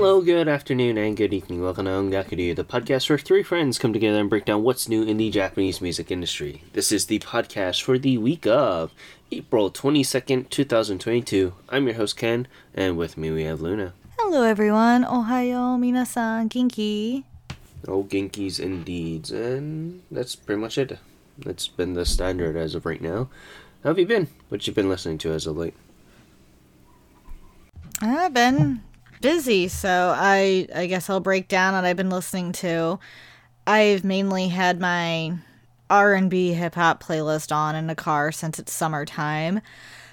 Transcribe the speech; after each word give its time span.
Hello, 0.00 0.22
good 0.22 0.48
afternoon, 0.48 0.96
and 0.96 1.14
good 1.14 1.34
evening. 1.34 1.60
Welcome 1.60 1.84
to 1.84 1.90
Ongakudu, 1.90 2.56
the 2.56 2.64
podcast 2.64 3.10
where 3.10 3.18
three 3.18 3.42
friends 3.42 3.78
come 3.78 3.92
together 3.92 4.18
and 4.18 4.30
break 4.30 4.46
down 4.46 4.62
what's 4.62 4.88
new 4.88 5.02
in 5.02 5.18
the 5.18 5.28
Japanese 5.28 5.82
music 5.82 6.10
industry. 6.10 6.62
This 6.72 6.90
is 6.90 7.04
the 7.04 7.18
podcast 7.18 7.82
for 7.82 7.98
the 7.98 8.16
week 8.16 8.46
of 8.46 8.94
April 9.30 9.70
22nd, 9.70 10.48
2022. 10.48 11.52
I'm 11.68 11.84
your 11.84 11.96
host, 11.96 12.16
Ken, 12.16 12.48
and 12.72 12.96
with 12.96 13.18
me 13.18 13.30
we 13.30 13.42
have 13.42 13.60
Luna. 13.60 13.92
Hello 14.18 14.42
everyone. 14.42 15.04
Ohayo 15.04 15.76
minasan. 15.76 16.48
Genki. 16.48 17.24
Oh, 17.86 18.04
Genki's 18.04 18.58
indeed. 18.58 19.30
And 19.30 20.00
that's 20.10 20.34
pretty 20.34 20.62
much 20.62 20.78
it. 20.78 20.98
That's 21.36 21.68
been 21.68 21.92
the 21.92 22.06
standard 22.06 22.56
as 22.56 22.74
of 22.74 22.86
right 22.86 23.02
now. 23.02 23.28
How 23.84 23.90
have 23.90 23.98
you 23.98 24.06
been? 24.06 24.28
What 24.48 24.66
you 24.66 24.72
been 24.72 24.88
listening 24.88 25.18
to 25.18 25.32
as 25.32 25.46
of 25.46 25.58
late? 25.58 25.74
I've 28.00 28.32
been 28.32 28.80
busy, 29.20 29.68
so 29.68 30.14
I 30.16 30.66
I 30.74 30.86
guess 30.86 31.10
I'll 31.10 31.20
break 31.20 31.48
down 31.48 31.74
what 31.74 31.84
I've 31.84 31.96
been 31.96 32.10
listening 32.10 32.52
to. 32.52 32.98
I've 33.66 34.04
mainly 34.04 34.48
had 34.48 34.80
my 34.80 35.34
R&B 35.90 36.52
hip 36.52 36.76
hop 36.76 37.02
playlist 37.02 37.54
on 37.54 37.74
in 37.74 37.86
the 37.86 37.94
car 37.94 38.32
since 38.32 38.58
it's 38.58 38.72
summertime. 38.72 39.60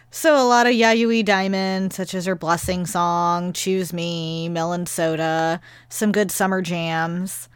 So 0.09 0.35
a 0.35 0.47
lot 0.47 0.67
of 0.67 0.73
Yayoi 0.73 1.23
Daimon, 1.23 1.91
such 1.91 2.13
as 2.15 2.25
her 2.25 2.35
Blessing 2.35 2.85
song, 2.85 3.53
Choose 3.53 3.93
Me, 3.93 4.49
Melon 4.49 4.85
Soda, 4.85 5.61
some 5.89 6.11
good 6.11 6.31
summer 6.31 6.61
jams. 6.61 7.49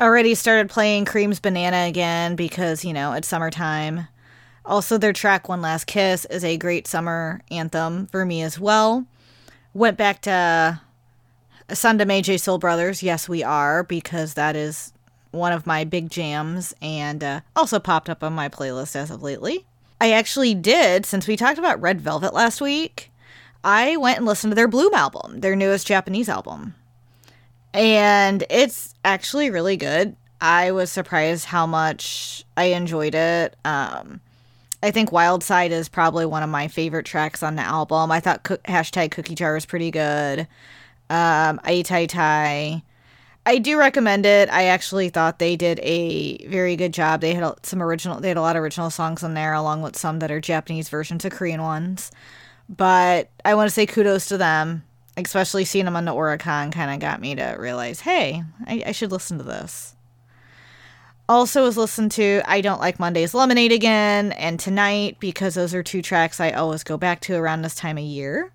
Already 0.00 0.34
started 0.34 0.70
playing 0.70 1.04
Cream's 1.04 1.40
Banana 1.40 1.88
again 1.88 2.36
because, 2.36 2.84
you 2.84 2.92
know, 2.92 3.12
it's 3.12 3.28
summertime. 3.28 4.06
Also, 4.64 4.96
their 4.96 5.12
track 5.12 5.48
One 5.48 5.60
Last 5.60 5.86
Kiss 5.86 6.24
is 6.26 6.44
a 6.44 6.56
great 6.56 6.86
summer 6.86 7.40
anthem 7.50 8.06
for 8.06 8.24
me 8.24 8.42
as 8.42 8.58
well. 8.58 9.04
Went 9.72 9.96
back 9.96 10.22
to 10.22 10.80
Sandaime 11.68 12.22
J 12.22 12.36
Soul 12.36 12.58
Brothers. 12.58 13.02
Yes, 13.02 13.28
we 13.28 13.42
are, 13.44 13.82
because 13.84 14.34
that 14.34 14.56
is 14.56 14.92
one 15.30 15.52
of 15.52 15.66
my 15.66 15.84
big 15.84 16.10
jams 16.10 16.74
and 16.82 17.22
uh, 17.22 17.40
also 17.54 17.78
popped 17.78 18.10
up 18.10 18.24
on 18.24 18.32
my 18.32 18.48
playlist 18.48 18.96
as 18.96 19.10
of 19.10 19.22
lately. 19.22 19.64
I 20.00 20.12
actually 20.12 20.54
did, 20.54 21.06
since 21.06 21.26
we 21.26 21.36
talked 21.36 21.58
about 21.58 21.80
Red 21.80 22.00
Velvet 22.00 22.34
last 22.34 22.60
week, 22.60 23.12
I 23.62 23.96
went 23.96 24.18
and 24.18 24.26
listened 24.26 24.50
to 24.50 24.54
their 24.54 24.66
Bloom 24.66 24.94
album, 24.94 25.40
their 25.40 25.54
newest 25.54 25.86
Japanese 25.86 26.28
album 26.28 26.74
and 27.72 28.44
it's 28.50 28.94
actually 29.04 29.50
really 29.50 29.76
good. 29.76 30.16
I 30.40 30.72
was 30.72 30.90
surprised 30.90 31.46
how 31.46 31.66
much 31.66 32.44
I 32.56 32.64
enjoyed 32.64 33.14
it. 33.14 33.56
Um, 33.64 34.20
I 34.82 34.90
think 34.90 35.12
Wild 35.12 35.44
Side 35.44 35.72
is 35.72 35.88
probably 35.88 36.24
one 36.26 36.42
of 36.42 36.48
my 36.48 36.68
favorite 36.68 37.06
tracks 37.06 37.42
on 37.42 37.56
the 37.56 37.62
album. 37.62 38.10
I 38.10 38.20
thought 38.20 38.42
co- 38.42 38.56
hashtag 38.58 39.10
Cookie 39.10 39.34
Jar 39.34 39.54
was 39.54 39.66
pretty 39.66 39.90
good. 39.90 40.40
Um, 41.10 41.60
Ai 41.64 41.82
Tai 41.82 42.06
Tai. 42.06 42.82
I 43.46 43.58
do 43.58 43.78
recommend 43.78 44.26
it. 44.26 44.48
I 44.50 44.64
actually 44.64 45.08
thought 45.08 45.38
they 45.38 45.56
did 45.56 45.80
a 45.82 46.46
very 46.46 46.76
good 46.76 46.92
job. 46.92 47.20
They 47.20 47.34
had 47.34 47.54
some 47.64 47.82
original, 47.82 48.20
they 48.20 48.28
had 48.28 48.36
a 48.36 48.42
lot 48.42 48.56
of 48.56 48.62
original 48.62 48.90
songs 48.90 49.22
on 49.22 49.34
there, 49.34 49.52
along 49.52 49.82
with 49.82 49.96
some 49.96 50.18
that 50.20 50.30
are 50.30 50.40
Japanese 50.40 50.88
versions 50.88 51.24
of 51.24 51.32
Korean 51.32 51.62
ones. 51.62 52.10
But 52.68 53.30
I 53.44 53.54
want 53.54 53.68
to 53.68 53.74
say 53.74 53.86
kudos 53.86 54.26
to 54.26 54.38
them 54.38 54.84
especially 55.24 55.64
seeing 55.64 55.84
them 55.84 55.96
on 55.96 56.04
the 56.04 56.12
Oricon 56.12 56.72
kind 56.72 56.90
of 56.90 57.00
got 57.00 57.20
me 57.20 57.34
to 57.34 57.56
realize, 57.58 58.00
hey, 58.00 58.42
I, 58.66 58.82
I 58.86 58.92
should 58.92 59.12
listen 59.12 59.38
to 59.38 59.44
this. 59.44 59.94
Also, 61.30 61.62
was 61.62 61.76
listened 61.76 62.10
to 62.10 62.42
I 62.44 62.60
Don't 62.60 62.80
Like 62.80 62.98
Monday's 62.98 63.34
Lemonade 63.34 63.70
again 63.70 64.32
and 64.32 64.58
Tonight 64.58 65.18
because 65.20 65.54
those 65.54 65.72
are 65.74 65.82
two 65.84 66.02
tracks 66.02 66.40
I 66.40 66.50
always 66.50 66.82
go 66.82 66.96
back 66.96 67.20
to 67.20 67.36
around 67.36 67.62
this 67.62 67.76
time 67.76 67.98
of 67.98 68.02
year. 68.02 68.50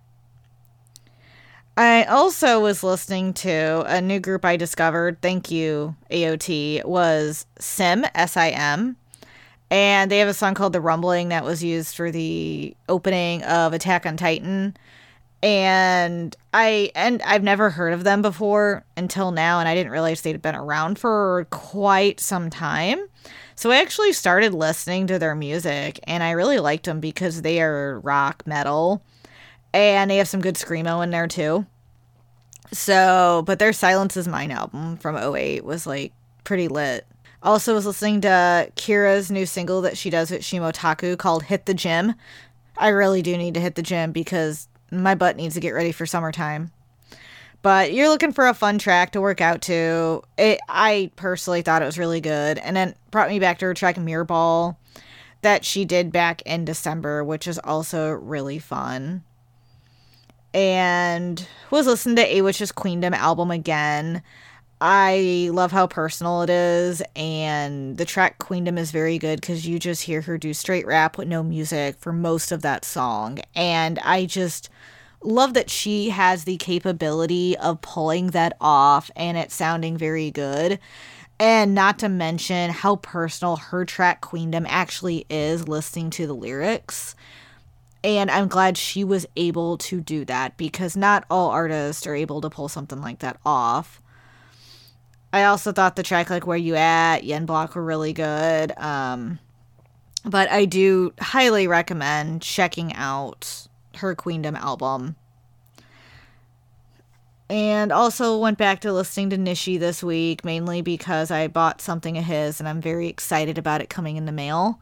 I 1.78 2.04
also 2.04 2.60
was 2.60 2.84
listening 2.84 3.34
to 3.36 3.86
a 3.88 4.02
new 4.02 4.20
group 4.20 4.44
I 4.44 4.58
discovered, 4.58 5.22
thank 5.22 5.50
you, 5.50 5.96
AOT, 6.12 6.84
was 6.84 7.46
Sim, 7.60 8.06
S 8.14 8.36
I 8.36 8.50
M. 8.50 8.98
And 9.72 10.12
they 10.12 10.20
have 10.20 10.28
a 10.28 10.34
song 10.34 10.54
called 10.54 10.74
The 10.74 10.82
Rumbling 10.82 11.30
that 11.30 11.46
was 11.46 11.64
used 11.64 11.96
for 11.96 12.12
the 12.12 12.76
opening 12.90 13.42
of 13.44 13.72
Attack 13.72 14.06
on 14.06 14.18
Titan 14.18 14.76
and 15.44 16.36
I 16.54 16.92
and 16.96 17.22
I've 17.24 17.44
never 17.44 17.70
heard 17.70 17.94
of 17.94 18.04
them 18.04 18.22
before 18.22 18.84
until 18.98 19.32
now, 19.32 19.60
and 19.60 19.70
I 19.70 19.76
didn't 19.76 19.92
realize 19.92 20.22
they'd 20.22 20.42
been 20.42 20.56
around 20.56 21.00
for 21.00 21.48
quite 21.52 22.20
some 22.20 22.50
time. 22.50 23.00
So 23.56 23.72
I 23.72 23.78
actually 23.78 24.12
started 24.14 24.54
listening 24.54 25.08
to 25.08 25.20
their 25.20 25.36
music, 25.36 26.00
and 26.04 26.24
I 26.24 26.32
really 26.32 26.60
liked 26.60 26.86
them 26.86 27.00
because 27.00 27.42
they 27.42 27.62
are 27.62 28.00
rock 28.02 28.44
metal, 28.46 29.02
and 29.74 30.12
they 30.12 30.18
have 30.18 30.28
some 30.28 30.42
good 30.42 30.56
screamo 30.56 31.04
in 31.04 31.12
there 31.12 31.28
too. 31.28 31.66
So, 32.72 33.44
but 33.46 33.60
their 33.60 33.74
Silence 33.74 34.18
Is 34.18 34.28
Mine 34.28 34.52
album 34.52 34.98
from 34.98 35.16
08 35.16 35.64
was 35.64 35.86
like 35.86 36.12
pretty 36.44 36.68
lit. 36.68 37.06
Also 37.44 37.76
was 37.76 37.86
listening 37.86 38.22
to 38.22 38.72
Kira's 38.76 39.30
new 39.30 39.46
single 39.46 39.82
that 39.82 39.98
she 39.98 40.10
does 40.10 40.32
with 40.32 40.42
Shimotaku 40.42 41.18
called 41.18 41.44
Hit 41.44 41.68
the 41.68 41.74
Gym. 41.74 42.16
I 42.78 42.90
really 42.90 43.22
do 43.22 43.38
need 43.38 43.54
to 43.54 43.60
hit 43.60 43.76
the 43.76 43.84
gym 43.84 44.12
because 44.12 44.68
my 44.92 45.16
butt 45.16 45.36
needs 45.36 45.56
to 45.56 45.62
get 45.62 45.72
ready 45.72 45.92
for 45.92 46.06
summertime. 46.06 46.72
But 47.62 47.94
you're 47.94 48.10
looking 48.10 48.32
for 48.32 48.48
a 48.48 48.54
fun 48.54 48.78
track 48.78 49.12
to 49.14 49.22
work 49.22 49.42
out 49.42 49.64
to. 49.64 50.22
It, 50.38 50.60
I 50.70 51.10
personally 51.16 51.64
thought 51.64 51.82
it 51.82 51.86
was 51.86 51.98
really 51.98 52.22
good. 52.22 52.60
And 52.60 52.76
then 52.76 52.94
brought 53.10 53.30
me 53.30 53.40
back 53.40 53.58
to 53.60 53.66
her 53.66 53.74
track 53.74 53.98
Mirror 53.98 54.26
Ball 54.26 54.80
that 55.42 55.66
she 55.66 55.84
did 55.84 56.12
back 56.12 56.44
in 56.44 56.66
December, 56.66 57.24
which 57.24 57.48
is 57.48 57.58
also 57.60 58.12
really 58.12 58.60
fun. 58.60 59.24
And 60.54 61.48
was 61.72 61.88
listening 61.88 62.18
to 62.18 62.24
Awich's 62.28 62.72
Queendom 62.72 63.16
album 63.16 63.50
again. 63.50 64.22
I 64.82 65.50
love 65.54 65.72
how 65.72 65.88
personal 65.88 66.42
it 66.42 66.50
is, 66.50 67.02
and 67.16 67.98
the 67.98 68.04
track 68.04 68.40
Queendom 68.40 68.78
is 68.78 68.92
very 68.92 69.18
good 69.18 69.40
because 69.40 69.66
you 69.66 69.80
just 69.80 70.04
hear 70.04 70.22
her 70.22 70.38
do 70.38 70.54
straight 70.54 70.86
rap 70.86 71.18
with 71.18 71.30
no 71.30 71.44
music 71.44 71.96
for 71.98 72.12
most 72.12 72.52
of 72.52 72.62
that 72.64 72.84
song. 72.84 73.40
And 73.56 74.00
I 74.00 74.26
just 74.26 74.70
love 75.24 75.54
that 75.54 75.70
she 75.70 76.10
has 76.10 76.44
the 76.44 76.58
capability 76.58 77.58
of 77.58 77.82
pulling 77.82 78.28
that 78.28 78.58
off 78.60 79.10
and 79.16 79.38
it 79.38 79.52
sounding 79.52 79.98
very 79.98 80.30
good. 80.30 80.80
And 81.40 81.74
not 81.74 82.00
to 82.00 82.10
mention 82.10 82.70
how 82.70 82.98
personal 82.98 83.56
her 83.56 83.86
track 83.86 84.22
Queendom 84.22 84.66
actually 84.70 85.26
is 85.30 85.68
listening 85.68 86.10
to 86.12 86.28
the 86.28 86.34
lyrics. 86.34 87.16
And 88.04 88.30
I'm 88.30 88.48
glad 88.48 88.78
she 88.78 89.04
was 89.04 89.26
able 89.36 89.78
to 89.80 90.00
do 90.00 90.26
that 90.26 90.58
because 90.58 90.96
not 90.96 91.26
all 91.30 91.50
artists 91.50 92.06
are 92.06 92.16
able 92.16 92.40
to 92.42 92.50
pull 92.50 92.70
something 92.70 93.02
like 93.02 93.20
that 93.20 93.38
off. 93.46 94.02
I 95.36 95.44
also 95.44 95.74
thought 95.74 95.98
the 95.98 96.02
track 96.02 96.30
like 96.30 96.48
Where 96.48 96.56
You 96.56 96.76
At, 96.76 97.26
Yen 97.26 97.46
Block 97.46 97.76
were 97.76 97.84
really 97.84 98.14
good. 98.14 98.72
Um, 98.78 99.40
but 100.24 100.50
I 100.50 100.64
do 100.64 101.12
highly 101.20 101.68
recommend 101.68 102.42
checking 102.42 102.94
out 102.94 103.68
her 103.98 104.16
Queendom 104.16 104.56
album. 104.56 105.18
And 107.50 107.92
also 107.92 108.38
went 108.38 108.58
back 108.58 108.80
to 108.80 108.94
listening 108.94 109.30
to 109.32 109.38
Nissy 109.38 109.78
this 109.78 110.02
week, 110.02 110.46
mainly 110.46 110.82
because 110.82 111.32
I 111.32 111.50
bought 111.50 111.82
something 111.82 112.18
of 112.18 112.24
his 112.24 112.62
and 112.62 112.70
I'm 112.70 112.80
very 112.80 113.10
excited 113.10 113.58
about 113.58 113.82
it 113.82 113.90
coming 113.90 114.16
in 114.16 114.26
the 114.26 114.32
mail. 114.32 114.80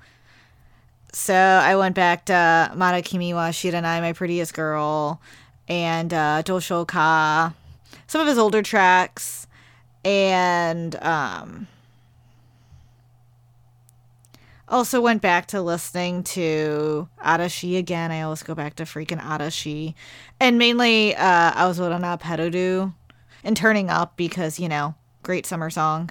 So 1.14 1.34
I 1.34 1.76
went 1.78 1.96
back 1.96 2.26
to 2.26 2.72
Mada 2.76 3.02
Kimi 3.02 3.34
wa 3.34 3.50
Shiranai, 3.50 4.02
My 4.02 4.14
Prettiest 4.14 4.54
Girl, 4.54 5.20
and 5.68 6.14
uh, 6.14 6.44
Dosho 6.46 6.88
Ka, 6.88 7.56
some 8.06 8.22
of 8.22 8.28
his 8.28 8.38
older 8.38 8.62
tracks 8.62 9.48
and 10.04 10.96
um, 11.04 11.68
also 14.68 15.02
went 15.02 15.22
back 15.22 15.48
to 15.48 15.62
listening 15.62 16.24
to 16.24 17.08
Arashi 17.24 17.78
again. 17.78 18.12
I 18.12 18.22
always 18.22 18.44
go 18.44 18.56
back 18.56 18.76
to 18.76 18.84
freaking 18.84 19.22
Arashi. 19.22 19.94
And 20.40 20.58
mainly, 20.58 21.16
uh, 21.16 21.52
I 21.56 21.68
was 21.68 21.80
on 21.80 22.04
up 22.04 22.24
Perodu 22.24 22.94
and 23.44 23.56
turning 23.56 23.90
up 23.90 24.18
because, 24.18 24.60
you 24.60 24.68
know, 24.68 24.96
great 25.22 25.46
summer 25.46 25.70
song 25.70 26.10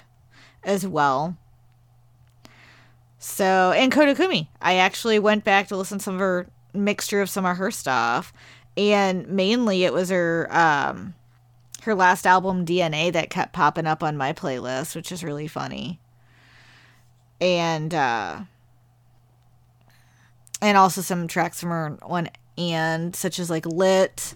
as 0.63 0.87
well. 0.87 1.37
So, 3.19 3.71
and 3.75 3.91
Koda 3.91 4.15
Kumi. 4.15 4.49
I 4.61 4.75
actually 4.75 5.19
went 5.19 5.43
back 5.43 5.67
to 5.67 5.77
listen 5.77 5.97
to 5.99 6.03
some 6.03 6.15
of 6.15 6.19
her 6.19 6.47
mixture 6.73 7.21
of 7.21 7.29
some 7.29 7.45
of 7.45 7.57
her 7.57 7.71
stuff. 7.71 8.33
And 8.75 9.27
mainly 9.27 9.83
it 9.83 9.93
was 9.93 10.09
her 10.09 10.47
um 10.51 11.13
her 11.83 11.95
last 11.95 12.25
album 12.25 12.65
DNA 12.65 13.11
that 13.13 13.29
kept 13.29 13.53
popping 13.53 13.87
up 13.87 14.03
on 14.03 14.17
my 14.17 14.33
playlist, 14.33 14.95
which 14.95 15.11
is 15.11 15.23
really 15.23 15.47
funny. 15.47 15.99
And 17.39 17.93
uh 17.93 18.41
and 20.61 20.77
also 20.77 21.01
some 21.01 21.27
tracks 21.27 21.59
from 21.59 21.69
her 21.69 21.97
one 22.05 22.29
and 22.57 23.15
such 23.15 23.39
as 23.39 23.49
like 23.49 23.65
Lit. 23.65 24.35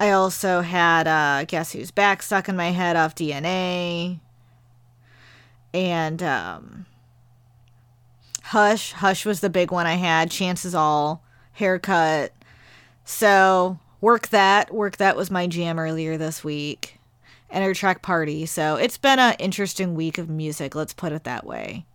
I 0.00 0.10
also 0.10 0.62
had 0.62 1.06
uh 1.06 1.44
Guess 1.46 1.72
Who's 1.72 1.90
Back 1.90 2.22
stuck 2.22 2.48
in 2.48 2.56
my 2.56 2.70
head 2.70 2.96
off 2.96 3.14
DNA. 3.14 4.20
And 5.72 6.22
um 6.22 6.86
Hush, 8.44 8.92
Hush 8.92 9.24
was 9.24 9.40
the 9.40 9.50
big 9.50 9.70
one 9.70 9.86
I 9.86 9.94
had. 9.94 10.30
Chances 10.30 10.74
all, 10.74 11.22
haircut. 11.52 12.32
So 13.04 13.78
Work 14.04 14.28
That. 14.28 14.70
Work 14.70 14.98
That 14.98 15.16
was 15.16 15.30
my 15.30 15.46
jam 15.46 15.78
earlier 15.78 16.18
this 16.18 16.44
week. 16.44 17.00
And 17.48 17.64
Enter 17.64 17.72
Track 17.72 18.02
Party. 18.02 18.44
So 18.44 18.76
it's 18.76 18.98
been 18.98 19.18
an 19.18 19.34
interesting 19.38 19.94
week 19.94 20.18
of 20.18 20.28
music, 20.28 20.74
let's 20.74 20.92
put 20.92 21.12
it 21.12 21.24
that 21.24 21.46
way. 21.46 21.86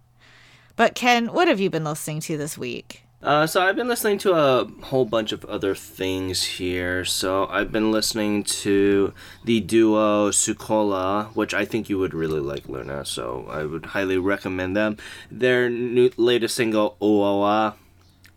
But 0.75 0.95
Ken, 0.95 1.27
what 1.27 1.47
have 1.47 1.59
you 1.59 1.69
been 1.69 1.83
listening 1.83 2.21
to 2.21 2.35
this 2.35 2.57
week? 2.57 3.03
Uh, 3.21 3.45
so 3.45 3.61
I've 3.61 3.75
been 3.75 3.88
listening 3.88 4.17
to 4.19 4.33
a 4.33 4.65
whole 4.85 5.06
bunch 5.06 5.31
of 5.31 5.45
other 5.45 5.75
things 5.75 6.44
here. 6.44 7.06
So 7.06 7.45
I've 7.45 7.71
been 7.71 7.91
listening 7.91 8.44
to 8.44 9.13
the 9.45 9.59
duo 9.59 10.31
Sukola, 10.31 11.27
which 11.35 11.53
I 11.53 11.63
think 11.63 11.89
you 11.89 12.00
would 12.00 12.15
really 12.15 12.39
like, 12.39 12.67
Luna. 12.67 13.05
So 13.05 13.45
I 13.51 13.65
would 13.65 13.85
highly 13.85 14.17
recommend 14.17 14.75
them. 14.75 14.97
Their 15.29 15.69
new 15.69 16.09
latest 16.17 16.55
single 16.55 16.97
Oawa 17.00 17.75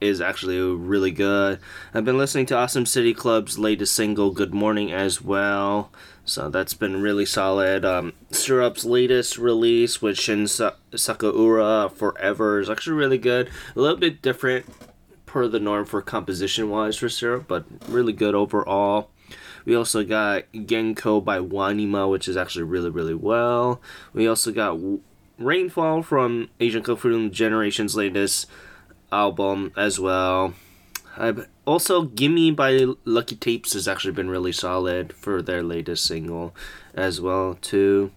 is 0.02 0.20
actually 0.20 0.58
really 0.58 1.12
good. 1.12 1.60
I've 1.94 2.04
been 2.04 2.18
listening 2.18 2.46
to 2.46 2.56
Awesome 2.56 2.86
City 2.86 3.14
Club's 3.14 3.58
latest 3.58 3.94
single 3.94 4.32
Good 4.32 4.52
Morning 4.52 4.92
as 4.92 5.22
well. 5.22 5.92
So 6.24 6.48
that's 6.48 6.74
been 6.74 7.00
really 7.00 7.24
solid. 7.24 7.84
Um, 7.84 8.12
Syrup's 8.30 8.84
latest 8.84 9.38
release 9.38 10.02
with 10.02 10.18
Shin 10.18 10.46
Sa- 10.46 10.74
Sakaura 10.92 11.90
Forever 11.90 12.60
is 12.60 12.68
actually 12.68 12.96
really 12.96 13.18
good. 13.18 13.48
A 13.74 13.80
little 13.80 13.96
bit 13.96 14.22
different 14.22 14.66
per 15.26 15.48
the 15.48 15.60
norm 15.60 15.84
for 15.84 16.02
composition 16.02 16.68
wise 16.68 16.96
for 16.96 17.08
Syrup, 17.08 17.46
but 17.48 17.64
really 17.88 18.12
good 18.12 18.34
overall. 18.34 19.08
We 19.64 19.74
also 19.76 20.04
got 20.04 20.44
Genko 20.52 21.24
by 21.24 21.38
Wanima, 21.38 22.10
which 22.10 22.28
is 22.28 22.36
actually 22.36 22.64
really, 22.64 22.90
really 22.90 23.14
well. 23.14 23.80
We 24.12 24.26
also 24.26 24.52
got 24.52 24.78
Rainfall 25.38 26.02
from 26.02 26.50
Asian 26.60 26.82
Kung 26.82 26.96
Fu 26.96 27.30
Generation's 27.30 27.96
latest 27.96 28.46
album 29.12 29.72
as 29.76 30.00
well. 30.00 30.54
I've 31.16 31.46
also 31.66 32.02
Gimme 32.02 32.52
by 32.52 32.86
Lucky 33.04 33.36
Tapes 33.36 33.74
has 33.74 33.86
actually 33.86 34.14
been 34.14 34.30
really 34.30 34.52
solid 34.52 35.12
for 35.12 35.42
their 35.42 35.62
latest 35.62 36.04
single 36.04 36.54
as 36.94 37.20
well 37.20 37.58
too. 37.60 38.10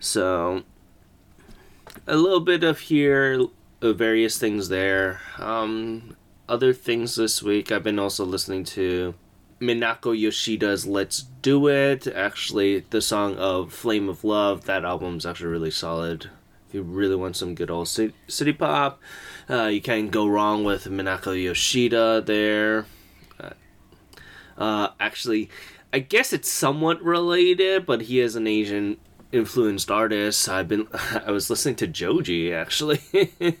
So 0.00 0.64
a 2.06 2.16
little 2.16 2.40
bit 2.40 2.64
of 2.64 2.80
here 2.80 3.46
of 3.80 3.96
various 3.96 4.38
things 4.38 4.68
there. 4.68 5.20
Um 5.38 6.16
other 6.48 6.72
things 6.72 7.14
this 7.14 7.42
week 7.42 7.70
I've 7.70 7.84
been 7.84 8.00
also 8.00 8.24
listening 8.24 8.64
to 8.64 9.14
Minako 9.60 10.18
Yoshida's 10.18 10.86
Let's 10.86 11.22
Do 11.42 11.68
It. 11.68 12.06
Actually, 12.06 12.80
the 12.90 13.02
song 13.02 13.36
of 13.36 13.72
Flame 13.72 14.08
of 14.08 14.24
Love, 14.24 14.64
that 14.64 14.86
album's 14.86 15.26
actually 15.26 15.50
really 15.50 15.70
solid. 15.70 16.30
If 16.66 16.74
you 16.74 16.82
really 16.82 17.16
want 17.16 17.36
some 17.36 17.54
good 17.54 17.70
old 17.70 17.88
city, 17.88 18.14
city 18.26 18.54
pop, 18.54 19.00
uh, 19.50 19.66
you 19.66 19.80
can't 19.80 20.10
go 20.10 20.26
wrong 20.26 20.64
with 20.64 20.84
Minako 20.84 21.42
Yoshida 21.42 22.22
there. 22.24 22.86
Uh, 23.38 23.50
uh, 24.56 24.88
actually, 25.00 25.50
I 25.92 25.98
guess 25.98 26.32
it's 26.32 26.48
somewhat 26.48 27.02
related, 27.02 27.84
but 27.84 28.02
he 28.02 28.20
is 28.20 28.36
an 28.36 28.46
Asian 28.46 28.98
influenced 29.32 29.90
artist. 29.90 30.48
I've 30.48 30.68
been 30.68 30.86
I 31.26 31.30
was 31.30 31.50
listening 31.50 31.76
to 31.76 31.86
Joji 31.86 32.52
actually. 32.52 33.00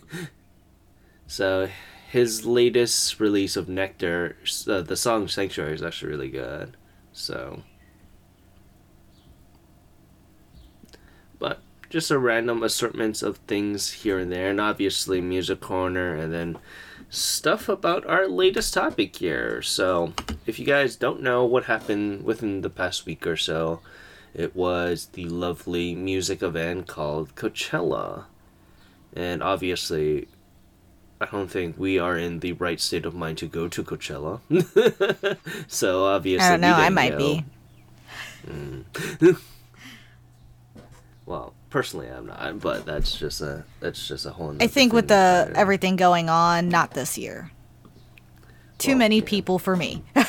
so 1.26 1.68
his 2.10 2.44
latest 2.44 3.20
release 3.20 3.56
of 3.56 3.68
Nectar, 3.68 4.36
uh, 4.66 4.82
the 4.82 4.96
song 4.96 5.28
Sanctuary 5.28 5.74
is 5.74 5.82
actually 5.82 6.10
really 6.10 6.30
good. 6.30 6.76
So 7.12 7.62
just 11.90 12.10
a 12.10 12.18
random 12.18 12.62
assortments 12.62 13.22
of 13.22 13.36
things 13.38 13.90
here 13.92 14.18
and 14.18 14.32
there, 14.32 14.48
and 14.48 14.60
obviously 14.60 15.20
music 15.20 15.60
corner, 15.60 16.14
and 16.14 16.32
then 16.32 16.56
stuff 17.10 17.68
about 17.68 18.06
our 18.06 18.28
latest 18.28 18.72
topic 18.72 19.16
here. 19.16 19.60
So, 19.60 20.14
if 20.46 20.58
you 20.58 20.64
guys 20.64 20.96
don't 20.96 21.20
know 21.20 21.44
what 21.44 21.64
happened 21.64 22.24
within 22.24 22.62
the 22.62 22.70
past 22.70 23.04
week 23.04 23.26
or 23.26 23.36
so, 23.36 23.80
it 24.32 24.54
was 24.54 25.06
the 25.12 25.24
lovely 25.24 25.94
music 25.94 26.42
event 26.42 26.86
called 26.86 27.34
Coachella. 27.34 28.24
And 29.12 29.42
obviously, 29.42 30.28
I 31.20 31.26
don't 31.26 31.50
think 31.50 31.76
we 31.76 31.98
are 31.98 32.16
in 32.16 32.38
the 32.38 32.52
right 32.52 32.80
state 32.80 33.04
of 33.04 33.14
mind 33.14 33.38
to 33.38 33.46
go 33.46 33.66
to 33.66 33.82
Coachella. 33.82 34.40
so 35.68 36.04
obviously, 36.04 36.46
I 36.46 36.50
don't 36.50 36.60
know. 36.60 36.72
I 36.72 36.88
might 36.90 37.10
go. 37.10 37.18
be. 37.18 37.44
Mm. 38.46 39.40
well, 41.26 41.52
personally 41.70 42.08
i'm 42.08 42.26
not 42.26 42.60
but 42.60 42.84
that's 42.84 43.16
just 43.16 43.40
a 43.40 43.64
that's 43.80 44.06
just 44.06 44.26
a 44.26 44.30
whole 44.30 44.54
i 44.60 44.66
think 44.66 44.92
with 44.92 45.08
the 45.08 45.50
everything 45.54 45.96
going 45.96 46.28
on 46.28 46.68
not 46.68 46.92
this 46.92 47.16
year. 47.16 47.50
Too 48.78 48.92
well, 48.92 48.98
many 48.98 49.18
yeah. 49.18 49.24
people 49.26 49.58
for 49.58 49.76
me. 49.76 50.02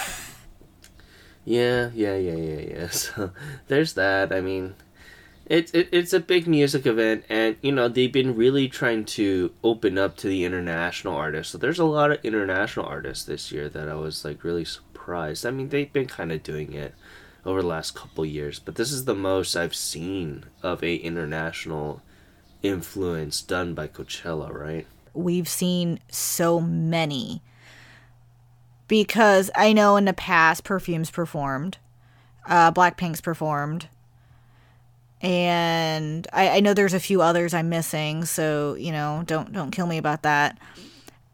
Yeah 1.44 1.90
yeah 1.96 2.16
yeah 2.16 2.36
yeah 2.36 2.60
yeah. 2.60 2.88
So 2.92 3.32
there's 3.68 3.94
that. 3.94 4.32
I 4.32 4.42
mean 4.42 4.76
it's 5.48 5.72
it, 5.72 5.90
it's 5.92 6.14
a 6.14 6.20
big 6.20 6.48
music 6.48 6.86
event 6.86 7.26
and 7.30 7.58
you 7.62 7.72
know 7.72 7.88
they've 7.88 8.12
been 8.12 8.36
really 8.36 8.68
trying 8.68 9.06
to 9.06 9.52
open 9.64 9.98
up 9.98 10.18
to 10.18 10.28
the 10.28 10.46
international 10.46 11.16
artists. 11.16 11.52
So 11.52 11.58
there's 11.58 11.80
a 11.80 11.86
lot 11.86 12.12
of 12.12 12.24
international 12.24 12.86
artists 12.86 13.26
this 13.26 13.52
year 13.52 13.70
that 13.70 13.90
i 13.90 13.96
was 13.96 14.24
like 14.24 14.44
really 14.44 14.66
surprised. 14.66 15.46
I 15.46 15.52
mean 15.52 15.70
they've 15.70 15.92
been 15.92 16.06
kind 16.08 16.32
of 16.32 16.44
doing 16.44 16.74
it 16.74 16.94
over 17.46 17.62
the 17.62 17.68
last 17.68 17.96
couple 17.96 18.26
years, 18.26 18.60
but 18.60 18.76
this 18.76 18.92
is 18.92 19.06
the 19.06 19.16
most 19.16 19.56
I've 19.56 19.76
seen 19.76 20.46
of 20.62 20.84
a 20.84 20.96
international 20.96 22.02
influence 22.62 23.42
done 23.42 23.74
by 23.74 23.88
Coachella, 23.88 24.54
right? 24.54 24.88
We've 25.14 25.50
seen 25.50 26.00
so 26.10 26.60
many 26.60 27.42
because 28.88 29.50
I 29.56 29.74
know 29.74 29.96
in 29.98 30.06
the 30.06 30.14
past 30.14 30.64
Perfume's 30.64 31.10
performed, 31.10 31.78
uh, 32.46 32.72
Blackpink's 32.72 33.22
performed, 33.22 33.88
and 35.22 36.28
I, 36.34 36.50
I 36.50 36.60
know 36.60 36.74
there's 36.74 36.94
a 36.94 37.00
few 37.00 37.22
others 37.22 37.54
I'm 37.54 37.70
missing, 37.70 38.26
so 38.26 38.76
you 38.76 38.92
know 38.92 39.24
don't 39.26 39.52
don't 39.52 39.72
kill 39.72 39.88
me 39.88 39.98
about 39.98 40.24
that. 40.24 40.58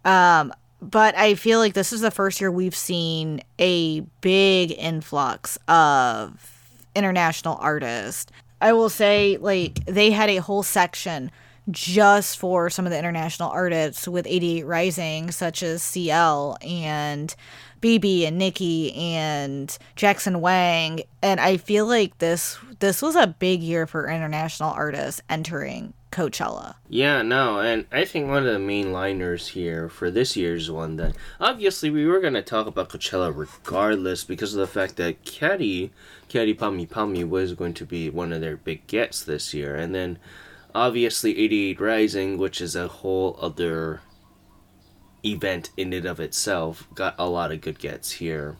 Um, 0.06 0.53
but 0.81 1.18
I 1.18 1.35
feel 1.35 1.59
like 1.59 1.74
this 1.74 1.91
is 1.91 2.01
the 2.01 2.12
first 2.12 2.39
year 2.39 2.51
we've 2.51 2.75
seen 2.75 3.41
a 3.59 4.01
big 4.21 4.71
influx 4.77 5.57
of 5.68 6.53
international 6.95 7.57
artists. 7.59 8.31
I 8.62 8.74
will 8.74 8.89
say, 8.89 9.38
like, 9.38 9.85
they 9.85 10.12
had 10.12 10.29
a 10.29 10.38
whole 10.38 10.63
section 10.63 11.31
just 11.69 12.38
for 12.38 12.69
some 12.69 12.86
of 12.86 12.91
the 12.91 12.98
international 12.98 13.50
artists 13.50 14.07
with 14.07 14.25
88 14.25 14.65
Rising, 14.65 15.31
such 15.31 15.62
as 15.63 15.84
CL 15.84 16.57
and 16.62 17.36
BIBI 17.81 18.27
and 18.27 18.39
NIKI 18.39 18.96
and 18.96 19.77
Jackson 19.96 20.41
Wang. 20.41 21.01
And 21.22 21.39
I 21.39 21.57
feel 21.57 21.86
like 21.86 22.17
this 22.19 22.57
this 22.79 23.01
was 23.01 23.15
a 23.15 23.27
big 23.27 23.62
year 23.62 23.88
for 23.88 24.07
international 24.07 24.72
artists 24.72 25.22
entering 25.29 25.93
Coachella. 26.17 26.74
Yeah, 26.89 27.21
no, 27.21 27.59
and 27.59 27.86
I 27.91 28.03
think 28.03 28.27
one 28.27 28.47
of 28.47 28.51
the 28.51 28.57
main 28.57 28.91
liners 28.91 29.50
here 29.50 29.88
for 29.88 30.09
this 30.09 30.36
year's 30.36 30.71
one 30.71 30.95
that 30.95 31.15
obviously 31.39 31.91
we 31.91 32.07
were 32.07 32.19
gonna 32.19 32.41
talk 32.41 32.65
about 32.65 32.89
Coachella 32.89 33.31
regardless 33.36 34.24
because 34.24 34.55
of 34.55 34.59
the 34.59 34.65
fact 34.65 34.95
that 34.95 35.24
Kyary, 35.24 35.91
Kyary 36.27 36.57
Pamyu 36.57 36.89
Pamyu 36.89 37.29
was 37.29 37.53
going 37.53 37.75
to 37.75 37.86
be 37.86 38.09
one 38.09 38.33
of 38.33 38.41
their 38.41 38.57
big 38.57 38.88
gets 38.88 39.24
this 39.24 39.53
year, 39.53 39.75
and 39.75 39.93
then 39.93 40.17
obviously 40.74 41.38
88 41.38 41.79
Rising, 41.79 42.39
which 42.39 42.62
is 42.62 42.75
a 42.75 42.88
whole 42.88 43.38
other 43.39 44.01
event 45.24 45.69
in 45.77 45.93
and 45.93 46.07
of 46.07 46.19
itself, 46.19 46.88
got 46.95 47.13
a 47.19 47.29
lot 47.29 47.51
of 47.51 47.62
good 47.62 47.77
gets 47.77 48.13
here. 48.13 48.57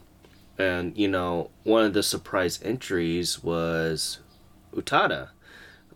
And 0.60 0.96
you 0.96 1.08
know, 1.08 1.50
one 1.64 1.86
of 1.86 1.94
the 1.94 2.04
surprise 2.04 2.60
entries 2.62 3.44
was 3.44 4.20
Utada 4.76 5.30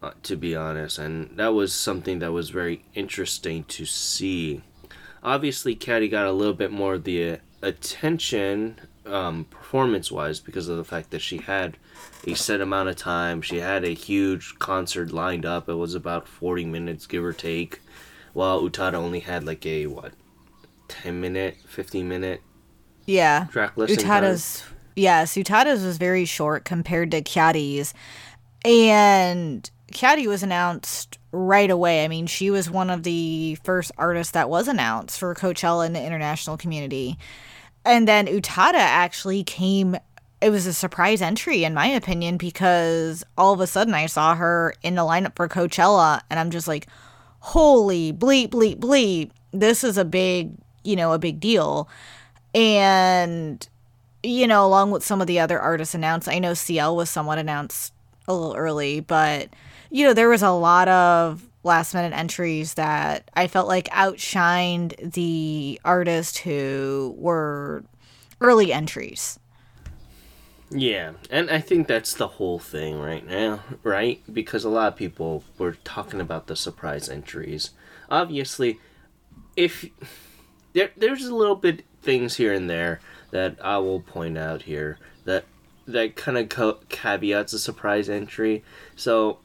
uh, 0.01 0.12
to 0.24 0.36
be 0.36 0.55
honest, 0.55 0.98
and 0.98 1.38
that 1.38 1.53
was 1.53 1.74
something 1.74 2.20
that 2.20 2.31
was 2.31 2.50
very 2.50 2.84
interesting 2.93 3.63
to 3.65 3.86
see. 3.86 4.62
Obviously, 5.24 5.75
Kyary 5.75 6.10
got 6.10 6.25
a 6.25 6.31
little 6.31 6.53
bit 6.53 6.72
more 6.72 6.96
of 6.96 7.03
the 7.03 7.39
attention 7.62 8.79
um, 9.05 9.46
performance 9.46 10.12
wise 10.12 10.39
because 10.39 10.67
of 10.67 10.77
the 10.77 10.84
fact 10.84 11.12
that 11.12 11.22
she 11.22 11.38
had 11.38 11.77
a 12.25 12.34
set 12.34 12.62
amount 12.62 12.89
of 12.89 12.96
time. 12.96 13.41
She 13.41 13.58
had 13.58 13.84
a 13.84 13.93
huge 13.93 14.58
concert 14.60 15.12
lined 15.12 15.46
up. 15.46 15.70
It 15.70 15.75
was 15.75 15.96
about 15.96 16.27
40 16.27 16.65
minutes, 16.65 17.08
give 17.08 17.24
or 17.24 17.34
take, 17.34 17.79
while 18.34 18.62
Utada 18.62 18.93
only 18.93 19.20
had 19.20 19.43
like 19.43 19.65
a, 19.65 19.88
what, 19.88 20.13
10 20.88 21.22
minute, 21.22 21.58
15 21.67 22.08
minute 22.08 22.41
yeah. 23.05 23.46
track 23.51 23.77
listing. 23.77 24.00
Utada's, 24.00 24.62
time. 24.62 24.77
yes, 24.96 25.36
Utada's 25.36 25.84
was 25.84 25.98
very 25.98 26.25
short 26.25 26.65
compared 26.65 27.12
to 27.12 27.22
Kyary's. 27.22 27.93
And 28.63 29.70
Kyary 29.92 30.28
was 30.28 30.44
announced 30.44 31.18
right 31.32 31.70
away. 31.70 32.04
I 32.04 32.08
mean, 32.08 32.28
she 32.28 32.50
was 32.50 32.70
one 32.70 32.90
of 32.90 33.04
the 33.04 33.56
first 33.64 33.92
artists 33.98 34.34
that 34.34 34.50
was 34.50 34.68
announced 34.68 35.20
for 35.20 35.34
Coachella 35.36 35.86
in 35.86 35.94
the 35.94 36.04
international 36.04 36.58
community. 36.58 37.18
And 37.86 38.08
then 38.08 38.28
Utada 38.28 38.76
actually 38.76 39.44
came 39.44 39.98
it 40.42 40.50
was 40.50 40.66
a 40.66 40.74
surprise 40.74 41.22
entry 41.22 41.64
in 41.64 41.76
my 41.76 41.86
opinion 41.86 42.38
because 42.38 43.24
all 43.38 43.54
of 43.54 43.60
a 43.60 43.68
sudden 43.68 43.94
I 43.94 44.08
saw 44.08 44.34
her 44.34 44.74
in 44.82 44.96
the 44.96 45.04
lineup 45.04 45.36
for 45.36 45.48
Coachella 45.48 46.22
and 46.32 46.40
I'm 46.40 46.50
just 46.50 46.68
like, 46.68 46.88
holy 47.40 48.12
bleep 48.12 48.50
bleep 48.50 48.78
bleep. 48.78 49.32
This 49.52 49.84
is 49.84 50.00
a 50.00 50.06
big, 50.06 50.54
you 50.84 50.96
know, 50.96 51.14
a 51.14 51.20
big 51.20 51.40
deal. 51.40 51.88
And 52.56 53.68
you 54.24 54.48
know, 54.48 54.66
along 54.66 54.92
with 54.92 55.04
some 55.04 55.22
of 55.22 55.28
the 55.28 55.40
other 55.40 55.60
artists 55.60 55.96
announced. 55.96 56.28
I 56.28 56.40
know 56.40 56.54
CL 56.54 56.96
was 56.96 57.10
somewhat 57.10 57.40
announced 57.40 57.94
a 58.28 58.34
little 58.34 58.56
early, 58.56 59.00
but 59.00 59.50
you 59.92 60.06
know, 60.06 60.14
there 60.14 60.30
was 60.30 60.42
a 60.42 60.52
lot 60.52 60.88
of 60.88 61.48
last 61.64 61.94
minute 61.94 62.18
entries 62.18 62.74
that 62.76 63.30
I 63.36 63.48
felt 63.48 63.68
like 63.68 63.88
outshined 63.90 65.14
the 65.14 65.80
artists 65.86 66.38
who 66.38 67.14
were 67.18 67.84
early 68.40 68.74
entries. 68.74 69.38
Yeah, 70.72 71.12
and 71.30 71.52
I 71.52 71.60
think 71.60 71.88
that's 71.88 72.14
the 72.14 72.28
whole 72.28 72.58
thing 72.58 72.98
right 72.98 73.28
now, 73.28 73.60
right? 73.84 74.22
Because 74.32 74.64
a 74.64 74.70
lot 74.70 74.88
of 74.88 74.96
people 74.96 75.44
were 75.58 75.74
talking 75.84 76.22
about 76.22 76.48
the 76.48 76.56
surprise 76.56 77.10
entries. 77.10 77.72
Obviously, 78.10 78.80
if 79.58 79.86
there 80.72 80.92
there's 80.96 81.26
a 81.26 81.36
little 81.36 81.58
bit 81.58 81.84
things 82.02 82.38
here 82.38 82.54
and 82.54 82.70
there 82.70 83.02
that 83.32 83.58
I 83.62 83.80
will 83.80 84.00
point 84.00 84.38
out 84.38 84.62
here 84.62 84.98
that 85.26 85.44
that 85.88 86.16
kind 86.16 86.38
of 86.38 86.48
co- 86.48 86.80
caveats 86.88 87.52
a 87.52 87.60
surprise 87.60 88.10
entry. 88.10 88.64
So 88.96 89.40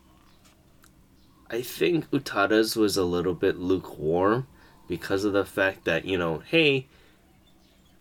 I 1.51 1.63
think 1.63 2.11
Utada's 2.11 2.77
was 2.77 2.97
a 2.97 3.05
little 3.05 3.35
bit 3.35 3.59
lukewarm 3.59 4.47
because 4.89 5.25
of 5.25 5.33
the 5.33 5.45
fact 5.45 5.85
that, 5.85 6.05
you 6.05 6.19
know, 6.19 6.39
hey, 6.39 6.87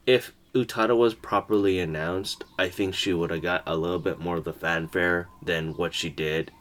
if 0.05 0.33
Utada 0.53 0.97
was 0.97 1.13
properly 1.13 1.79
announced, 1.79 2.43
I 2.57 2.69
think 2.69 2.95
she 2.95 3.13
would 3.13 3.29
have 3.29 3.41
got 3.41 3.63
a 3.67 3.75
little 3.75 3.99
bit 3.99 4.19
more 4.19 4.37
of 4.37 4.45
the 4.45 4.53
fanfare 4.53 5.27
than 5.41 5.75
what 5.75 5.93
she 5.93 6.09
did 6.09 6.51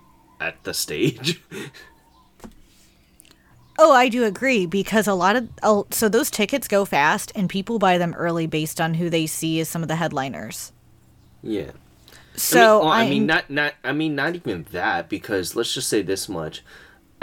at 0.40 0.62
the 0.64 0.74
stage. 0.74 1.42
oh, 3.78 3.92
I 3.92 4.08
do 4.08 4.24
agree 4.24 4.66
because 4.66 5.06
a 5.06 5.14
lot 5.14 5.36
of 5.36 5.48
oh, 5.62 5.86
so 5.90 6.08
those 6.08 6.30
tickets 6.30 6.68
go 6.68 6.84
fast 6.84 7.32
and 7.34 7.48
people 7.48 7.78
buy 7.78 7.96
them 7.96 8.14
early 8.14 8.46
based 8.46 8.80
on 8.80 8.94
who 8.94 9.08
they 9.08 9.26
see 9.26 9.60
as 9.60 9.68
some 9.68 9.82
of 9.82 9.88
the 9.88 9.96
headliners. 9.96 10.72
Yeah. 11.42 11.70
So 12.36 12.58
I 12.58 12.60
mean, 12.60 12.80
well, 12.80 12.92
I 12.92 13.08
mean, 13.10 13.26
not 13.26 13.50
not. 13.50 13.74
I 13.84 13.92
mean, 13.92 14.14
not 14.14 14.34
even 14.34 14.66
that 14.72 15.08
because 15.08 15.54
let's 15.54 15.72
just 15.74 15.88
say 15.88 16.02
this 16.02 16.28
much. 16.28 16.64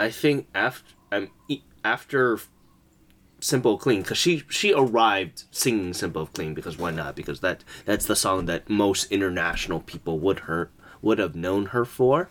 I 0.00 0.10
think 0.10 0.48
after 0.54 0.94
um, 1.10 1.30
e- 1.48 1.62
after 1.84 2.38
Simple 3.40 3.76
Clean 3.76 4.02
because 4.02 4.18
she 4.18 4.44
she 4.48 4.72
arrived 4.72 5.44
singing 5.50 5.92
Simple 5.94 6.26
Clean 6.26 6.54
because 6.54 6.78
why 6.78 6.92
not? 6.92 7.14
Because 7.16 7.40
that 7.40 7.64
that's 7.84 8.06
the 8.06 8.16
song 8.16 8.46
that 8.46 8.70
most 8.70 9.10
international 9.10 9.80
people 9.80 10.18
would 10.20 10.40
her 10.40 10.70
would 11.02 11.18
have 11.18 11.34
known 11.34 11.66
her 11.66 11.84
for. 11.84 12.30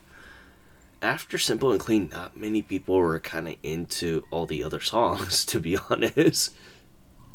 After 1.02 1.38
Simple 1.38 1.72
and 1.72 1.80
Clean, 1.80 2.10
not 2.12 2.38
many 2.38 2.62
people 2.62 2.96
were 2.96 3.20
kind 3.20 3.48
of 3.48 3.56
into 3.64 4.24
all 4.32 4.46
the 4.46 4.64
other 4.64 4.80
songs, 4.80 5.46
to 5.52 5.60
be 5.60 5.78
honest. 5.90 6.54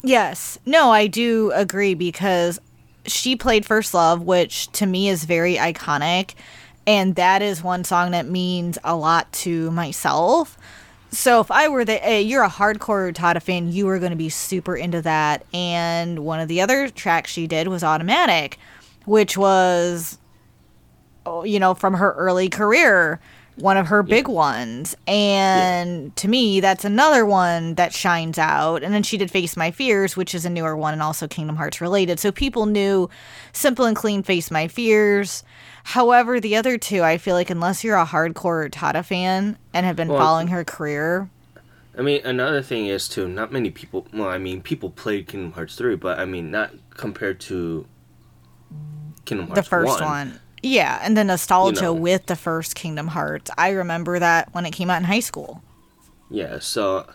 Yes. 0.03 0.57
No, 0.65 0.91
I 0.91 1.07
do 1.07 1.51
agree 1.53 1.93
because 1.93 2.59
she 3.07 3.35
played 3.35 3.65
First 3.65 3.93
Love, 3.93 4.21
which 4.21 4.71
to 4.73 4.85
me 4.85 5.09
is 5.09 5.25
very 5.25 5.55
iconic. 5.55 6.33
And 6.85 7.15
that 7.15 7.41
is 7.41 7.61
one 7.61 7.83
song 7.83 8.11
that 8.11 8.27
means 8.27 8.77
a 8.83 8.95
lot 8.95 9.31
to 9.33 9.69
myself. 9.71 10.57
So 11.11 11.39
if 11.39 11.51
I 11.51 11.67
were 11.67 11.85
the, 11.85 12.05
eh, 12.05 12.19
you're 12.19 12.43
a 12.43 12.49
hardcore 12.49 13.13
Utada 13.13 13.41
fan, 13.41 13.71
you 13.71 13.85
were 13.85 13.99
going 13.99 14.11
to 14.11 14.17
be 14.17 14.29
super 14.29 14.75
into 14.75 15.01
that. 15.01 15.45
And 15.53 16.19
one 16.19 16.39
of 16.39 16.47
the 16.47 16.61
other 16.61 16.89
tracks 16.89 17.31
she 17.31 17.47
did 17.47 17.67
was 17.67 17.83
Automatic, 17.83 18.57
which 19.05 19.37
was, 19.37 20.17
oh, 21.25 21.43
you 21.43 21.59
know, 21.59 21.73
from 21.73 21.95
her 21.95 22.13
early 22.13 22.49
career, 22.49 23.19
one 23.57 23.77
of 23.77 23.87
her 23.87 24.03
big 24.03 24.27
ones. 24.27 24.95
And 25.07 26.15
to 26.17 26.27
me, 26.27 26.59
that's 26.59 26.85
another 26.85 27.25
one 27.25 27.75
that 27.75 27.93
shines 27.93 28.37
out. 28.37 28.83
And 28.83 28.93
then 28.93 29.03
she 29.03 29.17
did 29.17 29.31
Face 29.31 29.57
My 29.57 29.71
Fears, 29.71 30.15
which 30.15 30.35
is 30.35 30.45
a 30.45 30.49
newer 30.49 30.77
one 30.77 30.93
and 30.93 31.01
also 31.01 31.27
Kingdom 31.27 31.55
Hearts 31.55 31.81
related. 31.81 32.19
So 32.19 32.31
people 32.31 32.65
knew 32.65 33.09
Simple 33.53 33.85
and 33.85 33.95
Clean 33.95 34.23
Face 34.23 34.51
My 34.51 34.67
Fears. 34.67 35.43
However, 35.83 36.39
the 36.39 36.55
other 36.55 36.77
two, 36.77 37.01
I 37.03 37.17
feel 37.17 37.35
like 37.35 37.49
unless 37.49 37.83
you're 37.83 37.97
a 37.97 38.05
hardcore 38.05 38.69
Tata 38.71 39.03
fan 39.03 39.57
and 39.73 39.85
have 39.85 39.95
been 39.95 40.09
Well, 40.09 40.19
following 40.19 40.47
her 40.49 40.63
career, 40.63 41.29
I 41.97 42.03
mean, 42.03 42.21
another 42.23 42.61
thing 42.61 42.85
is 42.85 43.09
too. 43.09 43.27
Not 43.27 43.51
many 43.51 43.71
people. 43.71 44.05
Well, 44.13 44.29
I 44.29 44.37
mean, 44.37 44.61
people 44.61 44.91
played 44.91 45.27
Kingdom 45.27 45.53
Hearts 45.53 45.75
three, 45.75 45.95
but 45.95 46.19
I 46.19 46.25
mean, 46.25 46.51
not 46.51 46.71
compared 46.91 47.39
to 47.41 47.87
Kingdom 49.25 49.47
Hearts 49.47 49.61
the 49.61 49.67
first 49.67 50.01
1. 50.01 50.03
one. 50.03 50.39
Yeah, 50.67 50.99
and 51.01 51.15
the 51.17 51.23
nostalgia 51.23 51.81
You 51.81 51.87
know. 51.87 51.93
with 51.93 52.25
the 52.25 52.35
first 52.35 52.75
Kingdom 52.75 53.07
Hearts. 53.07 53.49
I 53.57 53.69
remember 53.69 54.19
that 54.19 54.53
when 54.53 54.65
it 54.65 54.71
came 54.71 54.89
out 54.89 54.97
in 54.97 55.05
high 55.05 55.21
school. 55.21 55.63
Yeah, 56.29 56.59
so 56.59 57.07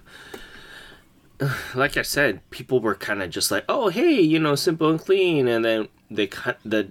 like 1.75 1.97
I 1.97 2.02
said, 2.02 2.49
people 2.50 2.80
were 2.80 2.94
kind 2.94 3.23
of 3.23 3.30
just 3.30 3.50
like, 3.50 3.64
"Oh, 3.68 3.88
hey, 3.88 4.21
you 4.21 4.38
know, 4.38 4.54
simple 4.54 4.88
and 4.90 4.99
clean," 4.99 5.49
and 5.49 5.64
then 5.64 5.88
they 6.11 6.26
cut 6.26 6.59
the 6.64 6.90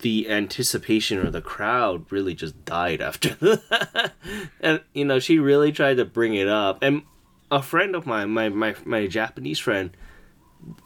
the 0.00 0.28
anticipation 0.30 1.18
or 1.18 1.30
the 1.30 1.40
crowd 1.40 2.10
really 2.10 2.34
just 2.34 2.64
died 2.64 3.00
after 3.00 3.34
that. 3.40 4.12
and 4.60 4.80
you 4.94 5.04
know, 5.04 5.18
she 5.18 5.38
really 5.38 5.72
tried 5.72 5.96
to 5.98 6.04
bring 6.04 6.34
it 6.34 6.48
up, 6.48 6.78
and 6.82 7.02
a 7.50 7.62
friend 7.62 7.94
of 7.94 8.06
mine, 8.06 8.30
my 8.30 8.48
my 8.48 8.74
my 8.84 9.06
Japanese 9.06 9.58
friend, 9.58 9.90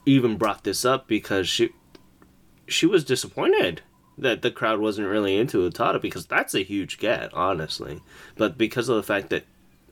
even 0.07 0.37
brought 0.37 0.65
this 0.65 0.85
up 0.85 1.07
because 1.07 1.49
she 1.49 1.71
she 2.67 2.87
was 2.87 3.05
disappointed 3.05 3.83
that 4.19 4.43
the 4.43 4.51
crowd 4.51 4.81
wasn't 4.81 5.09
really 5.09 5.37
into 5.37 5.69
Utada 5.69 6.01
because 6.01 6.27
that's 6.27 6.55
a 6.55 6.63
huge 6.63 6.99
get, 6.99 7.33
honestly. 7.35 8.01
But 8.37 8.59
because 8.59 8.89
of 8.89 8.97
the 8.97 9.03
fact 9.03 9.31
that 9.31 9.45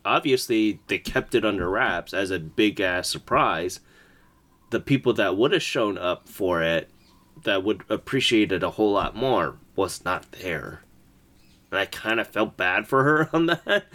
obviously 0.04 0.80
they 0.88 0.98
kept 0.98 1.34
it 1.34 1.44
under 1.44 1.68
wraps 1.68 2.12
as 2.12 2.30
a 2.30 2.38
big 2.38 2.80
ass 2.80 3.08
surprise, 3.08 3.80
the 4.70 4.80
people 4.80 5.12
that 5.14 5.36
would 5.36 5.52
have 5.52 5.62
shown 5.62 5.98
up 5.98 6.28
for 6.28 6.62
it 6.62 6.90
that 7.42 7.64
would 7.64 7.82
appreciate 7.88 8.52
it 8.52 8.62
a 8.62 8.70
whole 8.70 8.92
lot 8.92 9.16
more 9.16 9.56
was 9.76 10.04
not 10.04 10.30
there. 10.32 10.82
And 11.70 11.80
I 11.80 11.86
kind 11.86 12.20
of 12.20 12.28
felt 12.28 12.56
bad 12.56 12.86
for 12.86 13.04
her 13.04 13.30
on 13.34 13.46
that. 13.46 13.86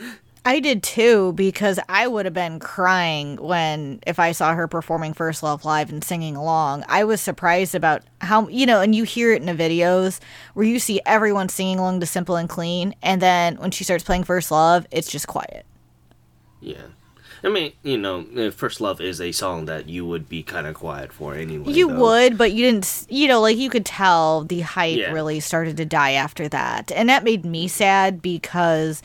I 0.47 0.59
did 0.59 0.83
too 0.83 1.33
because 1.33 1.79
I 1.89 2.05
would 2.05 2.25
have 2.25 2.33
been 2.35 2.59
crying 2.59 3.37
when 3.37 3.99
if 4.05 4.19
I 4.19 4.31
saw 4.31 4.53
her 4.53 4.67
performing 4.67 5.13
First 5.13 5.41
Love 5.41 5.65
live 5.65 5.89
and 5.89 6.03
singing 6.03 6.35
along. 6.35 6.83
I 6.87 7.03
was 7.03 7.19
surprised 7.19 7.73
about 7.73 8.03
how 8.21 8.47
you 8.49 8.67
know, 8.67 8.79
and 8.79 8.93
you 8.93 9.03
hear 9.05 9.33
it 9.33 9.41
in 9.41 9.47
the 9.47 9.63
videos 9.63 10.19
where 10.53 10.65
you 10.65 10.77
see 10.77 11.01
everyone 11.05 11.49
singing 11.49 11.79
along 11.79 11.99
to 12.01 12.05
Simple 12.05 12.35
and 12.35 12.47
Clean, 12.47 12.93
and 13.01 13.21
then 13.21 13.55
when 13.55 13.71
she 13.71 13.83
starts 13.83 14.03
playing 14.03 14.23
First 14.23 14.51
Love, 14.51 14.85
it's 14.91 15.09
just 15.11 15.25
quiet. 15.27 15.65
Yeah. 16.61 16.83
I 17.43 17.49
mean, 17.49 17.73
you 17.83 17.97
know, 17.97 18.25
uh, 18.37 18.49
First 18.49 18.81
Love 18.81 19.01
is 19.01 19.19
a 19.21 19.31
song 19.31 19.65
that 19.65 19.87
you 19.89 20.05
would 20.05 20.27
be 20.29 20.41
kind 20.41 20.65
of 20.65 20.73
quiet 20.75 21.11
for 21.13 21.35
anyway. 21.35 21.71
You 21.71 21.89
though. 21.89 21.99
would, 21.99 22.37
but 22.37 22.53
you 22.53 22.65
didn't. 22.65 23.05
You 23.09 23.27
know, 23.27 23.41
like 23.41 23.57
you 23.57 23.69
could 23.71 23.85
tell 23.85 24.43
the 24.43 24.61
hype 24.61 24.97
Yeah. 24.97 25.11
really 25.11 25.39
started 25.39 25.77
to 25.77 25.85
die 25.85 26.11
after 26.11 26.47
that, 26.49 26.91
and 26.91 27.09
that 27.09 27.23
made 27.23 27.45
me 27.45 27.67
sad 27.67 28.21
because 28.21 29.01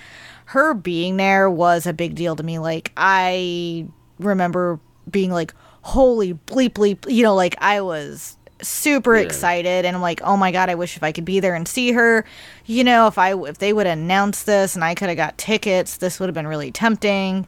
her 0.51 0.75
being 0.75 1.17
there 1.17 1.49
was 1.49 1.87
a 1.87 1.93
big 1.93 2.17
deal 2.17 2.35
to 2.35 2.43
me. 2.43 2.59
Like 2.59 2.91
I 2.97 3.87
remember 4.19 4.81
being 5.09 5.31
like, 5.31 5.55
"Holy 5.83 6.35
bleep 6.35 6.71
bleep!" 6.71 7.09
You 7.09 7.23
know, 7.23 7.37
like 7.37 7.55
I 7.61 7.81
was 7.81 8.37
super 8.61 9.15
Yeah. 9.15 9.23
excited, 9.23 9.85
and 9.85 9.95
I'm 9.95 10.03
like, 10.03 10.21
"Oh 10.25 10.37
my 10.37 10.51
god, 10.51 10.69
I 10.69 10.75
wish 10.75 10.97
if 10.97 11.05
I 11.05 11.13
could 11.13 11.25
be 11.25 11.39
there 11.39 11.55
and 11.55 11.69
see 11.69 11.93
her." 11.93 12.25
You 12.67 12.83
know, 12.83 13.07
if 13.07 13.17
I 13.17 13.33
if 13.45 13.59
they 13.59 13.73
would 13.73 13.87
announce 13.87 14.43
this 14.43 14.75
and 14.75 14.83
I 14.83 14.97
could 14.97 15.09
have 15.09 15.17
got 15.17 15.39
tickets, 15.39 15.99
this 15.99 16.19
would 16.19 16.27
have 16.27 16.35
been 16.35 16.49
really 16.49 16.73
tempting. 16.73 17.47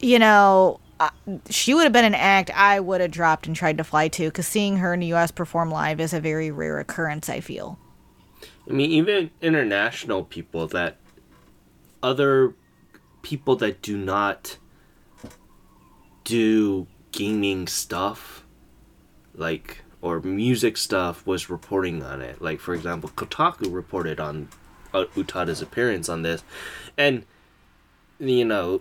You 0.00 0.18
know, 0.18 0.80
uh, 1.00 1.10
she 1.50 1.74
would 1.74 1.84
have 1.84 1.92
been 1.92 2.06
an 2.06 2.14
act 2.14 2.50
I 2.54 2.80
would 2.80 3.02
have 3.02 3.10
dropped 3.10 3.46
and 3.46 3.54
tried 3.54 3.76
to 3.76 3.84
fly 3.84 4.08
to 4.08 4.24
because 4.28 4.46
seeing 4.46 4.78
her 4.78 4.94
in 4.94 5.00
the 5.00 5.06
U.S. 5.08 5.30
perform 5.30 5.70
live 5.70 6.00
is 6.00 6.14
a 6.14 6.20
very 6.20 6.50
rare 6.50 6.78
occurrence. 6.78 7.28
I 7.28 7.40
feel. 7.40 7.78
I 8.66 8.72
mean, 8.72 8.90
even 8.90 9.30
international 9.42 10.24
people 10.24 10.66
that 10.68 10.96
other 12.02 12.54
people 13.22 13.56
that 13.56 13.82
do 13.82 13.96
not 13.96 14.58
do 16.24 16.86
gaming 17.12 17.66
stuff, 17.66 18.44
like 19.34 19.82
or 20.00 20.20
music 20.20 20.76
stuff, 20.76 21.26
was 21.26 21.50
reporting 21.50 22.02
on 22.02 22.20
it. 22.22 22.40
Like 22.40 22.60
for 22.60 22.74
example, 22.74 23.10
Kotaku 23.10 23.72
reported 23.72 24.20
on 24.20 24.48
uh, 24.94 25.04
Utada's 25.14 25.62
appearance 25.62 26.08
on 26.08 26.22
this, 26.22 26.42
and 26.96 27.24
you 28.18 28.44
know, 28.44 28.80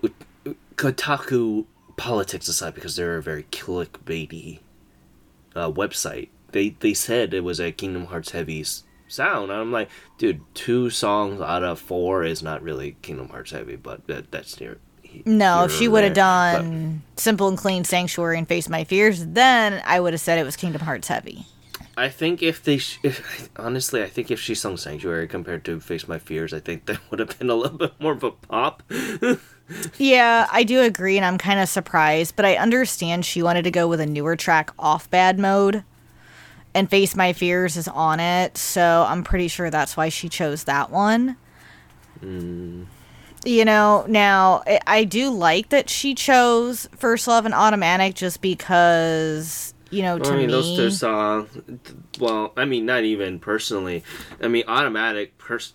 Kotaku 0.76 1.66
politics 1.96 2.48
aside, 2.48 2.76
because 2.76 2.96
they're 2.96 3.18
a 3.18 3.24
very 3.24 3.44
clickbaity 3.44 4.60
uh, 5.56 5.72
website. 5.72 6.30
They 6.52 6.70
they 6.70 6.94
said 6.94 7.34
it 7.34 7.44
was 7.44 7.60
a 7.60 7.72
Kingdom 7.72 8.06
Hearts 8.06 8.32
heavy 8.32 8.64
sound. 9.08 9.52
And 9.52 9.60
I'm 9.60 9.72
like, 9.72 9.90
dude, 10.18 10.42
two 10.54 10.90
songs 10.90 11.42
out 11.42 11.64
of 11.64 11.80
four 11.80 12.24
is 12.24 12.42
not 12.44 12.62
really 12.62 12.98
Kingdom 13.02 13.30
Hearts 13.30 13.52
heavy, 13.52 13.76
but 13.76 14.08
that, 14.08 14.32
that's 14.32 14.60
near. 14.60 14.78
he- 15.02 15.24
No, 15.26 15.66
if 15.66 15.72
she 15.72 15.88
would 15.88 16.04
have 16.04 16.14
done 16.14 17.02
Simple 17.16 17.48
and 17.48 17.58
Clean 17.58 17.84
Sanctuary 17.84 18.38
and 18.38 18.48
Face 18.48 18.70
My 18.70 18.84
Fears, 18.84 19.26
then 19.26 19.82
I 19.86 20.00
would 20.00 20.14
have 20.14 20.22
said 20.22 20.38
it 20.40 20.44
was 20.44 20.56
Kingdom 20.56 20.82
Hearts 20.82 21.08
heavy. 21.08 21.46
I 22.00 22.10
think 22.10 22.44
if 22.44 22.64
they, 22.64 22.78
sh- 22.78 23.00
if, 23.02 23.50
honestly, 23.58 24.04
I 24.04 24.08
think 24.08 24.30
if 24.30 24.40
she 24.40 24.54
sung 24.54 24.78
Sanctuary 24.78 25.28
compared 25.28 25.66
to 25.66 25.80
Face 25.80 26.08
My 26.08 26.20
Fears, 26.20 26.54
I 26.54 26.60
think 26.60 26.86
that 26.86 27.00
would 27.10 27.20
have 27.20 27.38
been 27.40 27.50
a 27.50 27.56
little 27.56 27.78
bit 27.78 27.94
more 28.00 28.14
of 28.14 28.24
a 28.24 28.32
pop. 28.32 28.84
Yeah, 29.98 30.48
I 30.50 30.64
do 30.64 30.80
agree, 30.80 31.18
and 31.18 31.26
I'm 31.26 31.38
kind 31.38 31.60
of 31.60 31.68
surprised, 31.68 32.38
but 32.38 32.46
I 32.46 32.56
understand 32.56 33.26
she 33.26 33.44
wanted 33.44 33.64
to 33.64 33.72
go 33.72 33.86
with 33.86 34.00
a 34.00 34.06
newer 34.06 34.38
track 34.38 34.72
off 34.80 35.10
bad 35.10 35.38
mode. 35.38 35.84
And 36.78 36.88
Face 36.88 37.16
My 37.16 37.34
Fears 37.34 37.76
is 37.76 37.88
on 37.88 38.20
it, 38.20 38.56
so 38.56 39.04
I'm 39.10 39.24
pretty 39.24 39.48
sure 39.48 39.72
that's 39.72 39.98
why 39.98 40.10
she 40.10 40.30
chose 40.30 40.66
that 40.66 40.92
one. 40.92 41.36
Mm. 42.22 42.86
You 43.44 43.66
know, 43.66 44.06
now 44.08 44.64
I- 44.86 45.04
do 45.04 45.32
like 45.32 45.70
that 45.70 45.90
she 45.90 46.14
chose 46.14 46.88
First 46.96 47.28
Love 47.28 47.46
and 47.46 47.54
Automatic 47.56 48.14
just 48.14 48.42
because, 48.42 49.74
you 49.90 50.04
know, 50.04 50.20
to 50.20 50.30
I 50.32 50.38
mean, 50.38 50.46
me. 50.48 50.52
those 50.52 50.76
two 50.76 50.92
songs. 50.92 51.50
Well, 52.20 52.54
I 52.56 52.66
mean, 52.66 52.86
not 52.86 53.04
even 53.04 53.40
personally. 53.40 54.04
I 54.40 54.48
mean, 54.48 54.64
automatic. 54.68 55.36
Pers- 55.40 55.74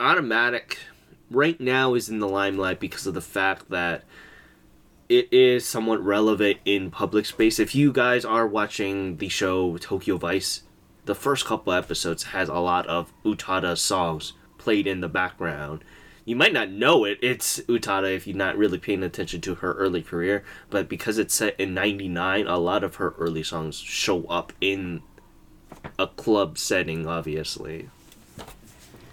automatic. 0.00 0.78
Right 1.30 1.60
now 1.60 1.94
is 1.94 2.08
in 2.08 2.18
the 2.18 2.28
limelight 2.28 2.80
because 2.80 3.06
of 3.06 3.14
the 3.14 3.20
fact 3.20 3.70
that 3.70 4.02
it 5.08 5.32
is 5.32 5.66
somewhat 5.66 6.04
relevant 6.04 6.58
in 6.64 6.90
public 6.90 7.24
space. 7.24 7.58
If 7.58 7.74
you 7.74 7.92
guys 7.92 8.24
are 8.24 8.46
watching 8.46 9.16
the 9.16 9.28
show 9.28 9.78
Tokyo 9.78 10.18
Vice, 10.18 10.62
the 11.06 11.14
first 11.14 11.46
couple 11.46 11.72
episodes 11.72 12.24
has 12.24 12.48
a 12.48 12.58
lot 12.58 12.86
of 12.86 13.12
Utada 13.24 13.78
songs 13.78 14.34
played 14.58 14.86
in 14.86 15.00
the 15.00 15.08
background. 15.08 15.82
You 16.26 16.36
might 16.36 16.52
not 16.52 16.70
know 16.70 17.04
it. 17.04 17.18
It's 17.22 17.58
Utada 17.60 18.14
if 18.14 18.26
you're 18.26 18.36
not 18.36 18.58
really 18.58 18.76
paying 18.76 19.02
attention 19.02 19.40
to 19.42 19.54
her 19.56 19.72
early 19.74 20.02
career, 20.02 20.44
but 20.68 20.86
because 20.86 21.16
it's 21.16 21.32
set 21.32 21.58
in 21.58 21.72
99, 21.72 22.46
a 22.46 22.58
lot 22.58 22.84
of 22.84 22.96
her 22.96 23.14
early 23.18 23.42
songs 23.42 23.78
show 23.78 24.24
up 24.24 24.52
in 24.60 25.02
a 25.98 26.06
club 26.06 26.58
setting, 26.58 27.06
obviously. 27.06 27.88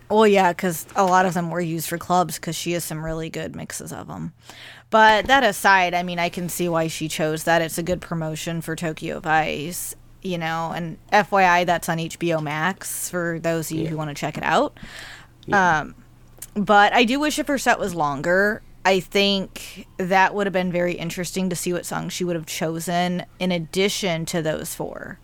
Well, 0.10 0.28
yeah, 0.28 0.52
because 0.54 0.86
a 0.96 1.04
lot 1.04 1.26
of 1.26 1.34
them 1.34 1.50
were 1.50 1.60
used 1.62 1.90
for 1.90 1.98
clubs 1.98 2.36
because 2.36 2.56
she 2.56 2.74
has 2.74 2.84
some 2.84 3.04
really 3.04 3.30
good 3.30 3.56
mixes 3.56 3.92
of 3.92 4.08
them. 4.08 4.34
But 4.92 5.26
that 5.28 5.44
aside, 5.44 5.94
I 5.96 6.04
mean, 6.04 6.20
I 6.20 6.30
can 6.30 6.48
see 6.48 6.70
why 6.70 6.88
she 6.88 7.08
chose 7.08 7.44
that. 7.46 7.62
It's 7.62 7.78
a 7.80 7.84
good 7.84 8.02
promotion 8.02 8.62
for 8.62 8.76
Tokyo 8.76 9.20
Vice, 9.20 9.96
you 10.22 10.38
know, 10.38 10.72
and 10.76 10.98
FYI, 11.12 11.66
that's 11.66 11.90
on 11.90 11.98
HBO 11.98 12.42
Max 12.42 13.10
for 13.10 13.40
those 13.40 13.72
of 13.72 13.78
you 13.78 13.84
Yeah. 13.86 13.90
who 13.90 13.98
want 13.98 14.10
to 14.10 14.14
check 14.14 14.38
it 14.38 14.44
out. 14.44 14.78
Um, 15.52 15.96
but 16.54 16.94
I 16.94 17.04
do 17.04 17.20
wish 17.20 17.40
if 17.40 17.48
her 17.48 17.58
set 17.58 17.80
was 17.80 17.94
longer. 17.96 18.62
I 18.86 19.00
think 19.00 19.88
that 19.98 20.36
would 20.36 20.46
have 20.46 20.54
been 20.54 20.72
very 20.72 20.94
interesting 20.94 21.50
to 21.50 21.56
see 21.56 21.74
what 21.74 21.86
songs 21.86 22.14
she 22.14 22.24
would 22.24 22.36
have 22.36 22.46
chosen 22.46 23.26
in 23.40 23.52
addition 23.52 24.26
to 24.28 24.44
those 24.44 24.76
four. 24.76 25.20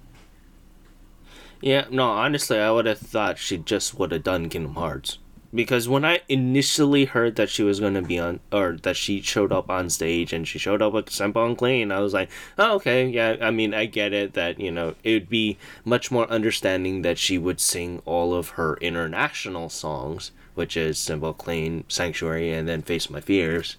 Yeah, 1.61 1.85
no, 1.91 2.09
honestly, 2.09 2.57
I 2.57 2.71
would 2.71 2.87
have 2.87 2.97
thought 2.97 3.37
she 3.37 3.57
just 3.57 3.97
would 3.97 4.11
have 4.11 4.23
done 4.23 4.49
Kingdom 4.49 4.73
Hearts. 4.73 5.19
Because 5.53 5.87
when 5.87 6.05
I 6.05 6.21
initially 6.29 7.05
heard 7.05 7.35
that 7.35 7.49
she 7.49 7.61
was 7.61 7.79
going 7.81 7.93
to 7.93 8.01
be 8.01 8.17
on, 8.17 8.39
or 8.51 8.77
that 8.83 8.95
she 8.95 9.21
showed 9.21 9.51
up 9.51 9.69
on 9.69 9.89
stage 9.89 10.31
and 10.31 10.47
she 10.47 10.57
showed 10.57 10.81
up 10.81 10.93
with 10.93 11.19
and 11.19 11.57
Clean, 11.57 11.91
I 11.91 11.99
was 11.99 12.13
like, 12.13 12.29
oh, 12.57 12.75
okay, 12.75 13.07
yeah, 13.07 13.35
I 13.41 13.51
mean, 13.51 13.73
I 13.73 13.85
get 13.85 14.13
it 14.13 14.33
that, 14.33 14.59
you 14.59 14.71
know, 14.71 14.95
it 15.03 15.13
would 15.13 15.29
be 15.29 15.57
much 15.83 16.09
more 16.09 16.27
understanding 16.29 17.01
that 17.01 17.17
she 17.17 17.37
would 17.37 17.59
sing 17.59 18.01
all 18.05 18.33
of 18.33 18.49
her 18.49 18.77
international 18.77 19.69
songs, 19.69 20.31
which 20.55 20.77
is 20.77 20.97
Simple, 20.97 21.33
Clean, 21.33 21.83
Sanctuary, 21.89 22.53
and 22.53 22.67
then 22.67 22.81
Face 22.81 23.09
My 23.09 23.19
Fears. 23.19 23.75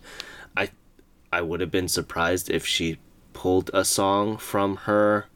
I, 0.54 0.70
I 1.32 1.40
would 1.40 1.60
have 1.60 1.70
been 1.70 1.88
surprised 1.88 2.50
if 2.50 2.66
she 2.66 2.98
pulled 3.32 3.70
a 3.72 3.84
song 3.84 4.36
from 4.36 4.76
her 4.76 5.26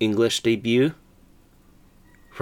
English 0.00 0.42
debut 0.42 0.94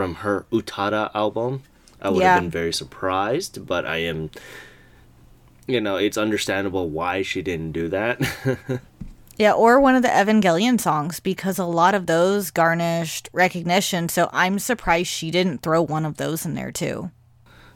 from 0.01 0.15
her 0.17 0.47
Utada 0.51 1.11
album. 1.15 1.63
I 2.01 2.09
would 2.09 2.21
Yeah. 2.23 2.33
have 2.35 2.43
been 2.43 2.51
very 2.51 2.73
surprised, 2.73 3.67
but 3.67 3.85
I 3.85 3.99
am 3.99 4.31
you 5.67 5.79
know, 5.81 5.97
it's 5.97 6.17
understandable 6.19 6.89
why 6.89 7.21
she 7.23 7.43
didn't 7.43 7.73
do 7.73 7.89
that. 7.89 8.19
Yeah, 9.37 9.53
or 9.53 9.81
one 9.81 9.95
of 9.95 10.03
the 10.03 10.09
Evangelion 10.09 10.79
songs 10.79 11.19
because 11.19 11.59
a 11.59 11.65
lot 11.65 11.95
of 11.95 12.05
those 12.07 12.51
garnished 12.51 13.31
recognition. 13.33 14.11
So 14.11 14.29
I'm 14.35 14.59
surprised 14.59 15.09
she 15.09 15.31
didn't 15.31 15.63
throw 15.63 15.81
one 15.81 16.05
of 16.05 16.19
those 16.19 16.45
in 16.45 16.55
there 16.55 16.71
too. 16.73 17.11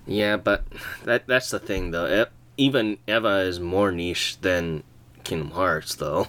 yeah, 0.07 0.37
but 0.37 0.65
that 1.05 1.27
that's 1.27 1.49
the 1.51 1.59
thing 1.59 1.91
though. 1.91 2.27
Even 2.59 2.99
Eva 3.09 3.39
is 3.49 3.61
more 3.61 3.91
niche 3.93 4.37
than 4.43 4.83
Kingdom 5.25 5.53
Hearts 5.53 5.95
though. 5.95 6.27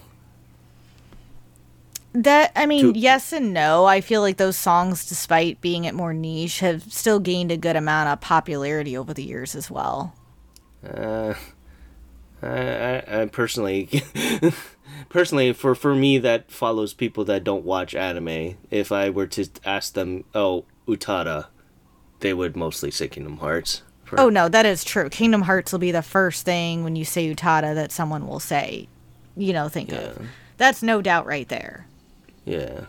That 2.15 2.53
I 2.55 2.65
mean, 2.65 2.93
To- 2.93 2.99
yes 2.99 3.33
and 3.33 3.53
no. 3.53 3.85
I 3.85 3.99
feel 3.99 4.21
like 4.21 4.37
those 4.37 4.57
songs, 4.57 5.05
despite 5.05 5.59
being 5.59 5.85
at 5.85 5.93
more 5.93 6.13
niche, 6.13 6.61
have 6.61 6.83
still 6.91 7.19
gained 7.19 7.51
a 7.51 7.57
good 7.57 7.75
amount 7.75 8.07
of 8.07 8.21
popularity 8.21 8.95
over 8.95 9.13
the 9.13 9.23
years 9.23 9.53
as 9.53 9.69
well. 9.69 10.15
Uh, 10.81 11.33
I, 12.41 12.47
I, 12.47 13.21
I 13.21 13.25
personally, 13.25 13.89
personally, 15.09 15.51
for 15.51 15.75
for 15.75 15.93
me, 15.93 16.17
that 16.19 16.49
follows 16.49 16.93
people 16.93 17.25
that 17.25 17.43
don't 17.43 17.65
watch 17.65 17.93
anime. 17.93 18.55
If 18.71 18.93
I 18.93 19.09
were 19.09 19.27
to 19.27 19.49
ask 19.65 19.93
them, 19.93 20.23
oh, 20.33 20.63
Utada, 20.87 21.47
they 22.21 22.33
would 22.33 22.55
mostly 22.55 22.91
say 22.91 23.09
Kingdom 23.09 23.37
Hearts. 23.37 23.81
For, 24.05 24.21
Oh 24.21 24.29
no, 24.29 24.47
that 24.47 24.65
is 24.65 24.85
true. 24.85 25.09
Kingdom 25.09 25.41
Hearts 25.41 25.73
will 25.73 25.79
be 25.79 25.91
the 25.91 26.01
first 26.01 26.45
thing 26.45 26.85
when 26.85 26.95
you 26.95 27.03
say 27.03 27.33
Utada 27.33 27.75
that 27.75 27.91
someone 27.91 28.25
will 28.25 28.39
say, 28.39 28.87
you 29.35 29.51
know, 29.51 29.67
think 29.67 29.91
of. 29.91 30.21
That's 30.57 30.81
no 30.81 31.01
doubt 31.01 31.25
right 31.25 31.49
there. 31.49 31.87
Yeah. 32.45 32.85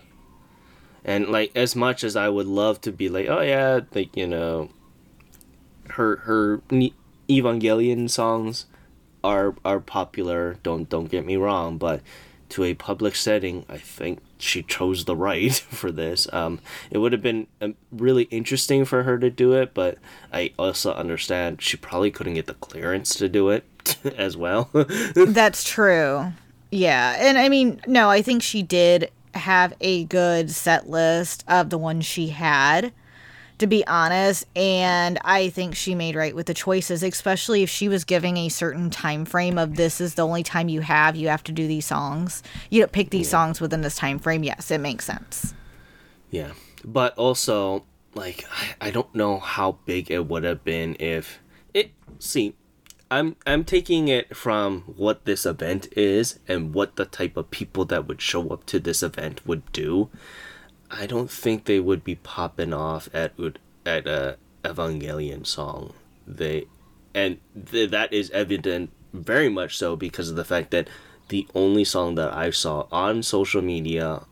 And 1.04 1.28
like 1.28 1.52
as 1.54 1.74
much 1.74 2.04
as 2.04 2.16
I 2.16 2.28
would 2.28 2.46
love 2.46 2.80
to 2.82 2.92
be 2.92 3.08
like, 3.08 3.28
oh 3.28 3.40
yeah, 3.40 3.80
like 3.94 4.16
you 4.16 4.26
know, 4.26 4.70
her 5.90 6.16
her 6.16 6.60
Evangelion 7.28 8.10
songs 8.10 8.66
are 9.24 9.54
are 9.64 9.80
popular. 9.80 10.58
Don't 10.62 10.88
don't 10.88 11.10
get 11.10 11.24
me 11.24 11.36
wrong, 11.36 11.78
but 11.78 12.00
to 12.50 12.64
a 12.64 12.74
public 12.74 13.16
setting, 13.16 13.64
I 13.68 13.78
think 13.78 14.20
she 14.38 14.62
chose 14.62 15.04
the 15.04 15.16
right 15.16 15.54
for 15.70 15.90
this. 15.90 16.32
Um, 16.32 16.60
it 16.90 16.98
would 16.98 17.12
have 17.12 17.22
been 17.22 17.46
um, 17.60 17.74
really 17.90 18.24
interesting 18.24 18.84
for 18.84 19.02
her 19.02 19.18
to 19.18 19.30
do 19.30 19.52
it, 19.52 19.74
but 19.74 19.98
I 20.32 20.52
also 20.58 20.92
understand 20.92 21.62
she 21.62 21.76
probably 21.76 22.10
couldn't 22.10 22.34
get 22.34 22.46
the 22.46 22.54
clearance 22.54 23.14
to 23.16 23.28
do 23.28 23.50
it 23.50 23.64
as 24.16 24.36
well. 24.36 24.70
That's 25.14 25.64
true. 25.64 26.32
Yeah. 26.70 27.16
And 27.18 27.38
I 27.38 27.48
mean, 27.48 27.80
no, 27.86 28.10
I 28.10 28.22
think 28.22 28.42
she 28.42 28.62
did 28.62 29.10
have 29.46 29.74
a 29.80 30.04
good 30.06 30.50
set 30.50 30.88
list 30.88 31.44
of 31.46 31.70
the 31.70 31.78
ones 31.78 32.04
she 32.04 32.28
had, 32.28 32.92
to 33.58 33.68
be 33.68 33.86
honest. 33.86 34.44
And 34.56 35.20
I 35.24 35.50
think 35.50 35.76
she 35.76 35.94
made 35.94 36.16
right 36.16 36.34
with 36.34 36.46
the 36.46 36.54
choices, 36.54 37.04
especially 37.04 37.62
if 37.62 37.70
she 37.70 37.88
was 37.88 38.02
giving 38.02 38.36
a 38.38 38.48
certain 38.48 38.90
time 38.90 39.24
frame 39.24 39.56
of 39.56 39.76
this 39.76 40.00
is 40.00 40.14
the 40.14 40.26
only 40.26 40.42
time 40.42 40.68
you 40.68 40.80
have, 40.80 41.14
you 41.14 41.28
have 41.28 41.44
to 41.44 41.52
do 41.52 41.68
these 41.68 41.86
songs. 41.86 42.42
You 42.70 42.80
don't 42.80 42.90
pick 42.90 43.10
these 43.10 43.28
songs 43.28 43.60
within 43.60 43.82
this 43.82 43.94
time 43.94 44.18
frame. 44.18 44.42
Yes, 44.42 44.72
it 44.72 44.78
makes 44.78 45.04
sense. 45.04 45.54
Yeah, 46.30 46.50
but 46.84 47.16
also 47.16 47.84
like 48.14 48.44
I, 48.50 48.88
I 48.88 48.90
don't 48.90 49.14
know 49.14 49.38
how 49.38 49.78
big 49.84 50.10
it 50.10 50.26
would 50.26 50.42
have 50.42 50.64
been 50.64 50.96
if 50.98 51.38
it. 51.72 51.92
See, 52.18 52.56
I'm 53.10 53.36
I'm 53.46 53.64
taking 53.64 54.08
it 54.08 54.36
from 54.36 54.82
what 54.96 55.24
this 55.24 55.46
event 55.46 55.88
is 55.96 56.40
and 56.48 56.74
what 56.74 56.96
the 56.96 57.04
type 57.04 57.36
of 57.36 57.50
people 57.50 57.84
that 57.86 58.08
would 58.08 58.20
show 58.20 58.48
up 58.48 58.66
to 58.66 58.80
this 58.80 59.02
event 59.02 59.46
would 59.46 59.70
do. 59.72 60.10
I 60.90 61.06
don't 61.06 61.30
think 61.30 61.64
they 61.64 61.80
would 61.80 62.02
be 62.02 62.16
popping 62.16 62.72
off 62.72 63.08
at 63.14 63.32
at 63.84 64.06
a 64.06 64.38
Evangelion 64.64 65.46
song. 65.46 65.92
They 66.26 66.66
and 67.14 67.38
th- 67.70 67.90
that 67.90 68.12
is 68.12 68.30
evident 68.30 68.90
very 69.12 69.48
much 69.48 69.76
so 69.76 69.96
because 69.96 70.28
of 70.28 70.36
the 70.36 70.44
fact 70.44 70.70
that 70.72 70.88
the 71.28 71.46
only 71.54 71.84
song 71.84 72.16
that 72.16 72.32
I 72.32 72.50
saw 72.50 72.86
on 72.92 73.22
social 73.22 73.62
media 73.62 74.22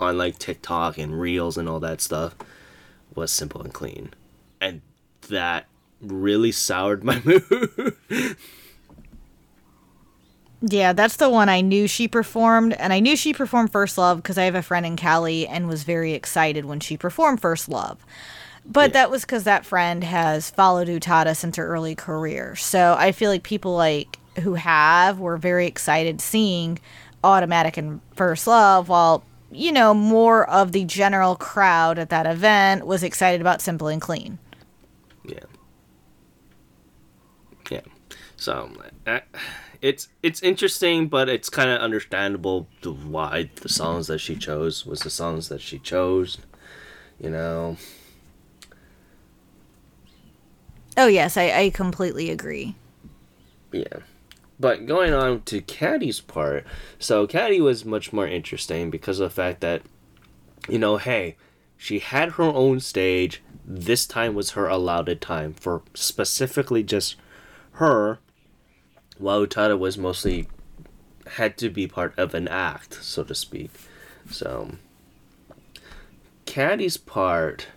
on 0.00 0.18
like 0.18 0.38
TikTok 0.38 0.98
and 0.98 1.18
Reels 1.20 1.56
and 1.56 1.68
all 1.68 1.80
that 1.80 2.00
stuff 2.00 2.34
was 3.14 3.30
Simple 3.30 3.62
and 3.62 3.72
Clean. 3.72 4.12
And 4.60 4.82
that 5.28 5.66
really 6.00 6.52
soured 6.52 7.04
my 7.04 7.20
mood. 7.24 7.96
Yeah, 10.66 10.94
that's 10.94 11.16
the 11.16 11.28
one 11.28 11.48
I 11.50 11.60
knew 11.60 11.86
she 11.86 12.08
performed, 12.08 12.72
and 12.74 12.92
I 12.92 13.00
knew 13.00 13.16
she 13.16 13.34
performed 13.34 13.70
First 13.70 13.98
Love 13.98 14.18
because 14.18 14.38
I 14.38 14.44
have 14.44 14.54
a 14.54 14.62
friend 14.62 14.86
in 14.86 14.96
Cali 14.96 15.46
and 15.46 15.68
was 15.68 15.82
very 15.82 16.12
excited 16.14 16.64
when 16.64 16.80
she 16.80 16.96
performed 16.96 17.40
First 17.42 17.68
Love. 17.68 18.04
But 18.64 18.90
Yeah. 18.90 18.92
that 18.94 19.10
was 19.10 19.22
because 19.22 19.44
that 19.44 19.66
friend 19.66 20.02
has 20.04 20.48
followed 20.50 20.88
Utada 20.88 21.36
since 21.36 21.56
her 21.56 21.66
early 21.66 21.94
career. 21.94 22.56
So 22.56 22.96
I 22.98 23.12
feel 23.12 23.30
like 23.30 23.42
people 23.42 23.74
like 23.76 24.18
who 24.40 24.54
have 24.54 25.18
were 25.18 25.36
very 25.36 25.66
excited 25.66 26.22
seeing 26.22 26.78
Automatic 27.22 27.76
and 27.76 28.00
First 28.16 28.46
Love, 28.46 28.88
while 28.88 29.22
you 29.50 29.70
know 29.70 29.92
more 29.92 30.48
of 30.48 30.72
the 30.72 30.84
general 30.84 31.36
crowd 31.36 31.98
at 31.98 32.08
that 32.08 32.24
event 32.26 32.86
was 32.86 33.02
excited 33.02 33.42
about 33.42 33.60
Simple 33.60 33.88
and 33.88 34.00
Clean. 34.00 34.38
yeah. 35.28 35.40
Yeah. 37.70 37.80
So 38.44 38.70
it's 39.80 40.08
it's 40.22 40.42
interesting, 40.42 41.08
but 41.08 41.30
it's 41.30 41.48
kind 41.48 41.70
of 41.70 41.80
understandable 41.80 42.68
the 42.82 42.92
why 42.92 43.48
the 43.62 43.70
songs 43.70 44.06
that 44.08 44.18
she 44.18 44.36
chose 44.36 44.84
was 44.84 45.00
the 45.00 45.08
songs 45.08 45.48
that 45.48 45.62
she 45.62 45.78
chose. 45.78 46.36
You 47.18 47.30
know. 47.30 47.78
Oh 50.98 51.06
yes, 51.06 51.38
I, 51.38 51.50
I 51.52 51.70
completely 51.70 52.28
agree. 52.28 52.74
Yeah. 53.72 54.00
But 54.60 54.84
going 54.84 55.14
on 55.14 55.40
to 55.44 55.62
Kyary's 55.62 56.20
part, 56.20 56.66
so 56.98 57.26
Kyary 57.26 57.60
was 57.60 57.84
much 57.86 58.12
more 58.12 58.28
interesting 58.28 58.90
because 58.90 59.20
of 59.20 59.30
the 59.30 59.34
fact 59.34 59.62
that, 59.62 59.82
you 60.68 60.78
know, 60.78 60.98
hey, 60.98 61.36
She 61.76 61.98
had 61.98 62.32
her 62.32 62.44
own 62.44 62.80
stage. 62.80 63.42
This 63.64 64.06
time 64.06 64.34
was 64.34 64.52
her 64.52 64.66
allotted 64.68 65.20
time 65.20 65.54
for 65.54 65.82
specifically 65.94 66.82
just 66.82 67.16
her, 67.72 68.18
while 69.18 69.46
Utada 69.46 69.78
was 69.78 69.98
mostly 69.98 70.48
had 71.26 71.56
to 71.58 71.70
be 71.70 71.86
part 71.86 72.18
of 72.18 72.34
an 72.34 72.48
act, 72.48 73.02
so 73.02 73.24
to 73.24 73.34
speak. 73.34 73.70
So, 74.30 74.72
Kyary's 76.46 76.96
part, 76.96 77.68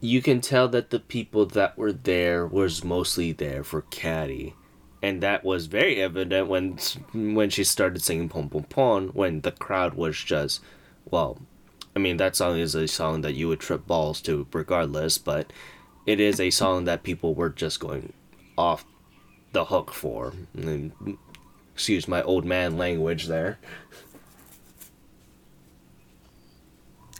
you 0.00 0.22
can 0.22 0.40
tell 0.40 0.68
that 0.68 0.90
the 0.90 1.00
people 1.00 1.46
that 1.46 1.76
were 1.76 1.92
there 1.92 2.46
was 2.46 2.84
mostly 2.84 3.32
there 3.32 3.62
for 3.62 3.82
Kyary. 3.82 4.54
And 5.02 5.22
that 5.22 5.44
was 5.44 5.66
very 5.66 6.00
evident 6.02 6.48
when 6.48 6.78
when 7.12 7.48
she 7.48 7.64
started 7.64 8.02
singing 8.02 8.28
Pom 8.28 8.50
Pom 8.50 8.64
Pon 8.64 9.08
when 9.08 9.40
the 9.40 9.52
crowd 9.52 9.94
was 9.94 10.16
just 10.18 10.60
well, 11.10 11.38
I 11.96 11.98
mean 11.98 12.18
that 12.18 12.36
song 12.36 12.58
is 12.58 12.74
a 12.74 12.86
song 12.86 13.22
that 13.22 13.34
you 13.34 13.48
would 13.48 13.60
trip 13.60 13.86
balls 13.86 14.20
to 14.22 14.46
regardless, 14.52 15.16
but 15.16 15.52
it 16.06 16.20
is 16.20 16.38
a 16.38 16.50
song 16.50 16.84
that 16.84 17.02
people 17.02 17.34
were 17.34 17.48
just 17.48 17.80
going 17.80 18.12
off 18.58 18.84
the 19.52 19.64
hook 19.66 19.92
for. 19.92 20.32
Excuse 21.74 22.06
my 22.08 22.22
old 22.22 22.44
man 22.44 22.76
language 22.76 23.26
there. 23.26 23.58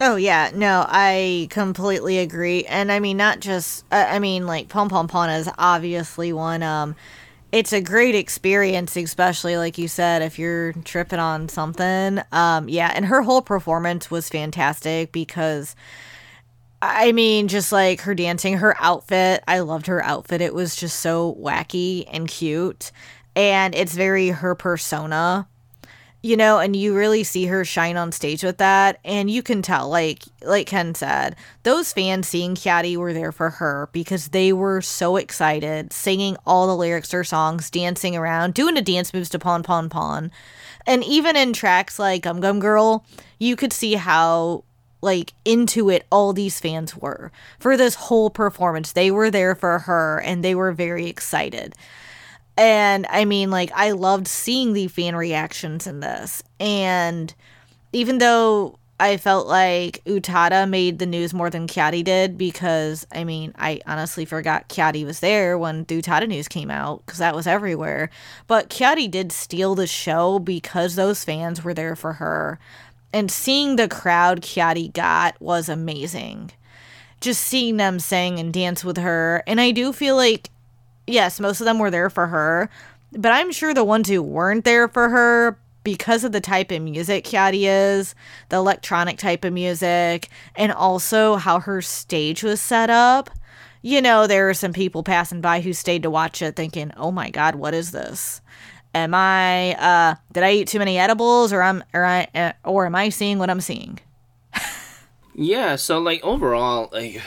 Oh 0.03 0.17
yeah, 0.17 0.51
no, 0.55 0.87
I 0.89 1.49
completely 1.51 2.19
agree. 2.19 2.65
And 2.65 2.91
I 2.91 3.01
mean 3.01 3.19
not 3.19 3.41
just 3.41 3.85
I 3.93 4.19
mean 4.19 4.47
like 4.47 4.69
Pom 4.69 4.89
Pom 4.89 5.09
Pon 5.09 5.29
is 5.29 5.49
obviously 5.59 6.33
one 6.33 6.63
um 6.63 6.97
it's 7.53 7.73
a 7.73 7.81
great 7.83 8.15
experience 8.15 8.97
especially 8.97 9.57
like 9.59 9.77
you 9.77 9.89
said 9.89 10.23
if 10.23 10.39
you're 10.39 10.73
tripping 10.85 11.19
on 11.19 11.51
something. 11.51 12.21
Um 12.33 12.69
yeah, 12.71 12.91
and 12.95 13.05
her 13.07 13.21
whole 13.23 13.43
performance 13.43 14.11
was 14.11 14.31
fantastic 14.31 15.13
because 15.13 15.77
I 16.83 17.13
mean, 17.13 17.49
just 17.49 17.73
like 17.73 18.01
her 18.03 18.15
dancing, 18.15 18.59
her 18.59 18.75
outfit. 18.81 19.43
I 19.47 19.61
loved 19.61 19.87
her 19.87 20.03
outfit. 20.03 20.41
It 20.41 20.55
was 20.55 20.77
just 20.77 21.01
so 21.01 21.37
wacky 21.39 22.05
and 22.11 22.27
cute. 22.27 22.91
And 23.37 23.75
it's 23.75 23.95
very 23.95 24.29
her 24.29 24.55
persona 24.55 25.47
you 26.23 26.37
know 26.37 26.59
and 26.59 26.77
you 26.77 26.95
really 26.95 27.25
see 27.25 27.47
her 27.47 27.65
shine 27.65 27.97
on 27.97 28.13
stage 28.13 28.43
with 28.43 28.59
that 28.59 28.99
and 29.05 29.31
you 29.31 29.43
can 29.43 29.63
tell 29.63 29.89
like 29.89 30.23
like 30.43 30.67
ken 30.67 30.95
said 30.95 31.35
those 31.63 31.93
fans 31.93 32.29
seeing 32.29 32.55
Kyary 32.55 32.97
were 32.97 33.13
there 33.13 33.33
for 33.33 33.51
her 33.51 33.89
because 33.93 34.29
they 34.29 34.53
were 34.53 34.81
so 34.83 35.17
excited 35.17 35.93
singing 35.93 36.37
all 36.47 36.67
the 36.67 36.77
lyrics 36.77 37.09
to 37.09 37.19
her 37.19 37.25
songs 37.25 37.71
dancing 37.71 38.17
around 38.17 38.55
doing 38.55 38.75
the 38.75 38.83
dance 38.83 39.15
moves 39.15 39.31
to 39.31 39.39
pon 39.39 39.63
pon 39.63 39.89
pon 39.89 40.31
and 40.87 41.03
even 41.05 41.37
in 41.37 41.53
tracks 41.53 41.99
like 41.99 42.23
gum 42.23 42.41
gum 42.41 42.61
girl 42.61 43.05
you 43.39 43.57
could 43.57 43.73
see 43.73 43.95
how 43.95 44.63
like 45.03 45.33
into 45.45 45.89
it 45.89 46.07
all 46.11 46.33
these 46.33 46.61
fans 46.61 46.97
were 46.97 47.33
for 47.59 47.77
this 47.77 47.95
whole 47.95 48.31
performance 48.31 48.93
they 48.93 49.11
were 49.11 49.31
there 49.31 49.55
for 49.55 49.81
her 49.81 50.21
and 50.25 50.45
they 50.45 50.55
were 50.55 50.73
very 50.73 51.07
excited 51.07 51.75
and 52.61 53.07
I 53.09 53.25
mean, 53.25 53.51
like, 53.51 53.73
I 53.75 53.93
loved 53.93 54.29
seeing 54.29 54.75
the 54.75 54.89
fan 54.89 55.17
reactions 55.17 55.87
in 55.87 56.01
this. 56.01 56.43
And 56.61 57.33
even 57.95 58.19
though 58.19 58.79
I 59.01 59.17
felt 59.17 59.47
like 59.47 60.05
Utada 60.05 60.69
made 60.69 60.99
the 60.99 61.07
news 61.07 61.33
more 61.33 61.49
than 61.49 61.67
Kyary 61.67 62.05
did, 62.05 62.37
because 62.37 63.07
I 63.11 63.25
mean, 63.25 63.55
I 63.59 63.81
honestly 63.87 64.27
forgot 64.27 64.69
Kyary 64.69 65.07
was 65.07 65.21
there 65.21 65.57
when 65.57 65.85
the 65.85 66.03
Utada 66.03 66.29
news 66.29 66.49
came 66.49 66.71
out, 66.71 67.03
because 67.07 67.19
that 67.19 67.35
was 67.35 67.47
everywhere. 67.47 68.11
But 68.47 68.69
Kyary 68.69 69.11
did 69.11 69.33
steal 69.33 69.75
the 69.75 69.87
show 69.87 70.39
because 70.39 70.97
those 70.97 71.25
fans 71.25 71.65
were 71.65 71.73
there 71.73 71.97
for 71.97 72.15
her. 72.15 72.59
And 73.13 73.31
seeing 73.31 73.77
the 73.77 73.89
crowd 73.89 74.41
Kyary 74.41 74.93
got 74.93 75.41
was 75.41 75.69
amazing. 75.69 76.53
Just 77.21 77.43
seeing 77.43 77.77
them 77.77 77.99
sing 77.99 78.39
and 78.39 78.53
dance 78.53 78.85
with 78.85 78.97
her. 78.97 79.43
And 79.47 79.61
I 79.61 79.73
do 79.73 79.93
feel 79.93 80.17
like 80.17 80.51
yes, 81.11 81.41
most 81.41 81.61
of 81.61 81.65
them 81.65 81.79
were 81.79 81.91
there 81.91 82.11
for 82.11 82.29
her, 82.29 82.71
but 83.13 83.33
I'm 83.33 83.53
sure 83.53 83.75
the 83.75 83.85
ones 83.85 84.09
who 84.09 84.23
weren't 84.23 84.65
there 84.65 84.89
for 84.89 85.09
her 85.09 85.59
because 85.83 86.25
of 86.25 86.33
the 86.33 86.41
type 86.41 86.71
of 86.71 86.83
music 86.83 87.25
Kyary 87.25 87.63
is, 87.63 88.15
the 88.51 88.57
electronic 88.57 89.19
type 89.19 89.45
of 89.45 89.53
music, 89.53 90.29
and 90.55 90.71
also 90.73 91.37
how 91.37 91.61
her 91.61 91.81
stage 91.83 92.43
was 92.43 92.61
set 92.61 92.91
up. 92.91 93.31
You 93.83 94.03
know, 94.03 94.27
there 94.27 94.47
were 94.47 94.55
some 94.55 94.75
people 94.75 95.03
passing 95.03 95.41
by 95.41 95.61
who 95.63 95.73
stayed 95.73 96.03
to 96.03 96.11
watch 96.11 96.43
it 96.43 96.55
thinking, 96.55 96.93
"Oh 96.97 97.11
my 97.11 97.31
god, 97.31 97.55
what 97.55 97.75
is 97.75 97.93
this?" 97.93 98.40
Am 98.95 99.15
I 99.15 99.75
uh 99.75 100.15
did 100.33 100.43
I 100.43 100.53
eat 100.53 100.69
too 100.69 100.79
many 100.79 100.99
edibles 100.99 101.53
or 101.53 101.63
I'm 101.63 101.83
or 101.95 102.05
I 102.05 102.29
uh, 102.35 102.53
or 102.65 102.87
am 102.87 102.95
I 102.95 103.09
seeing 103.09 103.39
what 103.39 103.51
I'm 103.51 103.61
seeing? 103.61 103.99
yeah, 105.35 105.77
so 105.77 105.99
like 105.99 106.23
overall 106.25 106.89
like 106.93 107.21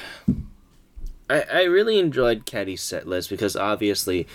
I, 1.30 1.42
I 1.52 1.64
really 1.64 2.00
enjoyed 2.00 2.46
Kyary's 2.46 2.82
set 2.82 3.08
list 3.08 3.30
because 3.30 3.56
obviously 3.56 4.28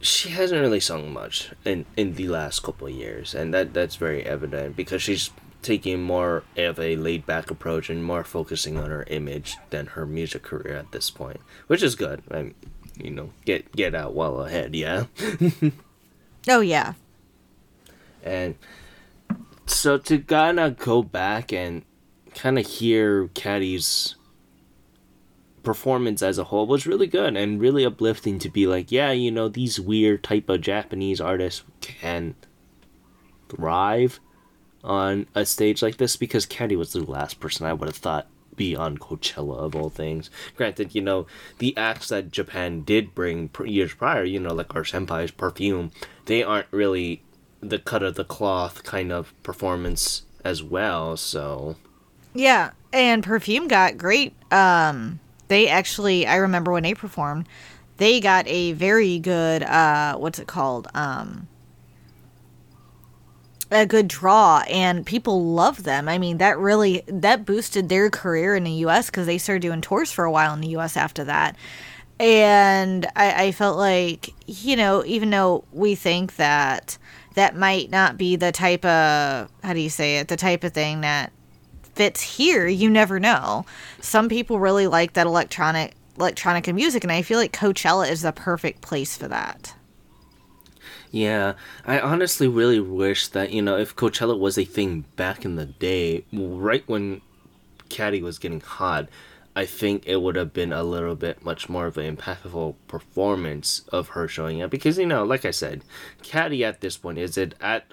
she 0.00 0.30
hasn't 0.30 0.60
really 0.60 0.80
sung 0.80 1.12
much 1.12 1.50
in, 1.64 1.84
in 1.96 2.14
the 2.14 2.28
last 2.28 2.62
couple 2.62 2.86
of 2.86 2.94
years, 2.94 3.34
and 3.34 3.52
that 3.52 3.74
that's 3.74 3.96
very 3.96 4.24
evident 4.24 4.76
because 4.76 5.02
she's 5.02 5.30
taking 5.62 6.02
more 6.02 6.42
of 6.56 6.80
a 6.80 6.96
laid 6.96 7.26
back 7.26 7.50
approach 7.50 7.90
and 7.90 8.02
more 8.02 8.24
focusing 8.24 8.78
on 8.78 8.88
her 8.88 9.04
image 9.08 9.56
than 9.68 9.86
her 9.88 10.06
music 10.06 10.42
career 10.42 10.74
at 10.74 10.90
this 10.92 11.10
point, 11.10 11.40
which 11.66 11.82
is 11.82 11.94
good. 11.94 12.22
I, 12.30 12.52
you 12.96 13.10
know, 13.10 13.30
get 13.44 13.72
get 13.72 13.94
out 13.94 14.14
well 14.14 14.40
ahead, 14.40 14.74
yeah. 14.74 15.04
oh 16.48 16.60
yeah. 16.60 16.94
And 18.22 18.56
so 19.66 19.98
to 19.98 20.18
kind 20.18 20.60
of 20.60 20.78
go 20.78 21.02
back 21.02 21.52
and 21.52 21.84
kind 22.34 22.58
of 22.58 22.66
hear 22.66 23.28
Kyary's 23.28 24.16
performance 25.62 26.22
as 26.22 26.38
a 26.38 26.44
whole 26.44 26.66
was 26.66 26.86
really 26.86 27.06
good 27.06 27.36
and 27.36 27.60
really 27.60 27.84
uplifting 27.84 28.38
to 28.38 28.48
be 28.48 28.66
like, 28.66 28.90
yeah, 28.90 29.12
you 29.12 29.30
know, 29.30 29.48
these 29.48 29.78
weird 29.78 30.22
type 30.22 30.48
of 30.48 30.60
Japanese 30.60 31.20
artists 31.20 31.62
can 31.80 32.34
thrive 33.48 34.20
on 34.82 35.26
a 35.34 35.44
stage 35.44 35.82
like 35.82 35.98
this 35.98 36.16
because 36.16 36.46
Kyary 36.46 36.76
was 36.76 36.92
the 36.92 37.04
last 37.04 37.40
person 37.40 37.66
I 37.66 37.72
would 37.72 37.88
have 37.88 37.96
thought 37.96 38.26
be 38.60 38.76
on 38.76 38.98
Coachella 38.98 39.56
of 39.56 39.74
all 39.74 39.88
things. 39.88 40.28
Granted, 40.54 40.94
you 40.94 41.00
know, 41.00 41.26
the 41.56 41.74
acts 41.78 42.08
that 42.08 42.30
Japan 42.30 42.82
did 42.82 43.14
bring 43.14 43.48
years 43.64 43.94
prior, 43.94 44.22
you 44.22 44.38
know, 44.38 44.52
like 44.52 44.76
our 44.76 44.82
senpai's 44.82 45.30
Perfume, 45.30 45.92
they 46.26 46.42
aren't 46.42 46.66
really 46.70 47.22
the 47.62 47.78
cut 47.78 48.02
of 48.02 48.16
the 48.16 48.24
cloth 48.24 48.84
kind 48.84 49.10
of 49.12 49.32
performance 49.42 50.24
as 50.44 50.62
well, 50.62 51.16
so 51.16 51.76
yeah, 52.34 52.70
and 52.92 53.24
Perfume 53.24 53.66
got 53.66 53.96
great 53.96 54.34
um 54.52 55.20
they 55.48 55.66
actually 55.68 56.26
I 56.26 56.36
remember 56.36 56.70
when 56.70 56.82
they 56.82 56.94
performed, 56.94 57.48
they 57.96 58.20
got 58.20 58.46
a 58.46 58.72
very 58.72 59.18
good 59.18 59.62
uh 59.62 60.16
what's 60.18 60.38
it 60.38 60.46
called? 60.46 60.88
Um 60.94 61.48
a 63.70 63.86
good 63.86 64.08
draw 64.08 64.62
and 64.68 65.06
people 65.06 65.44
love 65.44 65.84
them. 65.84 66.08
I 66.08 66.18
mean, 66.18 66.38
that 66.38 66.58
really 66.58 67.02
that 67.06 67.44
boosted 67.44 67.88
their 67.88 68.10
career 68.10 68.56
in 68.56 68.64
the 68.64 68.84
US 68.86 69.10
cuz 69.10 69.26
they 69.26 69.38
started 69.38 69.62
doing 69.62 69.80
tours 69.80 70.10
for 70.10 70.24
a 70.24 70.30
while 70.30 70.52
in 70.54 70.60
the 70.60 70.76
US 70.76 70.96
after 70.96 71.24
that. 71.24 71.56
And 72.18 73.06
I, 73.16 73.44
I 73.44 73.52
felt 73.52 73.78
like, 73.78 74.30
you 74.46 74.76
know, 74.76 75.04
even 75.06 75.30
though 75.30 75.64
we 75.72 75.94
think 75.94 76.36
that 76.36 76.98
that 77.34 77.56
might 77.56 77.90
not 77.90 78.18
be 78.18 78.36
the 78.36 78.52
type 78.52 78.84
of 78.84 79.48
how 79.62 79.72
do 79.72 79.80
you 79.80 79.88
say 79.88 80.18
it, 80.18 80.28
the 80.28 80.36
type 80.36 80.64
of 80.64 80.72
thing 80.72 81.00
that 81.00 81.32
fits 81.94 82.20
here, 82.22 82.66
you 82.66 82.90
never 82.90 83.20
know. 83.20 83.64
Some 84.00 84.28
people 84.28 84.58
really 84.58 84.86
like 84.86 85.14
that 85.14 85.26
electronic 85.26 85.94
electronica 86.18 86.74
music 86.74 87.04
and 87.04 87.12
I 87.12 87.22
feel 87.22 87.38
like 87.38 87.52
Coachella 87.52 88.10
is 88.10 88.22
the 88.22 88.32
perfect 88.32 88.82
place 88.82 89.16
for 89.16 89.28
that. 89.28 89.74
Yeah, 91.10 91.54
I 91.84 91.98
honestly 91.98 92.46
really 92.46 92.78
wish 92.78 93.28
that, 93.28 93.50
you 93.50 93.62
know, 93.62 93.76
if 93.76 93.96
Coachella 93.96 94.38
was 94.38 94.56
a 94.56 94.64
thing 94.64 95.06
back 95.16 95.44
in 95.44 95.56
the 95.56 95.66
day, 95.66 96.24
right 96.32 96.84
when 96.86 97.20
Kyary 97.88 98.22
was 98.22 98.38
getting 98.38 98.60
hot, 98.60 99.08
I 99.56 99.66
think 99.66 100.06
it 100.06 100.22
would 100.22 100.36
have 100.36 100.52
been 100.52 100.72
a 100.72 100.84
little 100.84 101.16
bit 101.16 101.44
much 101.44 101.68
more 101.68 101.86
of 101.86 101.98
an 101.98 102.16
impactful 102.16 102.76
performance 102.86 103.82
of 103.88 104.10
her 104.10 104.28
showing 104.28 104.62
up 104.62 104.70
because 104.70 104.98
you 104.98 105.06
know, 105.06 105.24
like 105.24 105.44
I 105.44 105.50
said, 105.50 105.82
Kyary 106.22 106.62
at 106.62 106.80
this 106.80 106.96
point 106.96 107.18
is 107.18 107.36
it 107.36 107.56
at 107.60 107.86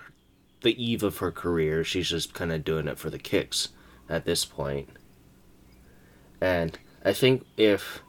the 0.62 0.82
eve 0.82 1.02
of 1.02 1.18
her 1.18 1.32
career. 1.32 1.84
She's 1.84 2.10
just 2.10 2.36
kind 2.36 2.52
of 2.52 2.64
doing 2.64 2.88
it 2.88 3.00
for 3.00 3.10
the 3.10 3.18
kicks 3.18 3.70
at 4.08 4.26
this 4.26 4.46
point. 4.46 4.90
And 6.40 6.78
I 7.04 7.14
think 7.14 7.46
if 7.58 8.02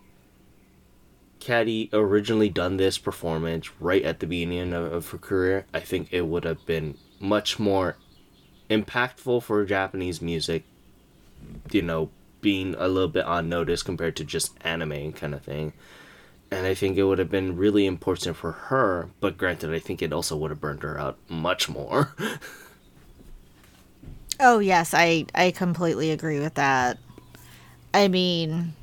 Kyary 1.40 1.92
originally 1.92 2.48
done 2.48 2.76
this 2.76 2.98
performance 2.98 3.70
right 3.80 4.02
at 4.02 4.20
the 4.20 4.26
beginning 4.26 4.72
of, 4.72 4.92
of 4.92 5.10
her 5.10 5.18
career, 5.18 5.66
I 5.72 5.80
think 5.80 6.08
it 6.12 6.22
would 6.22 6.44
have 6.44 6.64
been 6.66 6.96
much 7.20 7.58
more 7.58 7.96
impactful 8.70 9.42
for 9.42 9.64
Japanese 9.64 10.20
music, 10.20 10.64
you 11.70 11.82
know, 11.82 12.10
being 12.40 12.74
a 12.78 12.88
little 12.88 13.08
bit 13.08 13.24
on 13.24 13.48
notice 13.48 13.82
compared 13.82 14.16
to 14.16 14.24
just 14.24 14.54
anime 14.62 15.12
kind 15.12 15.34
of 15.34 15.42
thing. 15.42 15.72
And 16.50 16.66
I 16.66 16.74
think 16.74 16.96
it 16.96 17.04
would 17.04 17.18
have 17.18 17.30
been 17.30 17.56
really 17.56 17.84
important 17.84 18.36
for 18.36 18.52
her, 18.52 19.10
but 19.20 19.36
granted, 19.36 19.74
I 19.74 19.78
think 19.78 20.00
it 20.00 20.12
also 20.12 20.36
would 20.36 20.50
have 20.50 20.60
burned 20.60 20.82
her 20.82 20.98
out 20.98 21.18
much 21.28 21.68
more. 21.68 22.14
Oh 24.40 24.60
yes, 24.60 24.94
I 24.94 25.26
I 25.34 25.50
completely 25.50 26.10
agree 26.10 26.38
with 26.38 26.54
that. 26.54 26.98
I 27.92 28.08
mean, 28.08 28.74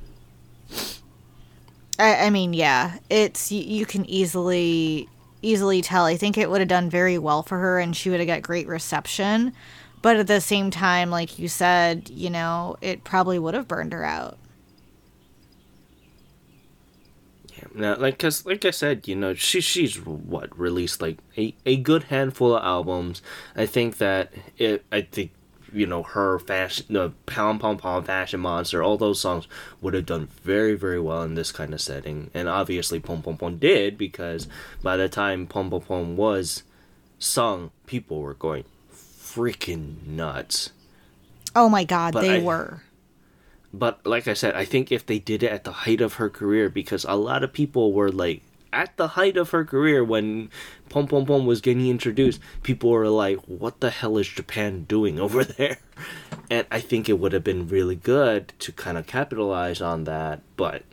I, 1.97 2.27
I 2.27 2.29
mean, 2.29 2.53
yeah, 2.53 2.97
it's 3.10 3.51
you, 3.51 3.62
you 3.62 3.86
can 3.86 4.05
easily 4.10 5.10
easily 5.41 5.81
tell. 5.81 6.05
I 6.05 6.17
think 6.17 6.38
it 6.38 6.49
would 6.49 6.62
have 6.62 6.67
done 6.67 6.89
very 6.89 7.17
well 7.17 7.43
for 7.43 7.60
her, 7.60 7.79
and 7.79 7.95
she 7.95 8.10
would 8.10 8.19
have 8.19 8.27
got 8.27 8.41
great 8.41 8.67
reception. 8.67 9.53
But 10.01 10.17
at 10.17 10.27
the 10.27 10.41
same 10.41 10.71
time, 10.71 11.10
like 11.10 11.39
you 11.39 11.47
said, 11.47 12.10
you 12.10 12.29
know, 12.29 12.75
it 12.81 13.03
probably 13.03 13.39
would 13.39 13.53
have 13.53 13.67
burned 13.67 13.93
her 13.93 14.03
out. 14.03 14.38
Yeah, 17.58 17.63
now, 17.73 17.95
like, 17.95 18.19
cause, 18.19 18.45
like 18.45 18.65
I 18.65 18.71
said, 18.71 19.08
you 19.08 19.15
know, 19.15 19.34
she 19.34 19.62
she's 19.62 19.97
what 19.97 20.58
released 20.60 21.01
like 21.01 21.19
a, 21.38 21.55
a 21.65 21.77
good 21.77 22.03
handful 22.03 22.55
of 22.55 22.63
albums. 22.63 23.21
I 23.55 23.65
think 23.65 23.97
that 23.97 24.34
it. 24.58 24.86
I 24.91 25.01
think 25.01 25.31
you 25.75 25.85
know 25.85 26.03
her 26.03 26.39
fashion, 26.39 26.85
the 26.89 27.11
pound 27.25 27.59
pound 27.59 27.79
pound 27.79 28.05
fashion 28.05 28.39
monster, 28.39 28.81
all 28.81 28.97
those 28.97 29.19
songs 29.19 29.47
would 29.81 29.93
have 29.93 30.05
done 30.05 30.27
very 30.43 30.75
very 30.75 30.99
well 30.99 31.23
in 31.23 31.35
this 31.35 31.51
kind 31.51 31.73
of 31.73 31.81
setting, 31.81 32.31
and 32.33 32.47
obviously 32.47 32.99
Pom 32.99 33.21
Pom 33.21 33.38
Pom 33.38 33.57
did 33.57 33.97
because 33.97 34.47
by 34.81 34.97
the 34.97 35.09
time 35.09 35.47
Pom 35.47 35.69
Pom 35.69 35.81
Pom 35.81 36.17
was 36.17 36.63
sung, 37.19 37.71
people 37.85 38.21
were 38.21 38.33
going 38.33 38.63
freaking 38.91 40.05
nuts. 40.05 40.71
Oh 41.55 41.69
my 41.69 41.83
god, 41.83 42.13
but 42.13 42.21
they 42.21 42.41
I, 42.41 42.43
were. 42.43 42.81
But 43.73 44.05
like 44.05 44.27
I 44.27 44.33
said, 44.33 44.55
I 44.55 44.63
think 44.63 44.91
if 44.91 45.05
they 45.05 45.19
did 45.19 45.43
it 45.43 45.51
at 45.51 45.65
the 45.65 45.71
height 45.71 45.99
of 45.99 46.13
her 46.13 46.29
career, 46.29 46.69
because 46.69 47.05
a 47.05 47.15
lot 47.15 47.43
of 47.43 47.51
people 47.51 47.91
were 47.91 48.11
like 48.11 48.41
at 48.75 48.95
the 48.97 49.09
height 49.09 49.38
of 49.38 49.49
her 49.51 49.65
career 49.65 50.03
when 50.03 50.51
Pom 50.89 51.07
Pom 51.07 51.25
Pom 51.25 51.45
was 51.47 51.61
getting 51.61 51.88
introduced, 51.88 52.39
people 52.61 52.91
were 52.91 53.07
like, 53.07 53.38
"What 53.47 53.79
the 53.79 53.89
hell 53.89 54.17
is 54.17 54.27
Japan 54.27 54.83
doing 54.83 55.19
over 55.19 55.43
there?" 55.57 55.79
And 56.51 56.67
I 56.69 56.81
think 56.81 57.09
it 57.09 57.17
would 57.19 57.33
have 57.33 57.43
been 57.43 57.67
really 57.67 57.95
good 57.95 58.53
to 58.59 58.71
kind 58.71 58.97
of 58.97 59.07
capitalize 59.07 59.81
on 59.81 60.03
that, 60.03 60.41
but 60.57 60.83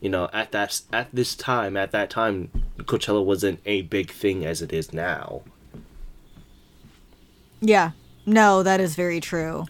you 0.00 0.10
know, 0.10 0.28
at 0.32 0.52
that 0.52 0.82
at 0.92 1.08
this 1.12 1.34
time, 1.34 1.76
at 1.76 1.90
that 1.90 2.10
time, 2.10 2.50
Coachella 2.78 3.24
wasn't 3.24 3.60
a 3.64 3.82
big 3.82 4.10
thing 4.10 4.44
as 4.44 4.62
it 4.62 4.72
is 4.72 4.92
now. 4.92 5.42
Yeah. 7.60 7.92
No, 8.26 8.62
that 8.62 8.80
is 8.80 8.94
very 8.94 9.20
true 9.20 9.66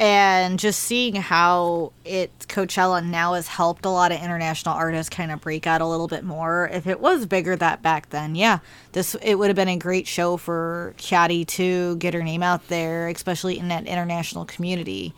and 0.00 0.58
just 0.58 0.80
seeing 0.80 1.14
how 1.14 1.92
it 2.04 2.30
Coachella 2.48 3.04
now 3.04 3.34
has 3.34 3.46
helped 3.46 3.84
a 3.84 3.90
lot 3.90 4.10
of 4.10 4.20
international 4.20 4.74
artists 4.74 5.08
kind 5.08 5.30
of 5.30 5.40
break 5.40 5.66
out 5.66 5.80
a 5.80 5.86
little 5.86 6.08
bit 6.08 6.24
more. 6.24 6.68
If 6.72 6.86
it 6.86 7.00
was 7.00 7.26
bigger 7.26 7.54
that 7.56 7.82
back 7.82 8.10
then, 8.10 8.34
yeah, 8.34 8.58
this 8.92 9.14
it 9.22 9.36
would 9.36 9.48
have 9.48 9.56
been 9.56 9.68
a 9.68 9.76
great 9.76 10.06
show 10.06 10.36
for 10.36 10.94
Kyary 10.98 11.46
to 11.48 11.96
get 11.96 12.14
her 12.14 12.22
name 12.22 12.42
out 12.42 12.66
there, 12.68 13.08
especially 13.08 13.58
in 13.58 13.68
that 13.68 13.86
international 13.86 14.44
community. 14.44 15.14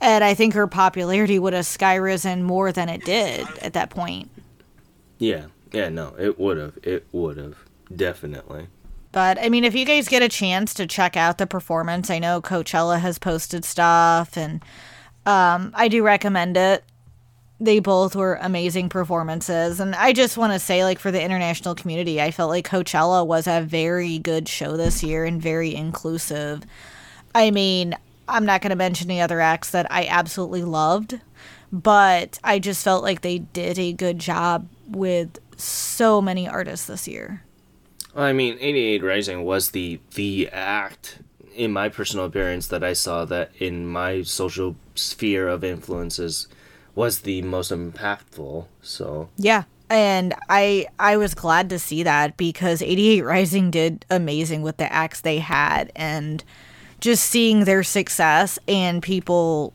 And 0.00 0.24
I 0.24 0.34
think 0.34 0.54
her 0.54 0.66
popularity 0.66 1.38
would 1.38 1.52
have 1.52 1.66
sky 1.66 1.94
risen 1.94 2.42
more 2.42 2.72
than 2.72 2.88
it 2.88 3.04
did 3.04 3.46
at 3.60 3.74
that 3.74 3.90
point. 3.90 4.30
Yeah, 5.18 5.46
yeah, 5.70 5.90
no, 5.90 6.16
it 6.18 6.40
would 6.40 6.58
have. 6.58 6.76
It 6.82 7.06
would 7.12 7.36
have 7.36 7.56
definitely. 7.94 8.66
But 9.12 9.38
I 9.38 9.50
mean, 9.50 9.64
if 9.64 9.74
you 9.74 9.84
guys 9.84 10.08
get 10.08 10.22
a 10.22 10.28
chance 10.28 10.72
to 10.74 10.86
check 10.86 11.16
out 11.16 11.36
the 11.38 11.46
performance, 11.46 12.10
I 12.10 12.18
know 12.18 12.40
Coachella 12.40 12.98
has 12.98 13.18
posted 13.18 13.64
stuff, 13.64 14.36
and 14.36 14.62
um, 15.26 15.72
I 15.74 15.88
do 15.88 16.02
recommend 16.02 16.56
it. 16.56 16.82
They 17.60 17.78
both 17.78 18.16
were 18.16 18.38
amazing 18.40 18.88
performances, 18.88 19.78
and 19.78 19.94
I 19.94 20.12
just 20.14 20.36
want 20.36 20.54
to 20.54 20.58
say, 20.58 20.82
like, 20.82 20.98
for 20.98 21.12
the 21.12 21.22
international 21.22 21.74
community, 21.74 22.20
I 22.20 22.30
felt 22.30 22.50
like 22.50 22.68
Coachella 22.68 23.24
was 23.24 23.46
a 23.46 23.60
very 23.60 24.18
good 24.18 24.48
show 24.48 24.76
this 24.76 25.04
year 25.04 25.24
and 25.24 25.40
very 25.40 25.74
inclusive. 25.74 26.64
I 27.34 27.50
mean, 27.50 27.94
I'm 28.26 28.46
not 28.46 28.62
going 28.62 28.70
to 28.70 28.76
mention 28.76 29.08
the 29.08 29.20
other 29.20 29.40
acts 29.40 29.70
that 29.70 29.86
I 29.90 30.06
absolutely 30.06 30.62
loved, 30.62 31.20
but 31.70 32.38
I 32.42 32.58
just 32.58 32.82
felt 32.82 33.04
like 33.04 33.20
they 33.20 33.38
did 33.38 33.78
a 33.78 33.92
good 33.92 34.18
job 34.18 34.68
with 34.88 35.38
so 35.56 36.20
many 36.20 36.48
artists 36.48 36.86
this 36.86 37.06
year. 37.06 37.44
I 38.14 38.32
mean, 38.32 38.58
88 38.60 39.02
Rising 39.02 39.44
was 39.44 39.70
the 39.70 40.00
the 40.14 40.48
act 40.50 41.18
in 41.54 41.72
my 41.72 41.88
personal 41.88 42.26
appearance 42.26 42.66
that 42.68 42.82
I 42.82 42.92
saw 42.92 43.24
that 43.26 43.50
in 43.58 43.86
my 43.86 44.22
social 44.22 44.76
sphere 44.94 45.48
of 45.48 45.64
influences 45.64 46.48
was 46.94 47.20
the 47.20 47.42
most 47.42 47.70
impactful. 47.70 48.66
So 48.82 49.28
yeah, 49.36 49.64
and 49.88 50.34
I 50.48 50.86
I 50.98 51.16
was 51.16 51.34
glad 51.34 51.70
to 51.70 51.78
see 51.78 52.02
that 52.02 52.36
because 52.36 52.82
88 52.82 53.22
Rising 53.22 53.70
did 53.70 54.04
amazing 54.10 54.62
with 54.62 54.76
the 54.76 54.92
acts 54.92 55.20
they 55.20 55.38
had 55.38 55.90
and 55.96 56.44
just 57.00 57.24
seeing 57.24 57.64
their 57.64 57.82
success 57.82 58.58
and 58.68 59.02
people 59.02 59.72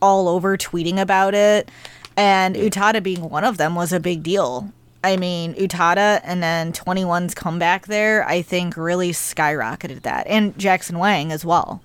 all 0.00 0.28
over 0.28 0.56
tweeting 0.56 1.00
about 1.00 1.34
it 1.34 1.70
and 2.16 2.56
Utada 2.56 3.02
being 3.02 3.30
one 3.30 3.44
of 3.44 3.58
them 3.58 3.74
was 3.74 3.92
a 3.92 4.00
big 4.00 4.22
deal. 4.22 4.72
I 5.08 5.16
mean, 5.16 5.54
Utada 5.54 6.20
and 6.22 6.42
then 6.42 6.70
2NE1's 6.70 7.34
comeback 7.34 7.86
there, 7.86 8.28
I 8.28 8.42
think 8.42 8.76
really 8.76 9.12
skyrocketed 9.12 10.02
that. 10.02 10.26
And 10.26 10.56
Jackson 10.58 10.98
Wang 10.98 11.32
as 11.32 11.46
well. 11.46 11.80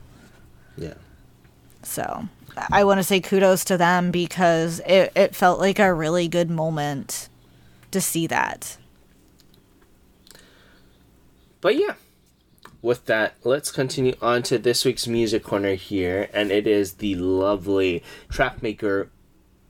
Yeah. 0.76 0.96
So 1.84 2.28
I 2.70 2.84
want 2.84 3.00
to 3.00 3.04
say 3.04 3.22
kudos 3.22 3.64
to 3.66 3.78
them 3.78 4.12
because 4.12 4.82
it, 4.86 5.14
it 5.16 5.36
felt 5.36 5.62
like 5.62 5.80
a 5.80 5.94
really 5.94 6.28
good 6.28 6.50
moment 6.50 7.30
to 7.92 8.02
see 8.02 8.28
that. 8.28 8.76
But 11.62 11.78
yeah, 11.78 11.94
with 12.82 13.06
that, 13.06 13.36
let's 13.46 13.72
continue 13.72 14.16
on 14.22 14.44
to 14.44 14.58
this 14.58 14.84
week's 14.84 15.08
music 15.08 15.46
corner 15.46 15.76
here, 15.76 16.30
and 16.34 16.52
it 16.52 16.68
is 16.68 16.96
the 16.96 17.16
lovely 17.16 18.04
track 18.28 18.62
maker 18.62 19.10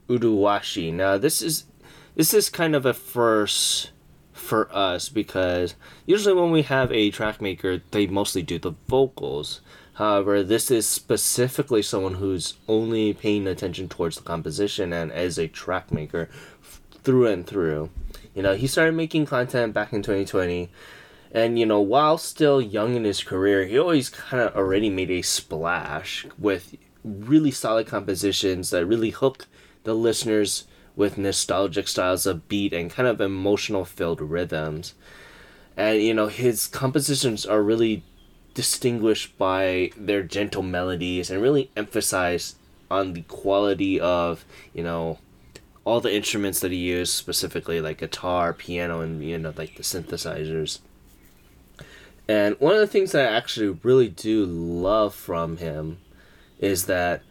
Urawashi. 0.09 0.91
Now, 0.91 1.19
this 1.19 1.43
is 1.43 1.65
this 2.15 2.33
is 2.33 2.49
kind 2.49 2.75
of 2.75 2.85
a 2.85 2.93
first 2.93 3.91
for 4.31 4.73
us 4.75 5.09
because 5.09 5.75
usually 6.05 6.35
when 6.35 6.51
we 6.51 6.63
have 6.63 6.91
a 6.91 7.11
track 7.11 7.41
maker, 7.41 7.81
they 7.91 8.07
mostly 8.07 8.41
do 8.41 8.59
the 8.59 8.73
vocals. 8.87 9.61
However, 9.93 10.43
this 10.43 10.71
is 10.71 10.87
specifically 10.87 11.81
someone 11.81 12.15
who's 12.15 12.55
only 12.67 13.13
paying 13.13 13.47
attention 13.47 13.87
towards 13.87 14.17
the 14.17 14.23
composition 14.23 14.91
and 14.91 15.11
as 15.11 15.37
a 15.37 15.47
track 15.47 15.91
maker 15.91 16.29
through 17.03 17.27
and 17.27 17.45
through. 17.45 17.89
You 18.33 18.41
know, 18.41 18.55
he 18.55 18.67
started 18.67 18.95
making 18.95 19.27
content 19.27 19.73
back 19.73 19.93
in 19.93 20.01
2020. 20.01 20.69
And, 21.31 21.57
you 21.57 21.65
know, 21.65 21.81
while 21.81 22.17
still 22.17 22.61
young 22.61 22.95
in 22.95 23.05
his 23.05 23.23
career, 23.23 23.65
he 23.65 23.77
always 23.77 24.09
kind 24.09 24.41
of 24.41 24.55
already 24.55 24.89
made 24.89 25.11
a 25.11 25.21
splash 25.21 26.25
with 26.37 26.75
really 27.03 27.51
solid 27.51 27.87
compositions 27.87 28.69
that 28.69 28.85
really 28.85 29.09
hook 29.09 29.47
the 29.83 29.93
listeners 29.93 30.65
with 30.95 31.17
nostalgic 31.17 31.87
styles 31.87 32.25
of 32.25 32.47
beat 32.47 32.73
and 32.73 32.91
kind 32.91 33.07
of 33.07 33.19
emotional 33.19 33.85
filled 33.85 34.21
rhythms. 34.21 34.93
And 35.75 36.01
you 36.01 36.13
know, 36.13 36.27
his 36.27 36.67
compositions 36.67 37.45
are 37.45 37.61
really 37.61 38.03
distinguished 38.53 39.37
by 39.37 39.91
their 39.97 40.23
gentle 40.23 40.61
melodies 40.61 41.29
and 41.29 41.41
really 41.41 41.71
emphasize 41.75 42.55
on 42.91 43.13
the 43.13 43.23
quality 43.23 43.99
of, 43.99 44.45
you 44.73 44.83
know, 44.83 45.17
all 45.85 45.99
the 45.99 46.15
instruments 46.15 46.59
that 46.61 46.71
he 46.71 46.77
used, 46.77 47.13
specifically 47.13 47.81
like 47.81 47.97
guitar, 47.97 48.53
piano, 48.53 49.01
and 49.01 49.23
you 49.23 49.37
know, 49.37 49.53
like 49.57 49.75
the 49.75 49.83
synthesizers. 49.83 50.79
And 52.27 52.55
one 52.59 52.73
of 52.73 52.79
the 52.79 52.87
things 52.87 53.11
that 53.11 53.31
I 53.31 53.35
actually 53.35 53.77
really 53.83 54.07
do 54.07 54.45
love 54.45 55.13
from 55.13 55.57
him 55.57 55.97
is 56.59 56.85
that 56.85 57.21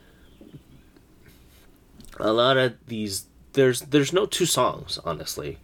a 2.21 2.33
lot 2.33 2.59
of 2.59 2.75
these 2.87 3.25
there's 3.53 3.81
there's 3.83 4.13
no 4.13 4.27
two 4.27 4.47
songs 4.47 4.99
honestly. 5.05 5.59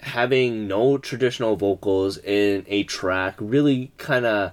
Having 0.00 0.66
no 0.66 0.96
traditional 0.96 1.56
vocals 1.56 2.16
in 2.18 2.64
a 2.68 2.84
track 2.84 3.34
really 3.38 3.92
kind 3.98 4.24
of 4.24 4.52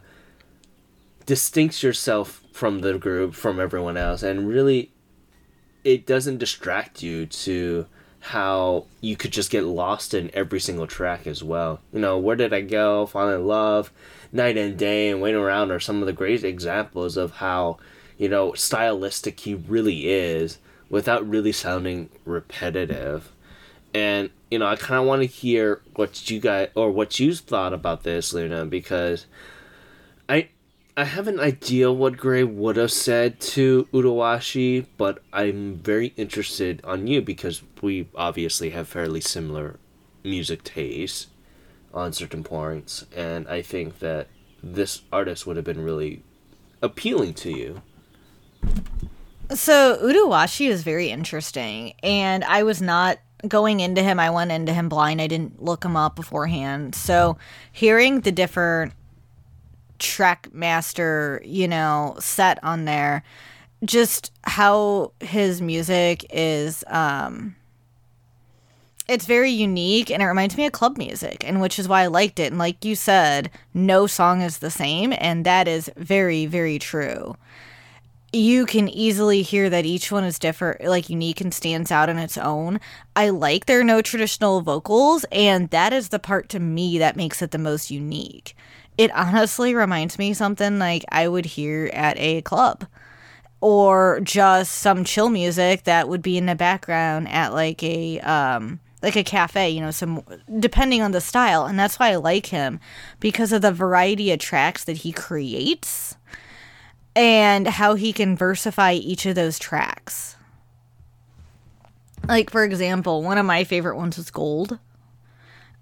distincts 1.25 1.83
yourself 1.83 2.43
from 2.51 2.79
the 2.79 2.97
group 2.97 3.33
from 3.33 3.59
everyone 3.59 3.97
else 3.97 4.23
and 4.23 4.47
really 4.47 4.91
it 5.83 6.05
doesn't 6.05 6.37
distract 6.37 7.01
you 7.01 7.25
to 7.25 7.85
how 8.19 8.85
you 8.99 9.15
could 9.15 9.31
just 9.31 9.49
get 9.49 9.63
lost 9.63 10.13
in 10.13 10.29
every 10.33 10.59
single 10.59 10.87
track 10.87 11.27
as 11.27 11.43
well. 11.43 11.79
You 11.93 11.99
know 11.99 12.17
where 12.17 12.35
did 12.35 12.53
i 12.53 12.61
go 12.61 13.05
fall 13.05 13.29
in 13.29 13.45
love 13.45 13.91
night 14.31 14.57
and 14.57 14.77
day 14.77 15.09
and 15.09 15.21
waiting 15.21 15.39
around 15.39 15.71
are 15.71 15.79
some 15.79 16.01
of 16.01 16.07
the 16.07 16.13
great 16.13 16.43
examples 16.43 17.15
of 17.15 17.31
how 17.35 17.77
you 18.17 18.27
know 18.27 18.53
stylistic 18.53 19.39
he 19.39 19.53
really 19.55 20.09
is 20.09 20.57
without 20.89 21.27
really 21.27 21.51
sounding 21.51 22.09
repetitive. 22.25 23.31
And 23.93 24.29
you 24.51 24.59
know, 24.59 24.67
I 24.67 24.75
kind 24.75 25.01
of 25.01 25.07
want 25.07 25.21
to 25.21 25.27
hear 25.27 25.81
what 25.95 26.29
you 26.29 26.39
guys 26.39 26.69
or 26.75 26.91
what 26.91 27.19
you 27.19 27.33
thought 27.33 27.73
about 27.73 28.03
this, 28.03 28.33
Luna, 28.33 28.65
because 28.65 29.25
I 30.29 30.49
I 30.95 31.03
have 31.03 31.27
an 31.27 31.39
idea 31.39 31.91
what 31.91 32.17
Gray 32.17 32.43
would 32.43 32.75
have 32.75 32.91
said 32.91 33.39
to 33.41 33.87
Urawashi, 33.93 34.85
but 34.97 35.21
I'm 35.31 35.75
very 35.77 36.07
interested 36.17 36.81
on 36.83 37.07
you 37.07 37.21
because 37.21 37.61
we 37.81 38.07
obviously 38.15 38.71
have 38.71 38.87
fairly 38.87 39.21
similar 39.21 39.79
music 40.23 40.63
tastes 40.63 41.27
on 41.93 42.13
certain 42.13 42.43
points, 42.43 43.05
and 43.15 43.47
I 43.47 43.61
think 43.61 43.99
that 43.99 44.27
this 44.63 45.01
artist 45.11 45.45
would 45.45 45.55
have 45.55 45.65
been 45.65 45.83
really 45.83 46.23
appealing 46.81 47.33
to 47.35 47.51
you? 47.51 47.81
So 49.53 49.97
Urawashi 50.03 50.67
is 50.67 50.83
very 50.83 51.09
interesting, 51.09 51.93
and 52.03 52.43
I 52.43 52.63
was 52.63 52.81
not 52.81 53.17
going 53.47 53.79
into 53.79 54.03
him. 54.03 54.19
I 54.19 54.29
went 54.29 54.51
into 54.51 54.73
him 54.73 54.89
blind. 54.89 55.21
I 55.21 55.27
didn't 55.27 55.63
look 55.63 55.85
him 55.85 55.95
up 55.95 56.15
beforehand. 56.15 56.95
So 56.95 57.37
hearing 57.71 58.21
the 58.21 58.31
different 58.31 58.93
track 59.99 60.49
master, 60.53 61.41
you 61.45 61.67
know, 61.67 62.15
set 62.19 62.61
on 62.63 62.85
there, 62.85 63.23
just 63.83 64.31
how 64.43 65.11
his 65.19 65.61
music 65.61 66.25
is 66.31 66.83
um 66.87 67.55
it's 69.07 69.25
very 69.25 69.51
unique 69.51 70.11
and 70.11 70.21
it 70.21 70.25
reminds 70.25 70.57
me 70.57 70.65
of 70.65 70.71
club 70.71 70.97
music 70.97 71.43
and 71.45 71.61
which 71.61 71.79
is 71.79 71.87
why 71.87 72.01
I 72.01 72.07
liked 72.07 72.39
it 72.39 72.47
and 72.47 72.57
like 72.57 72.83
you 72.83 72.95
said 72.95 73.51
no 73.73 74.07
song 74.07 74.41
is 74.41 74.57
the 74.57 74.71
same 74.71 75.13
and 75.19 75.45
that 75.45 75.67
is 75.67 75.91
very 75.95 76.47
very 76.47 76.79
true 76.79 77.37
you 78.33 78.65
can 78.65 78.89
easily 78.89 79.41
hear 79.41 79.69
that 79.69 79.85
each 79.85 80.11
one 80.11 80.23
is 80.23 80.37
different 80.37 80.83
like 80.83 81.09
unique 81.09 81.39
and 81.39 81.53
stands 81.53 81.91
out 81.91 82.09
on 82.09 82.17
its 82.17 82.37
own. 82.37 82.79
I 83.15 83.29
like 83.29 83.65
there 83.65 83.79
are 83.79 83.85
no 83.85 84.01
traditional 84.01 84.61
vocals 84.61 85.25
and 85.31 85.69
that 85.69 85.93
is 85.93 86.09
the 86.09 86.19
part 86.19 86.49
to 86.49 86.59
me 86.59 86.97
that 86.97 87.15
makes 87.15 87.41
it 87.41 87.51
the 87.51 87.57
most 87.57 87.89
unique. 87.89 88.55
It 88.97 89.11
honestly 89.15 89.73
reminds 89.73 90.19
me 90.19 90.33
something 90.33 90.77
like 90.77 91.05
I 91.09 91.27
would 91.27 91.45
hear 91.45 91.89
at 91.93 92.17
a 92.17 92.41
club 92.41 92.85
or 93.61 94.19
just 94.21 94.73
some 94.73 95.03
chill 95.03 95.29
music 95.29 95.83
that 95.83 96.09
would 96.09 96.21
be 96.21 96.37
in 96.37 96.47
the 96.47 96.55
background 96.55 97.29
at 97.29 97.53
like 97.53 97.81
a 97.81 98.19
um 98.21 98.79
like 99.01 99.15
a 99.15 99.23
cafe, 99.23 99.69
you 99.69 99.79
know, 99.79 99.91
some 99.91 100.23
depending 100.59 101.01
on 101.01 101.11
the 101.11 101.21
style. 101.21 101.65
And 101.65 101.79
that's 101.79 101.97
why 101.97 102.09
I 102.09 102.15
like 102.15 102.47
him 102.47 102.79
because 103.19 103.53
of 103.53 103.61
the 103.61 103.71
variety 103.71 104.31
of 104.31 104.39
tracks 104.39 104.83
that 104.83 104.97
he 104.97 105.11
creates 105.13 106.16
and 107.17 107.67
how 107.67 107.95
he 107.95 108.13
can 108.13 108.37
versify 108.37 108.93
each 108.93 109.25
of 109.25 109.33
those 109.33 109.57
tracks. 109.57 110.35
Like 112.27 112.51
for 112.51 112.63
example, 112.63 113.23
one 113.23 113.39
of 113.39 113.45
my 113.45 113.63
favorite 113.63 113.97
ones 113.97 114.17
was 114.17 114.29
Gold. 114.29 114.77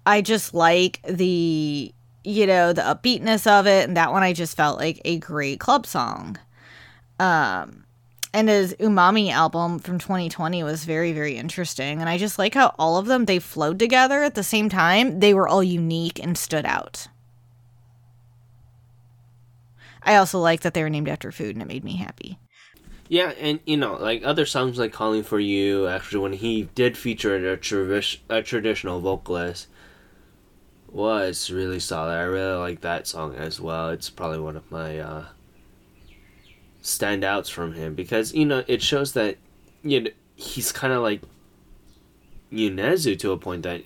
I 0.06 0.22
just 0.22 0.54
like 0.54 1.00
the 1.06 1.92
you 2.24 2.46
know, 2.46 2.72
the 2.72 2.82
upbeatness 2.82 3.46
of 3.46 3.68
it 3.68 3.86
and 3.86 3.96
that 3.96 4.10
one 4.10 4.22
I 4.22 4.32
just 4.32 4.56
felt 4.56 4.78
like 4.78 5.00
a 5.04 5.18
great 5.18 5.60
club 5.60 5.86
song. 5.86 6.38
Um 7.20 7.84
and 8.32 8.48
his 8.48 8.74
umami 8.74 9.30
album 9.30 9.78
from 9.78 9.98
2020 9.98 10.62
was 10.62 10.84
very 10.84 11.12
very 11.12 11.36
interesting 11.38 12.00
and 12.00 12.08
i 12.10 12.18
just 12.18 12.38
like 12.38 12.52
how 12.52 12.74
all 12.78 12.98
of 12.98 13.06
them 13.06 13.24
they 13.24 13.38
flowed 13.38 13.78
together 13.78 14.22
at 14.22 14.34
the 14.34 14.42
same 14.42 14.68
time 14.68 15.20
they 15.20 15.32
were 15.32 15.48
all 15.48 15.62
unique 15.62 16.22
and 16.22 16.36
stood 16.36 16.66
out 16.66 17.06
i 20.06 20.16
also 20.16 20.38
like 20.38 20.60
that 20.62 20.72
they 20.74 20.82
were 20.82 20.90
named 20.90 21.08
after 21.08 21.30
food 21.30 21.54
and 21.54 21.62
it 21.62 21.68
made 21.68 21.84
me 21.84 21.96
happy. 21.96 22.38
Yeah 23.08 23.32
and 23.38 23.60
you 23.66 23.76
know 23.76 23.94
like 23.94 24.22
other 24.24 24.46
songs 24.46 24.78
like 24.78 24.92
calling 24.92 25.22
for 25.22 25.38
you 25.38 25.86
actually 25.86 26.20
when 26.20 26.32
he 26.32 26.68
did 26.74 26.96
feature 26.96 27.36
a, 27.52 27.56
tra- 27.56 28.02
a 28.28 28.42
traditional 28.42 29.00
vocalist 29.00 29.68
was 30.90 31.50
really 31.50 31.78
solid. 31.78 32.12
I 32.12 32.22
really 32.22 32.56
like 32.56 32.80
that 32.80 33.06
song 33.06 33.34
as 33.34 33.60
well. 33.60 33.90
It's 33.90 34.08
probably 34.08 34.40
one 34.40 34.56
of 34.56 34.70
my 34.70 34.98
uh 34.98 35.24
standouts 36.82 37.50
from 37.50 37.74
him 37.74 37.94
because 37.94 38.32
you 38.32 38.44
know 38.44 38.64
it 38.66 38.80
shows 38.82 39.12
that 39.12 39.36
you 39.82 40.00
know 40.00 40.10
he's 40.34 40.72
kind 40.72 40.92
of 40.92 41.02
like 41.02 41.22
Yonezu 42.52 43.18
to 43.18 43.32
a 43.32 43.36
point 43.36 43.62
that 43.64 43.82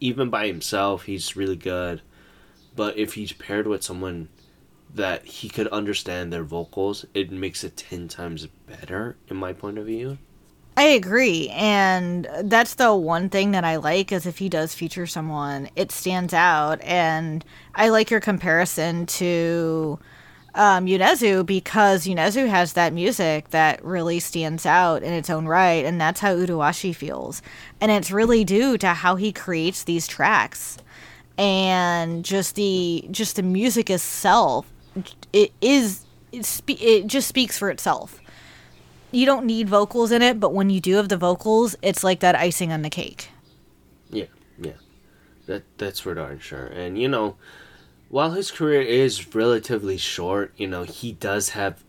even 0.00 0.30
by 0.30 0.46
himself 0.46 1.04
he's 1.04 1.36
really 1.36 1.56
good, 1.56 2.00
but 2.76 2.96
if 2.96 3.14
he's 3.14 3.32
paired 3.32 3.66
with 3.66 3.82
someone 3.82 4.28
that 4.94 5.24
he 5.26 5.48
could 5.48 5.68
understand 5.68 6.32
their 6.32 6.44
vocals, 6.44 7.04
it 7.14 7.30
makes 7.30 7.64
it 7.64 7.76
ten 7.76 8.08
times 8.08 8.46
better 8.46 9.16
in 9.28 9.36
my 9.36 9.52
point 9.52 9.78
of 9.78 9.86
view. 9.86 10.18
I 10.76 10.84
agree, 10.84 11.48
and 11.50 12.28
that's 12.42 12.74
the 12.74 12.94
one 12.94 13.28
thing 13.28 13.52
that 13.52 13.64
I 13.64 13.76
like 13.76 14.10
is 14.10 14.26
if 14.26 14.38
he 14.38 14.48
does 14.48 14.74
feature 14.74 15.06
someone, 15.06 15.68
it 15.76 15.92
stands 15.92 16.34
out, 16.34 16.80
and 16.82 17.44
I 17.76 17.90
like 17.90 18.10
your 18.10 18.20
comparison 18.20 19.06
to 19.06 20.00
um, 20.54 20.86
Yonezu 20.86 21.44
because 21.46 22.06
Yonezu 22.06 22.48
has 22.48 22.72
that 22.72 22.92
music 22.92 23.50
that 23.50 23.84
really 23.84 24.20
stands 24.20 24.66
out 24.66 25.02
in 25.02 25.12
its 25.12 25.30
own 25.30 25.46
right, 25.46 25.84
and 25.84 26.00
that's 26.00 26.20
how 26.20 26.34
Urawashi 26.34 26.94
feels. 26.94 27.42
And 27.80 27.92
it's 27.92 28.10
really 28.10 28.44
due 28.44 28.78
to 28.78 28.88
how 28.88 29.16
he 29.16 29.32
creates 29.32 29.84
these 29.84 30.06
tracks 30.06 30.78
and 31.36 32.24
just 32.24 32.54
the 32.54 33.06
just 33.10 33.36
the 33.36 33.42
music 33.42 33.90
itself. 33.90 34.72
It 35.34 35.52
is 35.60 36.06
it, 36.32 36.44
spe- 36.44 36.80
it 36.80 37.06
just 37.06 37.28
speaks 37.28 37.58
for 37.58 37.70
itself. 37.70 38.20
You 39.10 39.26
don't 39.26 39.46
need 39.46 39.68
vocals 39.68 40.10
in 40.10 40.22
it, 40.22 40.40
but 40.40 40.54
when 40.54 40.70
you 40.70 40.80
do 40.80 40.94
have 40.96 41.08
the 41.08 41.16
vocals, 41.16 41.76
it's 41.82 42.02
like 42.02 42.20
that 42.20 42.34
icing 42.34 42.72
on 42.72 42.82
the 42.82 42.90
cake. 42.90 43.28
Yeah, 44.10 44.26
yeah, 44.58 44.72
that 45.46 45.64
that's 45.76 46.00
for 46.00 46.14
darn 46.14 46.38
sure. 46.38 46.66
And 46.66 46.96
you 46.96 47.08
know 47.08 47.36
while 48.14 48.30
his 48.30 48.52
career 48.52 48.80
is 48.80 49.34
relatively 49.34 49.96
short, 49.96 50.52
you 50.56 50.68
know, 50.68 50.84
he 50.84 51.10
does 51.10 51.48
have 51.48 51.82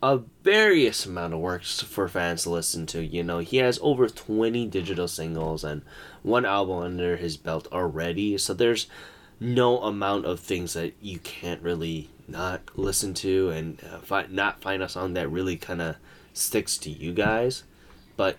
a 0.00 0.20
various 0.44 1.06
amount 1.06 1.34
of 1.34 1.40
works 1.40 1.80
for 1.80 2.06
fans 2.06 2.44
to 2.44 2.50
listen 2.50 2.86
to. 2.86 3.04
You 3.04 3.24
know, 3.24 3.40
he 3.40 3.56
has 3.56 3.80
over 3.82 4.08
20 4.08 4.68
digital 4.68 5.08
singles 5.08 5.64
and 5.64 5.82
one 6.22 6.44
album 6.44 6.78
under 6.78 7.16
his 7.16 7.36
belt 7.36 7.66
already. 7.72 8.38
So 8.38 8.54
there's 8.54 8.86
no 9.40 9.80
amount 9.82 10.24
of 10.24 10.38
things 10.38 10.74
that 10.74 10.94
you 11.00 11.18
can't 11.18 11.60
really 11.62 12.10
not 12.32 12.76
listen 12.76 13.14
to 13.14 13.50
and 13.50 13.78
uh, 13.84 13.98
find, 13.98 14.32
not 14.32 14.60
find 14.60 14.82
a 14.82 14.88
song 14.88 15.14
that 15.14 15.30
really 15.30 15.56
kind 15.56 15.80
of 15.80 15.96
sticks 16.32 16.76
to 16.78 16.90
you 16.90 17.12
guys. 17.12 17.64
But, 18.16 18.36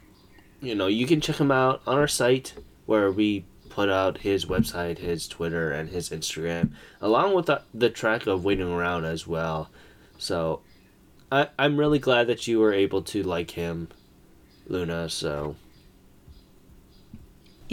you 0.62 0.76
know, 0.76 0.88
you 0.88 1.08
can 1.08 1.22
check 1.22 1.38
him 1.38 1.52
out 1.52 1.82
on 1.88 1.98
our 1.98 2.08
site 2.08 2.56
where 2.86 3.12
we 3.12 3.46
put 3.70 3.90
out 3.90 4.20
his 4.20 4.46
website, 4.46 4.98
his 4.98 5.28
Twitter, 5.28 5.72
and 5.72 5.90
his 5.90 6.10
Instagram, 6.10 6.74
along 7.00 7.34
with 7.34 7.46
the, 7.46 7.62
the 7.74 7.90
track 7.90 8.28
of 8.28 8.44
Waiting 8.44 8.70
Around 8.70 9.06
as 9.06 9.26
well. 9.26 9.70
So 10.18 10.62
I, 11.32 11.48
I'm 11.58 11.78
really 11.78 12.00
glad 12.00 12.28
that 12.28 12.48
you 12.48 12.60
were 12.60 12.74
able 12.74 13.02
to 13.04 13.24
like 13.24 13.52
him, 13.52 13.88
Luna. 14.68 15.10
So. 15.10 15.56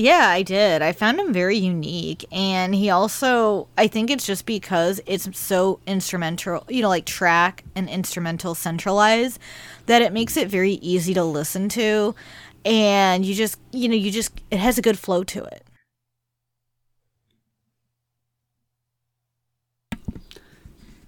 Yeah, 0.01 0.29
I 0.31 0.41
did. 0.41 0.81
I 0.81 0.93
found 0.93 1.21
him 1.21 1.31
very 1.31 1.59
unique. 1.59 2.25
And 2.33 2.75
he 2.75 2.89
also, 2.89 3.69
I 3.77 3.87
think 3.87 4.09
it's 4.09 4.25
just 4.25 4.47
because 4.47 4.99
it's 5.05 5.29
so 5.39 5.79
instrumental, 5.87 6.65
you 6.71 6.81
know, 6.81 6.89
like 6.89 7.05
track 7.05 7.65
and 7.75 7.87
instrumental 7.87 8.55
centralized, 8.55 9.39
that 9.85 10.01
it 10.01 10.15
makes 10.15 10.39
it 10.39 10.49
very 10.49 10.73
easy 10.81 11.13
to 11.13 11.23
listen 11.23 11.69
to. 11.71 12.15
And 12.65 13.27
you 13.27 13.35
just, 13.35 13.59
you 13.73 13.91
know, 13.91 13.95
you 13.95 14.11
just, 14.11 14.41
it 14.51 14.59
has 14.59 14.79
a 14.79 14.83
good 14.83 14.99
flow 14.99 15.23
to 15.23 15.45
it. 15.45 15.67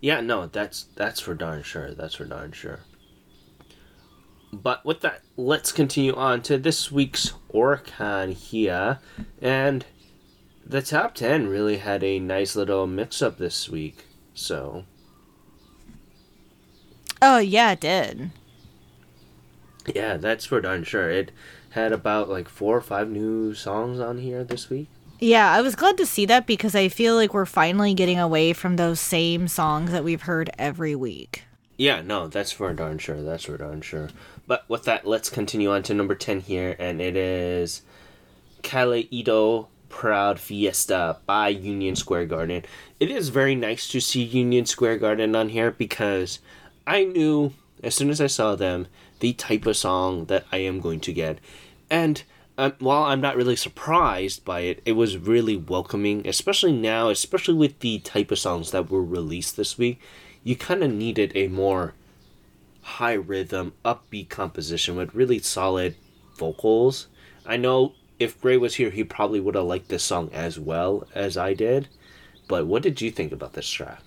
Yeah, 0.03 0.21
no, 0.21 0.49
that's 0.49 0.85
that's 0.97 1.21
for 1.21 1.33
darn 1.33 1.63
sure. 1.63 1.95
That's 1.95 2.17
for 2.17 2.27
darn 2.27 2.53
sure. 2.53 2.81
But 4.53 4.85
with 4.85 5.01
that, 5.01 5.23
let's 5.37 5.73
continue 5.73 6.15
on 6.15 6.43
to 6.43 6.59
this 6.59 6.93
week's 6.93 7.33
Oricon 7.53 8.35
here, 8.35 8.99
and 9.41 9.85
the 10.65 10.83
top 10.83 11.15
ten 11.15 11.47
really 11.47 11.79
had 11.79 12.05
a 12.05 12.19
nice 12.19 12.55
little 12.55 12.87
mix-up 12.87 13.39
this 13.39 13.69
week. 13.69 14.05
So. 14.35 14.85
Oh 17.23 17.39
yeah, 17.39 17.73
it 17.73 17.81
did. 17.81 18.31
Yeah, 19.95 20.17
that's 20.19 20.45
for 20.45 20.61
darn 20.61 20.85
sure. 20.85 21.11
It 21.11 21.33
had 21.71 21.93
about 21.93 22.29
like 22.29 22.49
four 22.49 22.77
or 22.77 22.83
five 22.83 23.09
new 23.09 23.55
songs 23.55 24.01
on 24.01 24.19
here 24.19 24.45
this 24.45 24.69
week. 24.69 24.89
Yeah, 25.19 25.51
I 25.51 25.63
was 25.63 25.77
glad 25.77 25.97
to 25.99 26.07
see 26.07 26.27
that 26.27 26.47
because 26.47 26.75
I 26.75 26.89
feel 26.89 27.15
like 27.15 27.33
we're 27.33 27.47
finally 27.47 27.95
getting 27.95 28.19
away 28.19 28.53
from 28.53 28.77
those 28.77 29.01
same 29.01 29.49
songs 29.49 29.93
that 29.93 30.05
we've 30.05 30.23
heard 30.23 30.51
every 30.59 30.95
week. 30.95 31.45
Yeah, 31.79 32.03
no, 32.03 32.29
that's 32.29 32.53
for 32.53 32.73
darn 32.75 32.99
sure. 32.99 33.23
That's 33.23 33.45
for 33.45 33.57
darn 33.57 33.81
sure. 33.81 34.11
But 34.47 34.69
with 34.69 34.85
that, 34.85 35.07
let's 35.07 35.31
continue 35.31 35.73
on 35.73 35.83
to 35.85 35.95
number 35.95 36.15
10 36.15 36.41
here, 36.41 36.77
and 36.79 37.01
it 37.01 37.17
is 37.17 37.83
Kaleido 38.63 39.69
Proud 39.89 40.41
Fiesta 40.41 41.19
by 41.27 41.49
Unison 41.49 41.97
Square 41.97 42.27
Garden. 42.27 42.65
It 42.99 43.11
is 43.11 43.29
very 43.29 43.55
nice 43.55 43.87
to 43.89 44.01
see 44.01 44.23
Unison 44.23 44.67
Square 44.67 44.99
Garden 44.99 45.37
on 45.37 45.51
here 45.51 45.71
because 45.71 46.41
I 46.87 47.05
knew 47.05 47.53
as 47.83 47.95
soon 47.95 48.11
as 48.11 48.21
I 48.21 48.27
saw 48.27 48.55
them 48.55 48.87
the 49.21 49.33
type 49.33 49.67
of 49.67 49.77
song 49.77 50.27
that 50.27 50.45
I 50.51 50.59
am 50.59 50.81
going 50.81 51.01
to 51.01 51.13
get. 51.13 51.39
And 51.91 52.23
um, 52.59 52.75
while 52.79 53.05
I'm 53.05 53.21
not 53.21 53.37
really 53.37 53.57
surprised 53.57 54.45
by 54.45 54.61
it, 54.61 54.83
it 54.85 54.93
was 54.93 55.17
really 55.17 55.57
welcoming, 55.57 56.27
especially 56.27 56.73
now, 56.73 57.09
especially 57.09 57.55
with 57.55 57.81
the 57.81 57.99
type 58.01 58.31
of 58.31 58.39
songs 58.39 58.71
that 58.73 58.91
were 58.91 59.05
released 59.05 59.57
this 59.57 59.79
week. 59.79 60.01
You 60.45 60.57
kind 60.57 60.83
of 60.83 60.93
needed 60.93 61.33
a 61.35 61.49
more 61.49 61.95
high 62.83 63.15
rhythm, 63.15 63.73
upbeat 63.85 64.29
composition 64.29 64.97
with 64.97 65.15
really 65.15 65.39
solid 65.39 65.97
vocals. 66.37 67.07
I 67.47 67.57
know 67.57 67.95
if 68.19 68.41
Gray 68.41 68.57
was 68.57 68.75
here, 68.75 68.91
he 68.91 69.05
probably 69.05 69.41
would 69.41 69.55
have 69.55 69.65
liked 69.65 69.89
this 69.89 70.05
song 70.05 70.31
as 70.33 70.59
well 70.59 71.07
as 71.15 71.37
I 71.37 71.55
did. 71.55 71.89
But 72.49 72.67
what 72.67 72.83
did 72.83 73.01
you 73.01 73.11
think 73.11 73.33
about 73.33 73.55
this 73.55 73.69
track? 73.69 74.03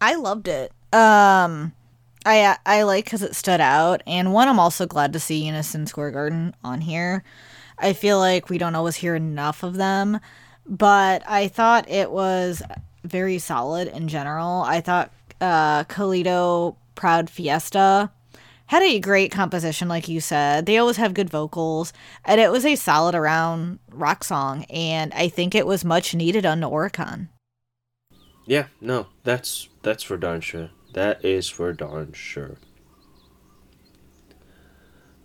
I 0.00 0.14
loved 0.14 0.48
it. 0.48 0.72
Um, 0.92 1.72
I 2.24 2.56
I 2.66 2.82
like 2.82 3.04
because 3.04 3.22
it 3.22 3.36
stood 3.36 3.60
out, 3.60 4.02
and 4.06 4.32
one 4.32 4.48
I'm 4.48 4.58
also 4.58 4.86
glad 4.86 5.12
to 5.12 5.20
see 5.20 5.44
Unison 5.44 5.86
Square 5.86 6.10
Garden 6.12 6.54
on 6.64 6.80
here. 6.80 7.22
I 7.78 7.92
feel 7.92 8.18
like 8.18 8.48
we 8.48 8.58
don't 8.58 8.74
always 8.74 8.96
hear 8.96 9.14
enough 9.14 9.62
of 9.62 9.76
them, 9.76 10.20
but 10.66 11.22
I 11.28 11.48
thought 11.48 11.88
it 11.88 12.10
was 12.10 12.62
very 13.04 13.38
solid 13.38 13.88
in 13.88 14.08
general. 14.08 14.62
I 14.62 14.80
thought 14.80 15.12
uh, 15.40 15.84
Kaleido 15.84 16.76
Proud 16.96 17.30
Fiesta 17.30 18.10
had 18.66 18.82
a 18.82 18.98
great 18.98 19.30
composition, 19.30 19.88
like 19.88 20.08
you 20.08 20.20
said. 20.20 20.66
They 20.66 20.78
always 20.78 20.96
have 20.96 21.14
good 21.14 21.30
vocals, 21.30 21.92
and 22.24 22.40
it 22.40 22.50
was 22.50 22.66
a 22.66 22.74
solid 22.74 23.14
around 23.14 23.78
rock 23.90 24.24
song, 24.24 24.64
and 24.64 25.12
I 25.14 25.28
think 25.28 25.54
it 25.54 25.66
was 25.66 25.84
much 25.84 26.14
needed 26.14 26.44
on 26.44 26.60
the 26.60 26.68
Oricon. 26.68 27.28
Yeah, 28.46 28.66
no, 28.80 29.06
that's 29.24 29.68
that's 29.82 30.02
for 30.02 30.16
darn 30.16 30.40
sure. 30.40 30.70
That 30.94 31.24
is 31.24 31.48
for 31.48 31.72
darn 31.72 32.12
sure. 32.12 32.56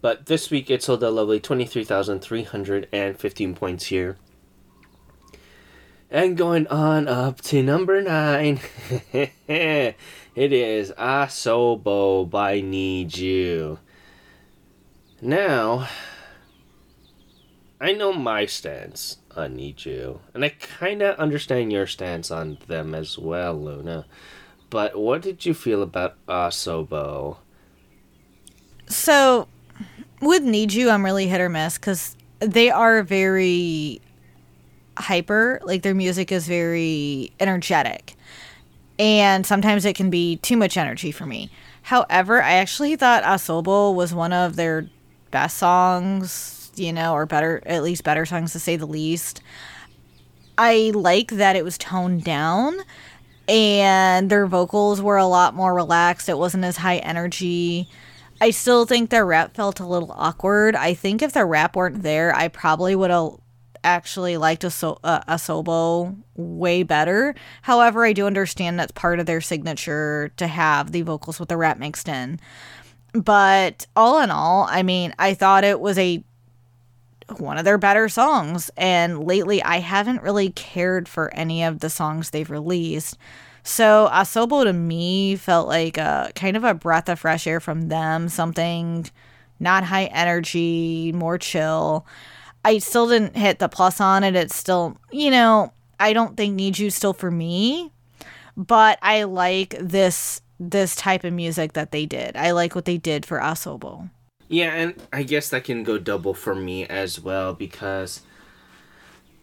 But 0.02 0.26
this 0.26 0.50
week 0.50 0.72
it 0.72 0.84
sold 0.84 1.04
a 1.04 1.12
lovely 1.12 1.40
23,315 1.40 3.56
points 3.56 3.86
here. 3.86 4.18
And 6.10 6.36
going 6.36 6.68
on 6.68 7.08
up 7.08 7.40
to 7.42 7.64
number 7.64 8.02
9, 8.02 8.60
it 10.36 10.54
is 10.54 10.92
Asobo 10.98 12.30
by 12.30 12.62
NiziU. 12.62 13.78
Now, 15.22 15.88
I 17.80 17.94
know 17.94 18.14
my 18.14 18.46
stance 18.46 19.18
on 19.36 19.58
NiziU, 19.58 20.20
and 20.34 20.44
I 20.46 20.50
kind 20.50 21.02
of 21.02 21.18
understand 21.18 21.72
your 21.72 21.88
stance 21.88 22.32
on 22.32 22.58
them 22.68 22.94
as 22.96 23.18
well, 23.18 23.54
Luna. 23.54 24.06
But 24.70 24.98
what 24.98 25.22
did 25.22 25.46
you 25.46 25.54
feel 25.54 25.82
about 25.82 26.16
Asobo? 26.28 27.38
So, 28.88 29.48
with 30.22 30.44
NiziU, 30.44 30.92
I'm 30.92 31.04
really 31.04 31.28
hit 31.28 31.42
or 31.42 31.50
miss 31.50 31.78
because 31.78 32.16
they 32.40 32.70
are 32.70 33.04
very 33.04 34.02
hyper. 34.98 35.60
Like 35.64 35.82
their 35.82 35.96
music 35.96 36.32
is 36.32 36.48
very 36.48 37.32
energetic, 37.40 38.16
and 39.00 39.46
sometimes 39.46 39.86
it 39.86 39.96
can 39.96 40.10
be 40.10 40.38
too 40.38 40.58
much 40.58 40.78
energy 40.78 41.12
for 41.12 41.26
me. 41.26 41.50
However, 41.84 42.42
I 42.42 42.54
actually 42.54 42.96
thought 42.96 43.24
Asobo 43.24 43.94
was 43.94 44.14
one 44.14 44.34
of 44.34 44.56
their 44.56 44.90
best 45.32 45.58
songs, 45.58 46.72
you 46.76 46.94
know, 46.94 47.14
or 47.14 47.26
better, 47.26 47.62
at 47.66 47.84
least 47.84 48.04
better 48.04 48.26
songs 48.26 48.52
to 48.54 48.60
say 48.60 48.76
the 48.76 48.86
least. 48.86 49.42
I 50.58 50.92
like 50.94 51.32
that 51.32 51.56
it 51.56 51.64
was 51.64 51.78
toned 51.78 52.24
down 52.24 52.78
and 53.48 54.30
their 54.30 54.46
vocals 54.46 55.02
were 55.02 55.18
a 55.18 55.26
lot 55.26 55.56
more 55.56 55.74
relaxed. 55.74 56.30
It 56.30 56.38
wasn't 56.38 56.64
as 56.64 56.78
high 56.78 56.98
energy. 56.98 57.90
I 58.40 58.52
still 58.52 58.86
think 58.86 59.10
their 59.10 59.26
rap 59.26 59.56
felt 59.56 59.80
a 59.80 59.86
little 59.86 60.12
awkward. 60.14 60.76
I 60.76 60.94
think 60.94 61.22
if 61.22 61.34
the 61.34 61.46
rap 61.46 61.76
weren't 61.76 62.02
there, 62.02 62.34
I 62.34 62.48
probably 62.48 62.96
would 62.96 63.12
have 63.12 63.34
actually 63.84 64.38
liked 64.38 64.64
a, 64.64 64.98
uh, 65.04 66.12
way 66.36 66.84
better. 66.84 67.36
However, 67.62 68.06
I 68.06 68.14
do 68.14 68.26
understand 68.26 68.80
that's 68.80 68.92
part 68.92 69.20
of 69.20 69.26
their 69.26 69.42
signature 69.42 70.32
to 70.38 70.48
have 70.48 70.92
the 70.92 71.02
vocals 71.02 71.40
with 71.40 71.50
the 71.50 71.58
rap 71.58 71.78
mixed 71.78 72.08
in. 72.08 72.40
But 73.14 73.88
all 73.96 74.22
in 74.22 74.32
all, 74.32 74.68
I 74.70 74.84
mean, 74.84 75.14
I 75.20 75.34
thought 75.34 75.64
it 75.64 75.80
was 75.80 75.98
a 75.98 76.24
one 77.38 77.58
of 77.58 77.66
their 77.66 77.78
better 77.78 78.10
songs. 78.10 78.70
And 78.76 79.24
lately, 79.26 79.62
I 79.64 79.78
haven't 79.78 80.22
really 80.22 80.50
cared 80.50 81.08
for 81.08 81.34
any 81.34 81.64
of 81.64 81.80
the 81.80 81.90
songs 81.90 82.30
they've 82.30 82.50
released. 82.50 83.18
So 83.64 84.10
Asobo 84.12 84.64
to 84.64 84.74
me 84.74 85.36
felt 85.36 85.68
like 85.68 85.98
a 85.98 86.32
kind 86.36 86.58
of 86.58 86.64
a 86.64 86.74
breath 86.74 87.10
of 87.10 87.20
fresh 87.20 87.46
air 87.46 87.60
from 87.60 87.90
them, 87.90 88.28
something 88.28 89.10
not 89.60 89.84
high 89.84 90.06
energy, 90.06 91.12
more 91.14 91.38
chill. 91.38 92.06
I 92.64 92.78
still 92.78 93.08
didn't 93.10 93.36
hit 93.36 93.60
the 93.60 93.70
plus 93.70 94.00
on 94.00 94.24
it. 94.24 94.36
It's 94.36 94.56
still, 94.56 94.98
you 95.12 95.32
know, 95.32 95.74
I 96.00 96.14
don't 96.14 96.38
think 96.38 96.60
NiziU 96.60 96.92
still 96.92 97.14
for 97.14 97.32
me, 97.32 97.92
but 98.56 99.00
I 99.02 99.24
like 99.24 99.76
this 99.80 100.42
this 100.60 100.96
type 100.96 101.24
of 101.24 101.34
music 101.34 101.74
that 101.74 101.92
they 101.92 102.06
did. 102.06 102.36
I 102.36 102.52
like 102.52 102.76
what 102.76 102.86
they 102.86 102.98
did 102.98 103.26
for 103.26 103.40
Asobo. 103.40 104.12
Yeah, 104.48 104.74
and 104.74 104.96
I 105.12 105.24
guess 105.24 105.50
that 105.50 105.64
can 105.64 105.84
go 105.84 105.98
double 105.98 106.34
for 106.34 106.54
me 106.54 106.86
as 106.86 107.20
well 107.20 107.54
because 107.54 108.22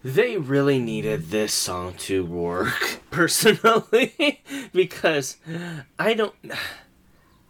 they 0.05 0.37
really 0.37 0.79
needed 0.79 1.31
this 1.31 1.53
song 1.53 1.95
to 1.95 2.25
work 2.25 3.01
personally 3.11 4.43
because 4.73 5.37
I 5.99 6.15
don't 6.15 6.35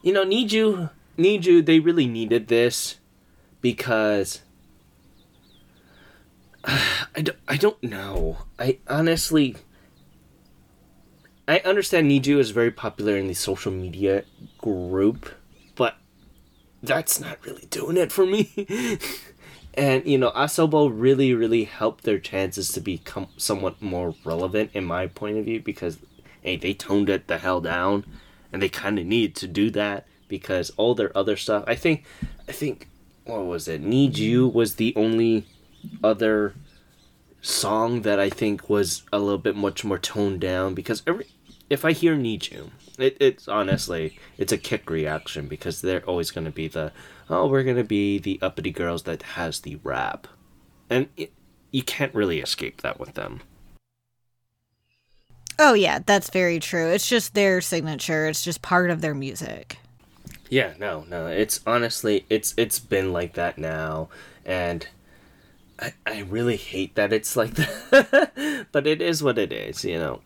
you 0.03 0.13
know 0.13 0.25
Need 0.25 0.53
You 0.53 0.91
need 1.17 1.45
you 1.45 1.61
they 1.61 1.79
really 1.79 2.07
needed 2.07 2.49
this 2.49 2.97
because 3.61 4.41
I 6.69 7.23
don't, 7.23 7.39
I 7.49 7.57
don't 7.57 7.83
know. 7.83 8.39
I 8.59 8.79
honestly 8.89 9.57
I 11.49 11.61
understand 11.65 12.11
NiziU 12.11 12.39
is 12.39 12.51
very 12.51 12.71
popular 12.71 13.17
in 13.17 13.27
the 13.27 13.35
social 13.35 13.73
media 13.73 14.25
group, 14.59 15.31
but 15.77 15.97
that's 16.83 17.19
not 17.19 17.39
really 17.47 17.67
doing 17.71 17.97
it 17.97 18.13
for 18.13 18.27
me. 18.27 18.69
and 19.75 20.07
you 20.07 20.19
know, 20.19 20.31
Asobo 20.33 20.91
really, 20.93 21.33
really 21.33 21.65
helped 21.65 22.05
their 22.05 22.19
chances 22.19 22.71
to 22.73 22.83
become 22.83 23.29
somewhat 23.39 23.81
more 23.81 24.15
relevant 24.27 24.73
in 24.75 24.85
my 24.85 25.07
point 25.07 25.39
of 25.39 25.47
view 25.47 25.63
because 25.63 25.99
hey, 26.43 26.57
they 26.57 26.75
toned 26.75 27.09
it 27.09 27.29
the 27.29 27.39
hell 27.39 27.63
down, 27.63 28.05
and 28.53 28.61
they 28.61 28.69
kind 28.69 28.99
of 28.99 29.07
need 29.07 29.35
to 29.37 29.47
do 29.47 29.71
that 29.71 30.07
because 30.29 30.69
all 30.77 30.95
their 30.95 31.17
other 31.17 31.39
stuff. 31.39 31.65
I 31.67 31.77
think, 31.77 32.05
I 32.47 32.53
think, 32.53 32.89
what 33.25 33.47
was 33.47 33.69
it? 33.69 33.83
NiziU 33.83 34.53
was 34.53 34.75
the 34.75 34.93
only 34.97 35.47
other 36.03 36.55
song 37.41 38.03
that 38.03 38.19
I 38.19 38.31
think 38.31 38.69
was 38.69 39.03
a 39.13 39.19
little 39.19 39.39
bit 39.39 39.57
much 39.57 39.85
more 39.85 39.99
toned 39.99 40.41
down 40.41 40.75
because 40.75 41.03
every 41.07 41.27
if 41.71 41.85
I 41.85 41.93
hear 41.93 42.17
NiziU, 42.17 42.71
it, 42.99 43.17
it's 43.21 43.47
honestly 43.47 44.19
it's 44.39 44.53
a 44.53 44.59
kick 44.59 44.91
reaction 44.91 45.47
because 45.47 45.81
they're 45.81 46.05
always 46.05 46.31
going 46.31 46.47
to 46.47 46.51
be 46.51 46.69
the 46.69 46.93
oh 47.29 47.47
we're 47.47 47.63
going 47.63 47.77
to 47.77 47.85
be 47.85 48.19
the 48.19 48.39
uppity 48.43 48.71
girls 48.71 49.05
that 49.05 49.23
has 49.23 49.61
the 49.61 49.77
rap, 49.83 50.27
and 50.89 51.09
it, 51.17 51.33
you 51.71 51.83
can't 51.83 52.15
really 52.15 52.41
escape 52.41 52.81
that 52.83 52.99
with 52.99 53.15
them. 53.15 53.41
Oh 55.59 55.75
yeah, 55.75 55.99
that's 56.05 56.31
very 56.31 56.61
true. 56.61 56.89
It's 56.89 57.09
just 57.09 57.35
their 57.35 57.61
signature. 57.61 58.27
It's 58.27 58.45
just 58.45 58.63
part 58.63 58.91
of 58.91 59.01
their 59.01 59.15
music. 59.15 59.79
Yeah, 60.49 60.75
no, 60.79 61.05
no. 61.09 61.27
It's 61.27 61.61
honestly 61.67 62.25
it's 62.31 62.55
it's 62.57 62.79
been 62.79 63.13
like 63.13 63.35
that 63.35 63.59
now 63.59 64.09
and 64.47 64.87
I, 65.79 65.93
I 66.07 66.21
really 66.23 66.57
hate 66.57 66.95
that 66.97 67.13
it's 67.13 67.37
like 67.37 67.55
that. 67.55 68.67
but 68.73 68.87
it 68.87 69.01
is 69.01 69.23
what 69.23 69.39
it 69.39 69.53
is, 69.53 69.85
you 69.85 69.99
know. 69.99 70.21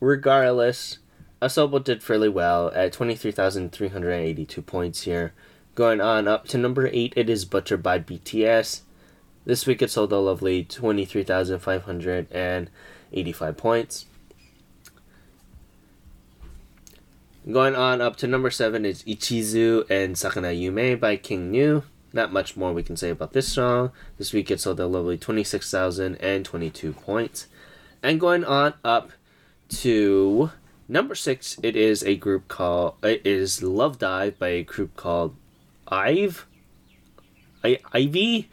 Regardless, 0.00 0.98
Asobo 1.40 1.82
did 1.82 2.02
fairly 2.02 2.28
well 2.28 2.70
at 2.74 2.92
23,382 2.92 4.62
points 4.62 5.02
here. 5.02 5.32
Going 5.74 6.00
on 6.00 6.28
up 6.28 6.46
to 6.48 6.58
number 6.58 6.88
8, 6.92 7.14
it 7.16 7.30
is 7.30 7.44
Butcher 7.44 7.76
by 7.76 7.98
BTS. 7.98 8.82
This 9.44 9.66
week 9.66 9.82
it 9.82 9.90
sold 9.90 10.12
a 10.12 10.18
lovely 10.18 10.62
23,585 10.64 13.56
points. 13.56 14.06
Going 17.50 17.74
on 17.74 18.00
up 18.00 18.14
to 18.18 18.28
number 18.28 18.50
7 18.50 18.84
is 18.84 19.02
Ichizu 19.02 19.90
and 19.90 20.14
Sakana 20.14 20.56
Yume 20.56 21.00
by 21.00 21.16
King 21.16 21.50
Gnu. 21.50 21.82
Not 22.12 22.32
much 22.32 22.56
more 22.56 22.72
we 22.72 22.82
can 22.82 22.96
say 22.96 23.10
about 23.10 23.32
this 23.32 23.48
song. 23.48 23.90
This 24.18 24.32
week 24.32 24.50
it 24.50 24.60
sold 24.60 24.80
a 24.80 24.86
lovely 24.86 25.16
26,022 25.16 26.92
points. 26.92 27.46
And 28.02 28.20
going 28.20 28.44
on 28.44 28.74
up 28.84 29.12
to 29.70 30.50
number 30.88 31.14
six, 31.14 31.58
it 31.62 31.76
is 31.76 32.02
a 32.02 32.16
group 32.16 32.48
called, 32.48 32.96
it 33.02 33.22
is 33.24 33.62
Love 33.62 33.98
Dive 33.98 34.38
by 34.38 34.48
a 34.48 34.62
group 34.62 34.96
called 34.96 35.36
IVE? 35.88 36.46
I, 37.64 37.78
Ivy? 37.92 38.50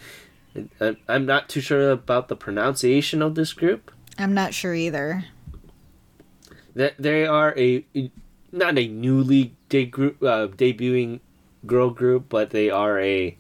I'm 1.08 1.26
not 1.26 1.50
too 1.50 1.62
sure 1.62 1.92
about 1.92 2.28
the 2.28 2.36
pronunciation 2.36 3.22
of 3.22 3.36
this 3.36 3.54
group. 3.54 3.92
I'm 4.18 4.34
not 4.34 4.54
sure 4.54 4.74
either. 4.74 5.26
That 6.76 6.96
they 6.98 7.26
are 7.26 7.58
a 7.58 7.86
not 8.52 8.78
a 8.78 8.88
newly 8.88 9.56
de- 9.70 9.86
group, 9.86 10.22
uh, 10.24 10.48
debuting 10.48 11.20
girl 11.66 11.90
group, 11.90 12.30
but 12.30 12.50
they 12.50 12.70
are 12.70 13.00
a 13.00 13.38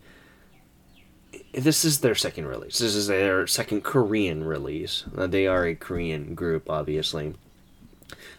this 1.59 1.85
is 1.85 1.99
their 1.99 2.15
second 2.15 2.47
release. 2.47 2.79
This 2.79 2.95
is 2.95 3.07
their 3.07 3.45
second 3.47 3.83
Korean 3.83 4.43
release. 4.43 5.03
Uh, 5.15 5.27
they 5.27 5.47
are 5.47 5.65
a 5.65 5.75
Korean 5.75 6.35
group, 6.35 6.69
obviously. 6.69 7.33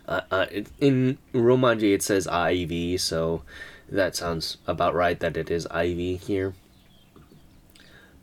Uh, 0.08 0.22
uh, 0.30 0.46
in 0.80 1.18
Romanji, 1.32 1.94
it 1.94 2.02
says 2.02 2.26
Ivy, 2.26 2.96
so 2.98 3.42
that 3.88 4.16
sounds 4.16 4.56
about 4.66 4.94
right 4.94 5.18
that 5.20 5.36
it 5.36 5.50
is 5.50 5.66
Ivy 5.68 6.16
here. 6.16 6.54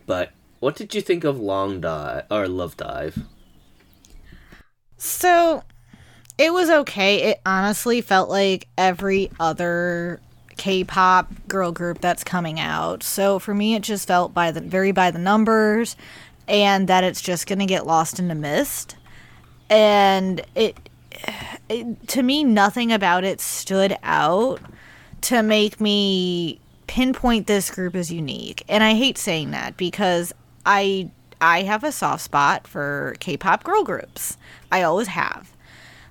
But 0.05 0.31
what 0.59 0.75
did 0.75 0.93
you 0.95 1.01
think 1.01 1.23
of 1.23 1.39
Long 1.39 1.81
Dive 1.81 2.25
or 2.29 2.47
Love 2.47 2.75
Dive? 2.77 3.19
So, 4.97 5.63
It 6.37 6.53
was 6.53 6.69
okay. 6.69 7.23
It 7.31 7.41
honestly 7.45 8.01
felt 8.01 8.29
like 8.29 8.67
every 8.77 9.31
other 9.39 10.19
K-pop 10.57 11.31
girl 11.47 11.71
group 11.71 12.01
that's 12.01 12.23
coming 12.23 12.59
out. 12.59 13.03
So 13.03 13.39
for 13.39 13.53
me, 13.53 13.75
it 13.75 13.83
just 13.83 14.07
felt 14.07 14.33
by 14.33 14.51
the 14.51 14.61
very 14.61 14.91
by 14.91 15.11
the 15.11 15.19
numbers, 15.19 15.95
and 16.47 16.87
that 16.87 17.03
it's 17.03 17.21
just 17.21 17.47
gonna 17.47 17.65
get 17.65 17.85
lost 17.85 18.19
in 18.19 18.27
the 18.27 18.35
mist. 18.35 18.95
And 19.69 20.41
it, 20.55 20.89
it 21.69 22.07
to 22.09 22.23
me, 22.23 22.43
nothing 22.43 22.91
about 22.91 23.23
it 23.23 23.39
stood 23.41 23.97
out 24.03 24.59
to 25.21 25.43
make 25.43 25.79
me 25.79 26.59
pinpoint 26.87 27.47
this 27.47 27.69
group 27.69 27.95
as 27.95 28.11
unique. 28.11 28.63
And 28.67 28.83
I 28.83 28.95
hate 28.95 29.17
saying 29.17 29.51
that 29.51 29.77
because 29.77 30.33
I 30.65 31.11
I 31.39 31.63
have 31.63 31.83
a 31.83 31.91
soft 31.91 32.23
spot 32.23 32.67
for 32.67 33.15
K-pop 33.19 33.63
girl 33.63 33.83
groups. 33.83 34.37
I 34.71 34.81
always 34.81 35.07
have. 35.07 35.51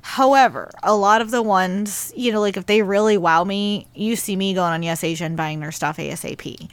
However, 0.07 0.71
a 0.85 0.95
lot 0.95 1.21
of 1.21 1.33
the 1.33 1.43
ones, 1.43 2.13
you 2.17 2.31
know, 2.31 2.41
like 2.41 2.57
if 2.57 2.67
they 2.67 2.81
really 2.81 3.19
wow 3.19 3.43
me, 3.43 3.89
you 3.93 4.15
see 4.15 4.37
me 4.37 4.55
going 4.55 4.73
on 4.73 4.81
YesAsia 4.83 5.23
and 5.23 5.37
buying 5.37 5.59
their 5.59 5.73
stuff 5.73 5.97
ASAP. 5.97 6.71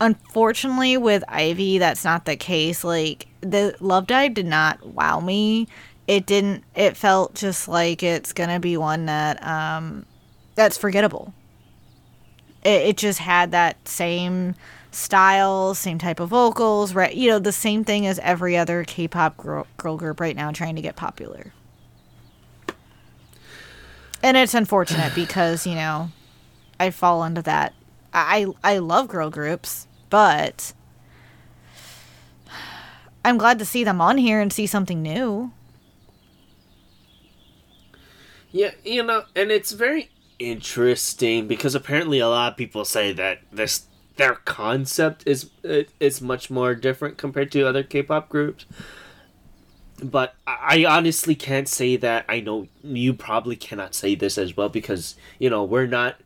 Unfortunately, 0.00 0.96
with 0.96 1.24
Ivy, 1.26 1.78
that's 1.78 2.04
not 2.04 2.24
the 2.24 2.36
case. 2.36 2.84
Like 2.84 3.26
the 3.40 3.74
Love 3.80 4.06
Dive 4.06 4.34
did 4.34 4.46
not 4.46 4.86
wow 4.86 5.18
me. 5.18 5.66
It 6.06 6.24
didn't. 6.24 6.62
It 6.76 6.96
felt 6.96 7.34
just 7.34 7.66
like 7.66 8.04
it's 8.04 8.32
gonna 8.32 8.60
be 8.60 8.76
one 8.76 9.06
that 9.06 9.44
um, 9.44 10.06
that's 10.54 10.78
forgettable. 10.78 11.34
It, 12.64 12.82
it 12.82 12.96
just 12.96 13.18
had 13.18 13.50
that 13.50 13.88
same 13.88 14.54
style, 14.92 15.74
same 15.74 15.98
type 15.98 16.20
of 16.20 16.28
vocals, 16.28 16.94
right? 16.94 17.12
You 17.12 17.28
know, 17.28 17.38
the 17.40 17.50
same 17.50 17.82
thing 17.82 18.06
as 18.06 18.20
every 18.20 18.56
other 18.56 18.84
K-pop 18.84 19.36
girl, 19.36 19.66
girl 19.78 19.96
group 19.96 20.20
right 20.20 20.36
now 20.36 20.52
trying 20.52 20.76
to 20.76 20.82
get 20.82 20.94
popular. 20.94 21.52
And 24.22 24.36
it's 24.36 24.54
unfortunate 24.54 25.14
because, 25.14 25.66
you 25.66 25.74
know, 25.74 26.10
I 26.78 26.90
fall 26.90 27.24
into 27.24 27.42
that. 27.42 27.74
I 28.14 28.46
I 28.62 28.78
love 28.78 29.08
girl 29.08 29.30
groups, 29.30 29.86
but 30.10 30.74
I'm 33.24 33.38
glad 33.38 33.58
to 33.58 33.64
see 33.64 33.84
them 33.84 34.00
on 34.00 34.18
here 34.18 34.40
and 34.40 34.52
see 34.52 34.66
something 34.66 35.02
new. 35.02 35.52
Yeah, 38.50 38.72
you 38.84 39.02
know, 39.02 39.24
and 39.34 39.50
it's 39.50 39.72
very 39.72 40.10
interesting 40.38 41.46
because 41.46 41.74
apparently 41.74 42.18
a 42.18 42.28
lot 42.28 42.52
of 42.52 42.58
people 42.58 42.84
say 42.84 43.12
that 43.12 43.38
this 43.50 43.86
their 44.16 44.34
concept 44.34 45.22
is 45.26 45.50
is 46.00 46.20
much 46.20 46.50
more 46.50 46.74
different 46.74 47.16
compared 47.16 47.50
to 47.52 47.66
other 47.66 47.82
K-pop 47.82 48.28
groups. 48.28 48.66
But 50.02 50.34
I 50.46 50.84
honestly 50.84 51.34
can't 51.34 51.68
say 51.68 51.96
that. 51.96 52.24
I 52.28 52.40
know 52.40 52.66
you 52.82 53.14
probably 53.14 53.56
cannot 53.56 53.94
say 53.94 54.14
this 54.14 54.36
as 54.36 54.56
well 54.56 54.68
because 54.68 55.14
you 55.38 55.48
know 55.48 55.64
we're 55.64 55.86
not 55.86 56.16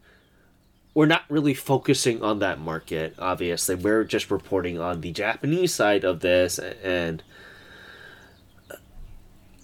we're 0.94 1.06
not 1.06 1.24
really 1.28 1.52
focusing 1.52 2.22
on 2.22 2.38
that 2.38 2.58
market. 2.58 3.14
Obviously, 3.18 3.74
we're 3.74 4.04
just 4.04 4.30
reporting 4.30 4.80
on 4.80 5.02
the 5.02 5.12
Japanese 5.12 5.74
side 5.74 6.04
of 6.04 6.20
this 6.20 6.58
and 6.58 7.22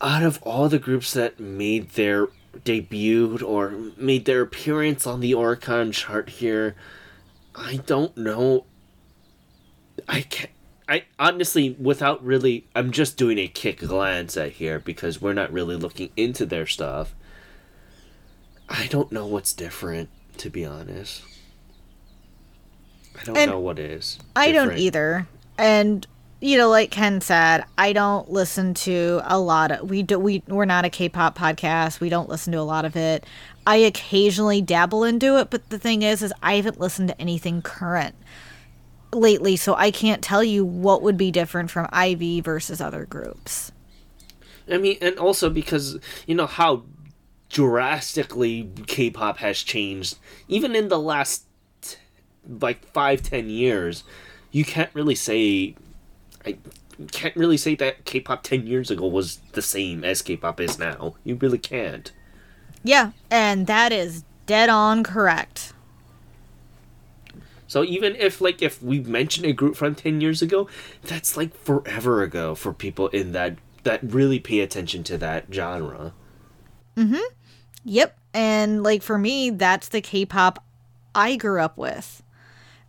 out 0.02 0.22
of 0.22 0.42
all 0.42 0.68
the 0.68 0.78
groups 0.78 1.12
that 1.14 1.38
made 1.40 1.90
their 1.90 2.28
debut 2.64 3.38
or 3.38 3.70
made 3.96 4.24
their 4.24 4.42
appearance 4.42 5.06
on 5.06 5.20
the 5.20 5.32
Oricon 5.32 5.92
chart 5.92 6.28
here, 6.28 6.74
I 7.54 7.76
don't 7.76 8.16
know. 8.16 8.66
I 10.08 10.22
can't. 10.22 10.50
I 10.88 11.04
honestly, 11.18 11.76
without 11.78 12.24
really, 12.24 12.66
I'm 12.74 12.90
just 12.90 13.16
doing 13.16 13.38
a 13.38 13.48
quick 13.48 13.78
glance 13.80 14.36
at 14.36 14.52
here 14.52 14.78
because 14.78 15.20
we're 15.20 15.32
not 15.32 15.52
really 15.52 15.76
looking 15.76 16.10
into 16.16 16.44
their 16.44 16.66
stuff. 16.66 17.14
I 18.68 18.86
don't 18.86 19.12
know 19.12 19.26
what's 19.26 19.52
different, 19.52 20.08
to 20.38 20.50
be 20.50 20.64
honest. 20.64 21.22
I 23.20 23.24
don't 23.24 23.36
And 23.36 23.50
know 23.50 23.60
what 23.60 23.78
is. 23.78 24.18
I 24.34 24.52
don't 24.52 24.76
either. 24.76 25.26
And 25.58 26.06
you 26.40 26.58
know, 26.58 26.68
like 26.68 26.90
Ken 26.90 27.20
said, 27.20 27.64
I 27.78 27.92
don't 27.92 28.28
listen 28.30 28.74
to 28.74 29.20
a 29.24 29.38
lot 29.38 29.70
of 29.70 29.88
we 29.88 30.02
do 30.02 30.18
we 30.18 30.42
we're 30.48 30.64
not 30.64 30.84
a 30.84 30.90
K-pop 30.90 31.38
podcast. 31.38 32.00
We 32.00 32.08
don't 32.08 32.28
listen 32.28 32.52
to 32.52 32.58
a 32.58 32.62
lot 32.62 32.84
of 32.84 32.96
it. 32.96 33.24
I 33.66 33.76
occasionally 33.76 34.60
dabble 34.60 35.04
into 35.04 35.38
it, 35.38 35.50
but 35.50 35.68
the 35.68 35.78
thing 35.78 36.02
is 36.02 36.22
is 36.22 36.32
I 36.42 36.54
haven't 36.54 36.80
listened 36.80 37.08
to 37.08 37.20
anything 37.20 37.62
current 37.62 38.16
lately, 39.12 39.56
so 39.56 39.74
I 39.74 39.90
can't 39.90 40.22
tell 40.22 40.42
you 40.42 40.64
what 40.64 41.02
would 41.02 41.16
be 41.16 41.30
different 41.30 41.70
from 41.70 41.88
Ivy 41.92 42.40
versus 42.40 42.80
other 42.80 43.04
groups. 43.04 43.72
I 44.70 44.78
mean, 44.78 44.98
and 45.00 45.18
also 45.18 45.50
because 45.50 45.98
you 46.26 46.34
know 46.34 46.46
how 46.46 46.84
drastically 47.48 48.70
K-pop 48.86 49.38
has 49.38 49.62
changed, 49.62 50.18
even 50.48 50.74
in 50.74 50.88
the 50.88 50.98
last 50.98 51.44
like 52.48 52.84
five 52.92 53.22
ten 53.22 53.48
years, 53.48 54.04
you 54.50 54.64
can't 54.64 54.90
really 54.94 55.14
say, 55.14 55.76
I 56.44 56.56
can't 57.10 57.36
really 57.36 57.56
say 57.56 57.74
that 57.76 58.04
K-pop 58.04 58.42
ten 58.42 58.66
years 58.66 58.90
ago 58.90 59.06
was 59.06 59.38
the 59.52 59.62
same 59.62 60.04
as 60.04 60.22
K-pop 60.22 60.60
is 60.60 60.78
now. 60.78 61.14
You 61.24 61.34
really 61.36 61.58
can't. 61.58 62.10
Yeah, 62.84 63.12
and 63.30 63.66
that 63.66 63.92
is 63.92 64.24
dead 64.46 64.68
on 64.68 65.04
correct. 65.04 65.72
So 67.72 67.82
even 67.84 68.14
if 68.16 68.42
like 68.42 68.60
if 68.60 68.82
we 68.82 69.00
mentioned 69.00 69.46
a 69.46 69.54
group 69.54 69.76
from 69.76 69.94
ten 69.94 70.20
years 70.20 70.42
ago, 70.42 70.68
that's 71.04 71.38
like 71.38 71.56
forever 71.56 72.22
ago 72.22 72.54
for 72.54 72.74
people 72.74 73.08
in 73.08 73.32
that 73.32 73.56
that 73.84 74.00
really 74.02 74.38
pay 74.38 74.60
attention 74.60 75.02
to 75.04 75.16
that 75.16 75.46
genre. 75.50 76.12
Mhm. 76.98 77.22
Yep. 77.86 78.18
And 78.34 78.82
like 78.82 79.02
for 79.02 79.16
me, 79.16 79.48
that's 79.48 79.88
the 79.88 80.02
K-pop 80.02 80.62
I 81.14 81.36
grew 81.36 81.62
up 81.62 81.78
with. 81.78 82.22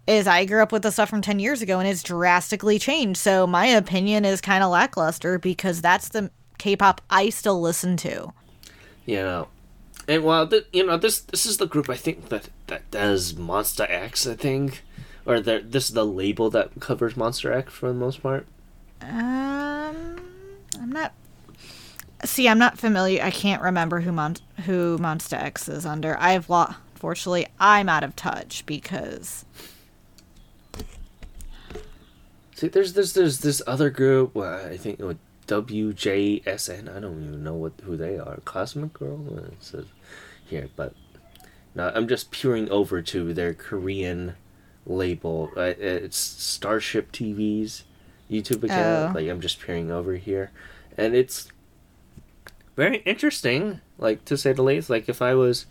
Is 0.06 0.28
I 0.28 0.44
grew 0.44 0.62
up 0.62 0.74
with 0.74 0.82
the 0.82 0.92
stuff 0.92 1.08
from 1.10 1.22
10 1.22 1.40
years 1.40 1.62
ago 1.62 1.80
and 1.80 1.88
it's 1.88 2.04
drastically 2.04 2.78
changed. 2.78 3.22
So 3.22 3.48
my 3.48 3.68
opinion 3.68 4.26
is 4.26 4.42
kind 4.42 4.66
of 4.66 4.70
lackluster 4.70 5.40
because 5.40 5.82
that's 5.82 6.10
the 6.10 6.30
K-pop 6.58 7.00
I 7.10 7.30
still 7.30 7.62
listen 7.62 7.96
to. 7.98 8.34
You 9.06 9.20
know, 9.20 9.48
and 10.08 10.24
well, 10.24 10.48
th- 10.48 10.68
you 10.74 10.86
know 10.86 10.98
this 10.98 11.20
this 11.20 11.46
is 11.46 11.58
the 11.58 11.68
group 11.68 11.90
I 11.90 11.96
think 11.96 12.30
that 12.30 12.50
that 12.68 12.90
does 12.92 13.34
Monsta 13.34 13.90
X. 13.90 14.28
I 14.28 14.36
think, 14.36 14.84
or 15.26 15.40
the, 15.40 15.64
this 15.64 15.90
is 15.90 15.94
the 15.94 16.06
label 16.06 16.50
that 16.52 16.80
covers 16.80 17.14
Monsta 17.16 17.54
X 17.56 17.74
for 17.74 17.88
the 17.88 17.94
most 17.94 18.22
part. 18.22 18.46
Um 19.02 20.18
I'm 20.82 20.92
not 20.92 21.14
See, 22.26 22.48
I'm 22.48 22.60
not 22.60 22.78
familiar. 22.78 23.22
I 23.22 23.32
can't 23.32 23.62
remember 23.62 24.00
who 24.00 24.14
Mon- 24.14 24.38
who 24.66 24.98
Monsta 24.98 25.34
X 25.42 25.68
is 25.68 25.86
under. 25.86 26.18
I've 26.20 26.50
lost 26.50 26.78
Fortunately, 27.04 27.48
I'm 27.60 27.90
out 27.90 28.06
of 28.06 28.16
touch 28.16 28.66
because 28.66 29.44
See, 32.56 32.70
there's 32.70 32.94
there's 32.94 33.12
there's 33.12 33.40
this 33.40 33.62
other 33.68 33.90
group. 33.90 34.38
Uh, 34.38 34.62
I 34.70 34.78
think 34.78 35.02
WJSN. 35.48 36.96
I 36.96 37.00
don't 37.00 37.24
even 37.24 37.44
know 37.44 37.56
what 37.56 37.74
who 37.84 37.98
they 37.98 38.18
are. 38.18 38.40
Cosmic 38.46 38.94
Girl. 38.94 39.20
Uh, 39.32 39.48
It 39.48 39.62
says 39.62 39.86
here, 40.46 40.70
but 40.76 40.94
no, 41.76 41.92
I'm 41.94 42.08
just 42.08 42.32
peering 42.32 42.70
over 42.70 43.02
to 43.02 43.34
their 43.34 43.54
Korean 43.54 44.36
label. 44.86 45.52
Uh, 45.56 45.74
it's 45.80 46.18
Starship 46.18 47.12
TV's 47.12 47.84
YouTube 48.30 48.64
account. 48.64 49.12
Oh. 49.12 49.20
Like 49.20 49.30
I'm 49.30 49.42
just 49.42 49.60
peering 49.60 49.92
over 49.92 50.16
here, 50.16 50.52
and 50.98 51.16
it's 51.16 51.50
very 52.76 52.98
interesting. 52.98 53.82
Like 53.98 54.26
to 54.26 54.38
say 54.38 54.54
the 54.54 54.64
least. 54.64 54.90
Like 54.90 55.10
if 55.10 55.22
I 55.22 55.34
was. 55.34 55.66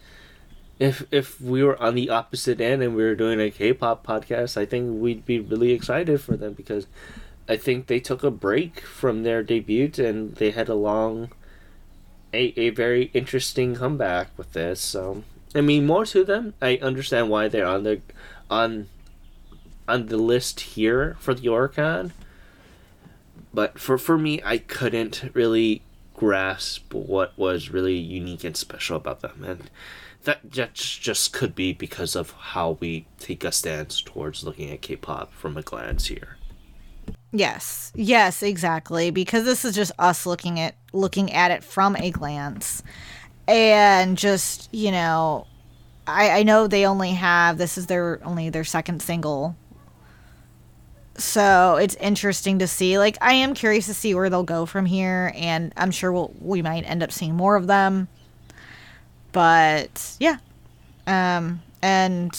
If, 0.79 1.05
if 1.13 1.41
we 1.41 1.63
were 1.63 1.81
on 1.81 1.95
the 1.95 2.11
opposite 2.11 2.61
end 2.61 2.83
and 2.83 2.97
we 2.97 3.05
were 3.05 3.15
doing 3.15 3.39
a 3.41 3.53
K-pop 3.53 4.05
podcast, 4.05 4.57
I 4.57 4.65
think 4.67 5.01
we'd 5.01 5.25
be 5.25 5.39
really 5.39 5.71
excited 5.71 6.21
for 6.21 6.37
them 6.37 6.55
because 6.55 6.89
I 7.49 7.57
think 7.57 7.87
they 7.87 8.01
took 8.01 8.23
a 8.23 8.31
break 8.31 8.81
from 8.81 9.23
their 9.23 9.43
debut 9.43 9.91
and 9.99 10.35
they 10.37 10.51
had 10.51 10.69
a 10.69 10.75
long, 10.75 11.31
a, 12.33 12.59
a 12.59 12.71
very 12.71 13.11
interesting 13.15 13.75
comeback 13.75 14.29
with 14.37 14.53
this. 14.53 14.81
So 14.81 15.25
I 15.55 15.61
mean, 15.61 15.87
more 15.87 16.07
to 16.07 16.25
them. 16.25 16.55
I 16.63 16.77
understand 16.77 17.29
why 17.29 17.49
they're 17.49 17.67
on 17.67 17.85
the 17.85 18.01
on 18.51 18.89
on 19.87 20.07
the 20.07 20.17
list 20.17 20.61
here 20.61 21.17
for 21.21 21.35
the 21.35 21.49
Oricon. 21.49 22.13
But 23.53 23.79
for 23.79 23.99
for 23.99 24.17
me, 24.17 24.41
I 24.45 24.59
couldn't 24.59 25.31
really 25.35 25.83
grasp 26.15 26.95
what 26.95 27.37
was 27.37 27.71
really 27.71 27.97
unique 27.97 28.45
and 28.45 28.57
special 28.57 28.97
about 28.97 29.21
them, 29.21 29.45
and 29.45 29.71
that 30.25 30.51
just 30.51 31.03
just 31.03 31.33
could 31.33 31.55
be 31.55 31.73
because 31.73 32.17
of 32.17 32.31
how 32.31 32.79
we 32.81 33.07
take 33.19 33.45
a 33.45 33.53
stance 33.53 34.01
towards 34.01 34.45
looking 34.45 34.71
at 34.71 34.81
K-pop 34.81 35.35
from 35.35 35.57
a 35.57 35.63
glance 35.63 36.07
here. 36.07 36.39
Yes. 37.33 37.93
Yes, 37.95 38.43
exactly. 38.43 39.11
Because 39.11 39.45
this 39.45 39.65
is 39.65 39.75
just 39.75 39.93
us 39.99 40.27
looking 40.27 40.61
at 40.61 40.75
looking 40.93 41.33
at 41.33 41.51
it 41.51 41.65
from 41.65 41.97
a 41.97 42.11
glance. 42.11 42.83
And 43.49 44.19
just, 44.19 44.69
you 44.73 44.93
know, 44.93 45.47
I, 46.07 46.31
I 46.41 46.43
know 46.43 46.67
they 46.67 46.87
only 46.87 47.13
have 47.13 47.59
this 47.59 47.79
is 47.79 47.87
their 47.87 48.21
only 48.25 48.51
their 48.51 48.65
second 48.65 49.03
single. 49.03 49.57
So 51.17 51.77
it's 51.77 51.95
interesting 51.97 52.59
to 52.61 52.67
see. 52.67 52.99
Like 52.99 53.19
I 53.21 53.35
am 53.35 53.55
curious 53.55 53.87
to 53.87 53.95
see 53.95 54.15
where 54.15 54.31
they'll 54.31 54.43
go 54.45 54.67
from 54.67 54.87
here 54.87 55.33
and 55.35 55.73
I'm 55.77 55.91
sure 55.91 56.13
we'll 56.13 56.35
we 56.41 56.63
might 56.63 56.83
end 56.89 57.03
up 57.03 57.13
seeing 57.13 57.35
more 57.35 57.57
of 57.57 57.67
them. 57.67 58.09
but 59.33 60.17
yeah. 60.21 60.37
Um, 61.07 61.63
and 61.83 62.35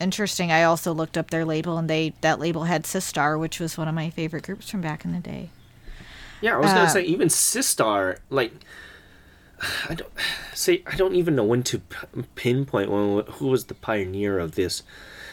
interesting. 0.00 0.50
I 0.52 0.62
also 0.64 0.92
looked 0.92 1.16
up 1.18 1.30
their 1.30 1.44
label, 1.44 1.78
and 1.78 1.88
they 1.88 2.14
that 2.20 2.38
label 2.38 2.64
had 2.64 2.84
Sistar, 2.84 3.38
which 3.38 3.60
was 3.60 3.76
one 3.78 3.88
of 3.88 3.94
my 3.94 4.10
favorite 4.10 4.44
groups 4.44 4.70
from 4.70 4.80
back 4.80 5.04
in 5.04 5.12
the 5.12 5.20
day. 5.20 5.50
Yeah, 6.40 6.54
I 6.54 6.58
was 6.58 6.66
gonna 6.72 6.82
Uh, 6.82 6.88
say 6.88 7.02
even 7.04 7.28
Sistar, 7.28 8.18
like 8.30 8.52
I 9.88 9.94
don't 9.94 10.12
say 10.54 10.82
I 10.86 10.96
don't 10.96 11.14
even 11.14 11.34
know 11.34 11.44
when 11.44 11.62
to 11.64 11.80
pinpoint 12.34 12.90
when, 12.90 13.24
who 13.34 13.48
was 13.48 13.66
the 13.66 13.74
pioneer 13.74 14.38
of 14.38 14.54
this. 14.54 14.82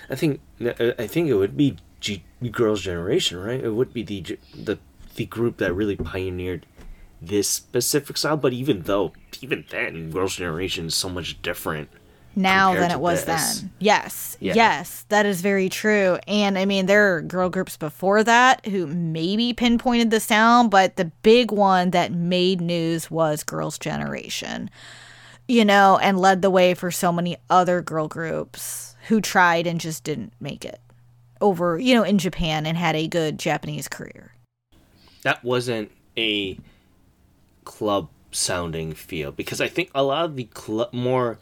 I 0.09 0.15
think 0.15 0.41
I 0.61 1.07
think 1.07 1.29
it 1.29 1.35
would 1.35 1.57
be 1.57 1.77
G, 1.99 2.23
Girls' 2.51 2.81
Generation, 2.81 3.39
right? 3.39 3.63
It 3.63 3.71
would 3.71 3.93
be 3.93 4.03
the 4.03 4.37
the 4.55 4.79
the 5.15 5.25
group 5.25 5.57
that 5.57 5.73
really 5.73 5.95
pioneered 5.95 6.65
this 7.21 7.47
specific 7.47 8.17
style. 8.17 8.35
But 8.37 8.51
even 8.53 8.81
though, 8.81 9.13
even 9.41 9.65
then, 9.69 10.11
Girls' 10.11 10.35
Generation 10.35 10.87
is 10.87 10.95
so 10.95 11.07
much 11.09 11.41
different. 11.41 11.89
Now 12.35 12.73
than 12.73 12.91
it 12.91 12.99
was 12.99 13.25
this. 13.25 13.61
then. 13.61 13.71
Yes. 13.79 14.37
Yeah. 14.39 14.53
Yes, 14.55 15.05
that 15.09 15.25
is 15.25 15.41
very 15.41 15.69
true. 15.69 16.17
And 16.27 16.57
I 16.57 16.65
mean, 16.65 16.85
there 16.87 17.15
are 17.15 17.21
girl 17.21 17.49
groups 17.49 17.77
before 17.77 18.23
that 18.23 18.65
who 18.65 18.87
maybe 18.87 19.53
pinpointed 19.53 20.11
the 20.11 20.19
sound, 20.19 20.71
but 20.71 20.95
the 20.95 21.05
big 21.23 21.51
one 21.51 21.91
that 21.91 22.11
made 22.11 22.59
news 22.61 23.09
was 23.11 23.43
Girls' 23.43 23.77
Generation, 23.77 24.69
you 25.47 25.63
know, 25.63 25.97
and 26.01 26.19
led 26.19 26.41
the 26.41 26.49
way 26.49 26.73
for 26.73 26.91
so 26.91 27.11
many 27.11 27.37
other 27.49 27.81
girl 27.81 28.07
groups 28.07 28.95
who 29.07 29.21
tried 29.21 29.67
and 29.67 29.79
just 29.79 30.03
didn't 30.03 30.33
make 30.39 30.65
it 30.65 30.79
over, 31.41 31.77
you 31.77 31.93
know, 31.93 32.03
in 32.03 32.17
Japan 32.17 32.65
and 32.65 32.77
had 32.77 32.95
a 32.95 33.07
good 33.07 33.37
Japanese 33.37 33.87
career. 33.87 34.31
that 35.23 35.43
wasn't 35.43 35.89
a 36.17 36.57
club 37.63 38.09
sounding 38.31 38.93
feel 38.93 39.31
because 39.31 39.61
I 39.61 39.67
think 39.67 39.89
a 39.95 40.03
lot 40.03 40.25
of 40.25 40.35
the 40.35 40.49
cl- 40.55 40.89
more 40.91 41.37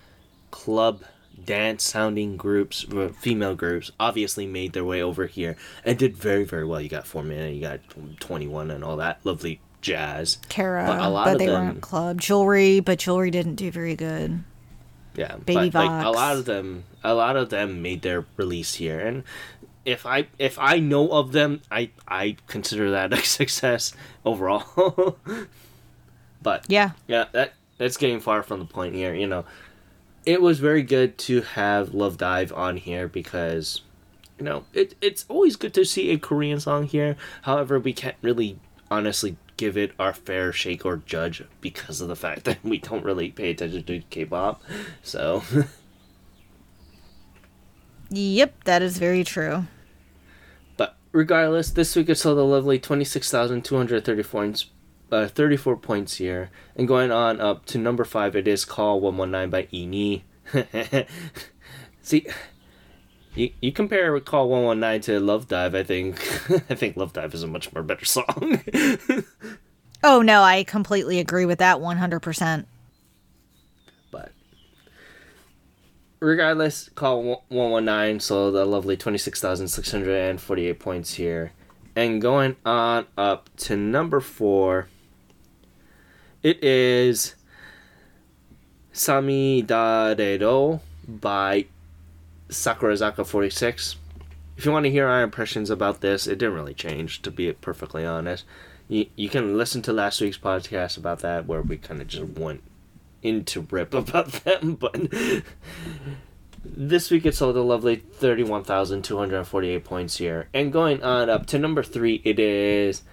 club 0.52 1.04
dance 1.44 1.84
sounding 1.84 2.38
groups, 2.38 2.86
female 3.20 3.56
groups, 3.56 3.92
obviously 4.00 4.46
made 4.46 4.74
their 4.74 4.86
way 4.86 5.02
over 5.02 5.26
here 5.26 5.56
and 5.84 5.98
did 5.98 6.16
very 6.16 6.44
very 6.44 6.66
well. 6.66 6.80
You 6.80 6.90
got 6.90 7.08
Four 7.08 7.24
Minute, 7.24 7.56
you 7.56 7.62
got 7.62 7.80
2NE1, 8.20 8.74
and 8.74 8.84
all 8.84 8.98
that 8.98 9.20
lovely 9.24 9.60
jazz. 9.82 10.38
Kara, 10.50 10.86
But 10.86 11.00
a 11.00 11.10
lot 11.10 11.26
but 11.26 11.34
of 11.34 11.40
they 11.40 11.46
them- 11.48 11.66
weren't 11.66 11.82
club. 11.82 12.22
Jewelry, 12.22 12.80
but 12.80 13.00
jewelry 13.00 13.32
didn't 13.32 13.56
do 13.56 13.72
very 13.72 13.96
good. 13.96 14.44
Yeah, 15.16 15.36
Baby 15.38 15.72
but, 15.72 15.86
like, 15.88 16.06
a 16.06 16.10
lot 16.12 16.38
of 16.38 16.46
them, 16.46 16.84
a 17.04 17.14
lot 17.14 17.36
of 17.36 17.50
them 17.50 17.82
made 17.82 18.02
their 18.02 18.26
release 18.38 18.76
here, 18.76 19.00
and 19.00 19.24
if 19.84 20.06
I 20.06 20.28
if 20.38 20.60
I 20.60 20.78
know 20.80 21.10
of 21.10 21.32
them, 21.32 21.62
I 21.72 21.90
I 22.08 22.38
consider 22.48 22.92
that 22.92 23.12
a 23.12 23.18
success 23.26 23.94
overall. 24.24 25.18
but 26.42 26.66
Yeah. 26.70 26.92
yeah, 27.08 27.26
that 27.32 27.54
that's 27.78 27.98
getting 27.98 28.20
far 28.20 28.44
from 28.44 28.60
the 28.60 28.66
point 28.66 28.96
here. 28.96 29.14
You 29.14 29.28
know, 29.28 29.46
it 30.26 30.42
was 30.42 30.60
very 30.60 30.84
good 30.84 31.18
to 31.20 31.42
have 31.42 31.94
Love 31.94 32.18
Dive 32.18 32.54
on 32.54 32.78
here 32.78 33.08
because, 33.08 33.82
you 34.38 34.46
know, 34.46 34.66
it 34.74 34.96
it's 35.02 35.26
always 35.28 35.56
good 35.56 35.74
to 35.74 35.86
see 35.86 36.12
a 36.12 36.20
Korean 36.20 36.60
song 36.60 36.86
here. 36.86 37.16
However, 37.44 37.80
we 37.80 37.94
can't 37.94 38.18
really 38.22 38.60
honestly 38.90 39.38
give 39.58 39.78
it 39.78 39.94
our 40.00 40.14
fair 40.14 40.52
shake 40.52 40.86
or 40.86 40.98
judge 40.98 41.44
because 41.62 42.02
of 42.02 42.08
the 42.08 42.16
fact 42.16 42.44
that 42.46 42.64
we 42.64 42.78
don't 42.78 43.06
really 43.06 43.30
pay 43.30 43.52
attention 43.52 43.84
to 43.84 44.02
K-pop. 44.10 44.62
So 45.04 45.44
Yep, 48.12 48.66
that 48.66 48.82
is 48.82 48.98
very 48.98 49.24
true. 49.24 49.66
But 50.76 50.98
regardless, 51.14 51.72
this 51.72 51.96
week 51.96 52.10
it 52.10 52.16
saw 52.16 52.34
the 52.36 52.44
lovely 52.44 52.78
26,234 52.78 54.24
points, 54.30 54.66
uh, 55.12 55.28
34 55.28 55.78
points 55.78 56.16
here. 56.16 56.50
And 56.76 56.88
going 56.88 57.12
on 57.12 57.40
up 57.40 57.66
to 57.68 57.78
number 57.78 58.04
5, 58.04 58.36
it 58.36 58.48
is 58.48 58.66
Call 58.66 59.00
119 59.00 59.50
by 59.50 59.64
Ini. 59.72 60.22
See, 62.02 62.26
you, 63.36 63.52
you 63.62 63.72
compare 63.72 64.20
Call 64.20 64.50
119 64.50 65.02
to 65.02 65.20
Love 65.20 65.48
Dive, 65.48 65.76
I 65.76 65.84
think. 65.84 66.20
I 66.70 66.76
think 66.76 66.98
Love 66.98 67.14
Dive 67.14 67.34
is 67.34 67.44
a 67.44 67.48
much 67.48 67.74
more 67.74 67.84
better 67.84 68.06
song. 68.06 68.62
Oh 70.04 70.22
no, 70.22 70.42
I 70.42 70.64
completely 70.64 71.20
agree 71.20 71.46
with 71.46 71.60
that 71.60 71.78
100%. 71.78 72.66
but 74.10 74.32
regardless, 76.20 76.90
call 76.96 77.44
119, 77.50 78.20
so 78.20 78.50
the 78.50 78.66
lovely 78.66 78.98
26,648 78.98 80.80
points 80.80 81.14
here. 81.14 81.52
And 81.96 82.22
going 82.22 82.56
on 82.66 83.06
up 83.16 83.50
to 83.58 83.76
number 83.78 84.22
four, 84.22 84.88
it 86.44 86.64
is 86.64 87.36
Samidare 88.94 90.40
yo 90.40 90.82
by 91.08 91.66
Sakurazaka 92.50 93.26
46. 93.26 93.96
If 94.58 94.66
you 94.66 94.72
want 94.72 94.86
to 94.86 94.92
hear 94.92 95.08
our 95.08 95.24
impressions 95.24 95.70
about 95.70 96.02
this, 96.02 96.28
it 96.28 96.38
didn't 96.38 96.56
really 96.56 96.74
change, 96.74 97.22
to 97.24 97.32
be 97.32 97.52
perfectly 97.54 98.06
honest. 98.06 98.46
You, 98.88 99.08
you 99.16 99.30
can 99.30 99.58
listen 99.58 99.82
to 99.84 99.94
last 99.94 100.20
week's 100.22 100.38
podcast 100.38 100.98
about 100.98 101.20
that, 101.20 101.48
where 101.48 101.62
we 101.62 101.78
kind 101.78 102.02
of 102.02 102.08
just 102.08 102.38
went 102.38 102.62
into 103.24 103.68
rip 103.70 103.94
about 103.94 104.32
them, 104.44 104.76
but 104.76 104.96
this 106.66 107.10
week 107.10 107.26
it 107.26 107.36
sold 107.36 107.58
a 107.58 107.62
lovely 107.62 107.96
31,248 107.96 109.84
points 109.84 110.18
here. 110.18 110.50
And 110.54 110.74
going 110.74 111.02
on 111.04 111.30
up 111.30 111.46
to 111.48 111.60
number 111.60 111.84
three, 111.84 112.22
it 112.24 112.40
is 112.40 113.04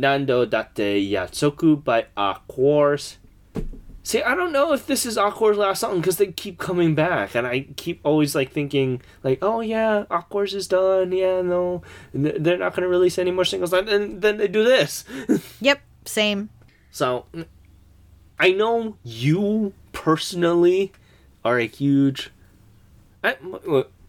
Nando 0.00 0.46
Datte 0.46 1.10
Yakusoku 1.10 1.82
by 1.82 2.06
Aqours. 2.16 3.16
See, 4.02 4.22
I 4.22 4.34
don't 4.34 4.52
know 4.52 4.72
if 4.72 4.86
this 4.86 5.04
is 5.04 5.16
Aqours' 5.16 5.56
last 5.56 5.80
song 5.80 6.00
because 6.00 6.16
they 6.16 6.32
keep 6.32 6.58
coming 6.58 6.94
back, 6.94 7.34
and 7.34 7.46
I 7.46 7.66
keep 7.76 8.00
always 8.02 8.34
like 8.34 8.50
thinking, 8.50 9.02
like, 9.22 9.38
oh 9.42 9.60
yeah, 9.60 10.04
Aqours 10.10 10.54
is 10.54 10.66
done. 10.66 11.12
Yeah, 11.12 11.42
no, 11.42 11.82
they're 12.14 12.56
not 12.56 12.74
gonna 12.74 12.88
release 12.88 13.18
any 13.18 13.30
more 13.30 13.44
singles. 13.44 13.72
And 13.72 13.86
then, 13.86 14.20
then 14.20 14.36
they 14.38 14.48
do 14.48 14.64
this. 14.64 15.04
Yep, 15.60 15.80
same. 16.06 16.48
So, 16.90 17.26
I 18.38 18.52
know 18.52 18.96
you 19.04 19.74
personally 19.92 20.92
are 21.44 21.58
a 21.58 21.66
huge. 21.66 22.30
I, 23.22 23.36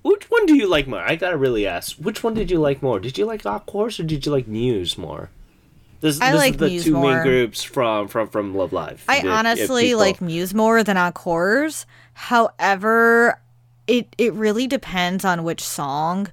which 0.04 0.32
one 0.32 0.46
do 0.46 0.56
you 0.56 0.68
like 0.68 0.88
more? 0.88 1.02
I 1.02 1.16
gotta 1.16 1.38
really 1.38 1.68
ask. 1.68 1.98
Which 1.98 2.24
one 2.24 2.34
did 2.34 2.50
you 2.50 2.60
like 2.60 2.82
more? 2.82 3.00
Did 3.00 3.18
you 3.18 3.26
like 3.26 3.44
Aqours 3.44 4.00
or 4.00 4.04
did 4.04 4.26
you 4.26 4.32
like 4.32 4.48
Muse 4.48 4.98
more? 4.98 5.30
This, 6.02 6.20
I 6.20 6.32
this 6.32 6.40
like 6.40 6.54
is 6.56 6.60
the 6.60 6.68
Muse 6.68 6.84
two 6.84 6.94
more. 6.94 7.14
main 7.14 7.24
groups 7.24 7.64
from 7.64 8.08
from 8.08 8.28
from 8.28 8.56
Love 8.56 8.74
Live. 8.74 9.04
I 9.08 9.20
if 9.20 9.26
honestly 9.26 9.96
like 9.96 10.20
Muse 10.20 10.54
more 10.54 10.84
than 10.84 10.98
Aqours. 10.98 11.86
However, 12.14 13.40
it 13.88 14.14
it 14.18 14.34
really 14.34 14.68
depends 14.68 15.24
on 15.24 15.44
which 15.44 15.64
song. 15.64 16.28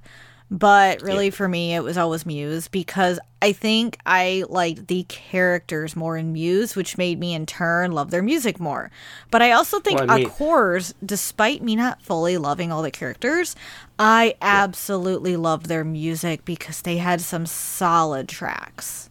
But 0.51 1.03
really, 1.03 1.29
for 1.29 1.47
me, 1.47 1.75
it 1.75 1.83
was 1.83 1.95
always 1.95 2.25
Muse 2.25 2.67
because 2.67 3.19
I 3.39 3.51
think 3.51 3.99
I 4.07 4.45
liked 4.49 4.87
the 4.87 5.03
characters 5.03 5.95
more 5.95 6.17
in 6.17 6.33
Muse, 6.33 6.75
which 6.75 6.97
made 6.97 7.19
me 7.19 7.35
in 7.35 7.45
turn 7.45 7.91
love 7.91 8.09
their 8.09 8.23
music 8.23 8.59
more. 8.59 8.89
But 9.29 9.43
I 9.43 9.51
also 9.51 9.79
think 9.79 9.99
Well, 9.99 10.09
I 10.09 10.17
mean- 10.17 10.29
Aqours, 10.29 10.95
despite 11.05 11.61
me 11.61 11.75
not 11.75 12.01
fully 12.01 12.39
loving 12.39 12.71
all 12.71 12.81
the 12.81 12.89
characters, 12.89 13.55
I 13.99 14.33
absolutely 14.41 15.35
love 15.35 15.67
their 15.67 15.83
music 15.83 16.45
because 16.45 16.81
they 16.81 16.97
had 16.97 17.21
some 17.21 17.45
solid 17.45 18.27
tracks. 18.27 19.08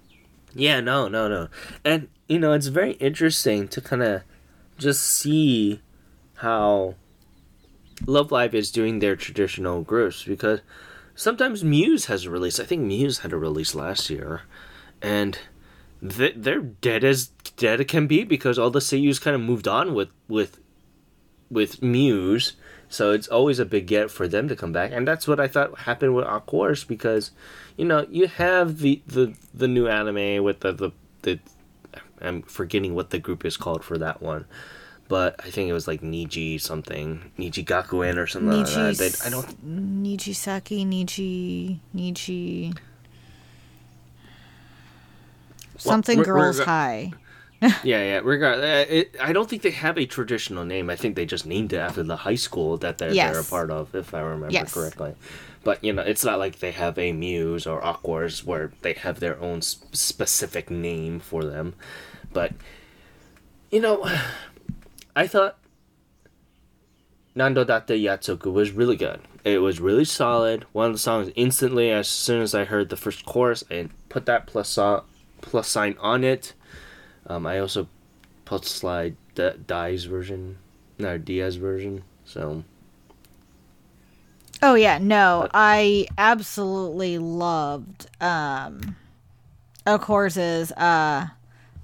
Yeah, 0.58 0.80
no, 0.80 1.06
no, 1.06 1.28
no. 1.28 1.48
And 1.84 2.08
you 2.28 2.38
know, 2.40 2.52
it's 2.52 2.66
very 2.66 2.92
interesting 2.94 3.68
to 3.68 3.80
kind 3.80 4.02
of 4.02 4.22
just 4.76 5.02
see 5.04 5.80
how 6.38 6.96
Love 8.06 8.32
Live 8.32 8.54
is 8.56 8.72
doing 8.72 8.98
their 8.98 9.14
traditional 9.14 9.82
groups 9.82 10.24
because 10.24 10.60
sometimes 11.14 11.62
Muse 11.62 12.06
has 12.06 12.24
a 12.24 12.30
release. 12.30 12.58
I 12.58 12.64
think 12.64 12.82
Muse 12.82 13.18
had 13.20 13.32
a 13.32 13.36
release 13.36 13.74
last 13.74 14.10
year, 14.10 14.42
and 15.00 15.38
they- 16.02 16.32
they're 16.32 16.60
dead 16.60 17.04
as 17.04 17.28
dead 17.56 17.80
it 17.80 17.86
can 17.88 18.08
be 18.08 18.24
because 18.24 18.58
all 18.58 18.70
the 18.70 18.80
seiyus 18.80 19.20
kind 19.20 19.36
of 19.36 19.40
moved 19.40 19.68
on 19.68 19.94
with 19.94 20.08
with 20.26 20.58
with 21.50 21.82
Muse. 21.82 22.54
So 22.90 23.12
it's 23.12 23.28
always 23.28 23.58
a 23.58 23.64
big 23.66 23.86
get 23.86 24.10
for 24.10 24.26
them 24.26 24.48
to 24.48 24.56
come 24.56 24.72
back, 24.72 24.92
and 24.92 25.06
that's 25.06 25.28
what 25.28 25.38
I 25.38 25.46
thought 25.46 25.80
happened 25.80 26.14
with 26.14 26.24
Aqours 26.24 26.86
because, 26.88 27.32
you 27.76 27.84
know, 27.84 28.06
you 28.10 28.26
have 28.28 28.78
the 28.78 29.02
the 29.06 29.34
the 29.52 29.68
new 29.68 29.86
anime 29.88 30.42
with 30.42 30.60
the 30.60 30.72
the 30.72 30.90
the. 31.22 31.38
I'm 32.20 32.42
forgetting 32.42 32.94
what 32.94 33.10
the 33.10 33.18
group 33.18 33.44
is 33.44 33.56
called 33.56 33.84
for 33.84 33.96
that 33.98 34.20
one, 34.22 34.46
but 35.06 35.36
I 35.44 35.50
think 35.50 35.68
it 35.68 35.72
was 35.72 35.86
like 35.86 36.00
Niji 36.00 36.60
something, 36.60 37.30
Niji 37.38 37.64
Gakuen 37.64 38.16
or 38.16 38.26
something 38.26 38.50
like 38.58 38.66
that. 38.66 39.22
I 39.24 39.30
don't. 39.30 40.02
Nijisaki, 40.02 40.84
Niji, 40.86 41.78
Niji. 41.94 42.76
Something 45.76 46.18
we're- 46.18 46.26
Girls 46.26 46.56
we're- 46.56 46.66
High. 46.66 47.12
Yeah, 47.60 47.74
yeah. 47.82 48.20
Regard, 48.22 48.58
uh, 48.60 48.84
it, 48.88 49.16
I 49.20 49.32
don't 49.32 49.50
think 49.50 49.62
they 49.62 49.72
have 49.72 49.98
a 49.98 50.06
traditional 50.06 50.64
name. 50.64 50.88
I 50.90 50.96
think 50.96 51.16
they 51.16 51.26
just 51.26 51.44
named 51.44 51.72
it 51.72 51.78
after 51.78 52.02
the 52.04 52.16
high 52.16 52.36
school 52.36 52.76
that 52.78 52.98
they're, 52.98 53.12
they're 53.32 53.40
a 53.40 53.44
part 53.44 53.70
of, 53.70 53.94
if 53.96 54.14
I 54.14 54.20
remember 54.20 54.52
Yes. 54.52 54.72
correctly. 54.72 55.14
But 55.64 55.82
you 55.82 55.92
know, 55.92 56.02
it's 56.02 56.24
not 56.24 56.38
like 56.38 56.60
they 56.60 56.70
have 56.70 56.96
a 56.98 57.12
Muse 57.12 57.66
or 57.66 57.80
Aqours 57.82 58.44
where 58.44 58.70
they 58.82 58.92
have 58.92 59.18
their 59.18 59.38
own 59.40 59.58
s- 59.58 59.78
specific 59.92 60.70
name 60.70 61.18
for 61.18 61.44
them. 61.44 61.74
But 62.32 62.52
you 63.72 63.80
know, 63.80 64.08
I 65.16 65.26
thought 65.26 65.58
Nando 67.34 67.64
Datte 67.64 68.00
Yakusoku 68.00 68.52
was 68.52 68.70
really 68.72 68.96
good. 68.96 69.20
It 69.44 69.58
was 69.58 69.80
really 69.80 70.04
solid. 70.04 70.64
One 70.72 70.86
of 70.86 70.92
the 70.92 70.98
songs 70.98 71.30
instantly, 71.36 71.90
as 71.90 72.08
soon 72.08 72.42
as 72.42 72.54
I 72.54 72.64
heard 72.64 72.88
the 72.88 72.96
first 72.96 73.24
chorus, 73.24 73.64
I 73.70 73.88
put 74.08 74.26
that 74.26 74.46
plus 74.46 74.76
uh, 74.78 75.02
plus 75.40 75.68
sign 75.68 75.96
on 76.00 76.24
it. 76.24 76.54
Um, 77.28 77.46
I 77.46 77.58
also 77.58 77.88
put 78.44 78.64
slide 78.64 79.16
D- 79.34 79.50
Di's 79.66 80.04
version, 80.04 80.58
no 80.98 81.18
Dia's 81.18 81.56
version. 81.56 82.02
So. 82.24 82.64
Oh 84.62 84.74
yeah, 84.74 84.98
no, 84.98 85.40
but, 85.42 85.50
I 85.54 86.08
absolutely 86.16 87.18
loved. 87.18 88.08
Um, 88.20 88.96
of 89.86 90.00
course, 90.00 90.36
is 90.36 90.72
uh, 90.72 91.28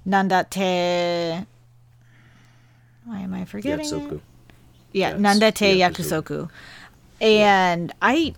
Nandate. 0.05 1.45
Why 3.05 3.19
am 3.19 3.33
I 3.33 3.45
forgetting? 3.45 3.85
Yakusoku. 3.85 4.21
Yeah, 4.91 5.17
yes, 5.17 5.19
Nandate 5.19 5.77
Yakusoku. 5.77 6.49
Yakusoku. 6.49 6.49
And 7.21 7.89
yeah. 7.89 7.95
I 8.01 8.33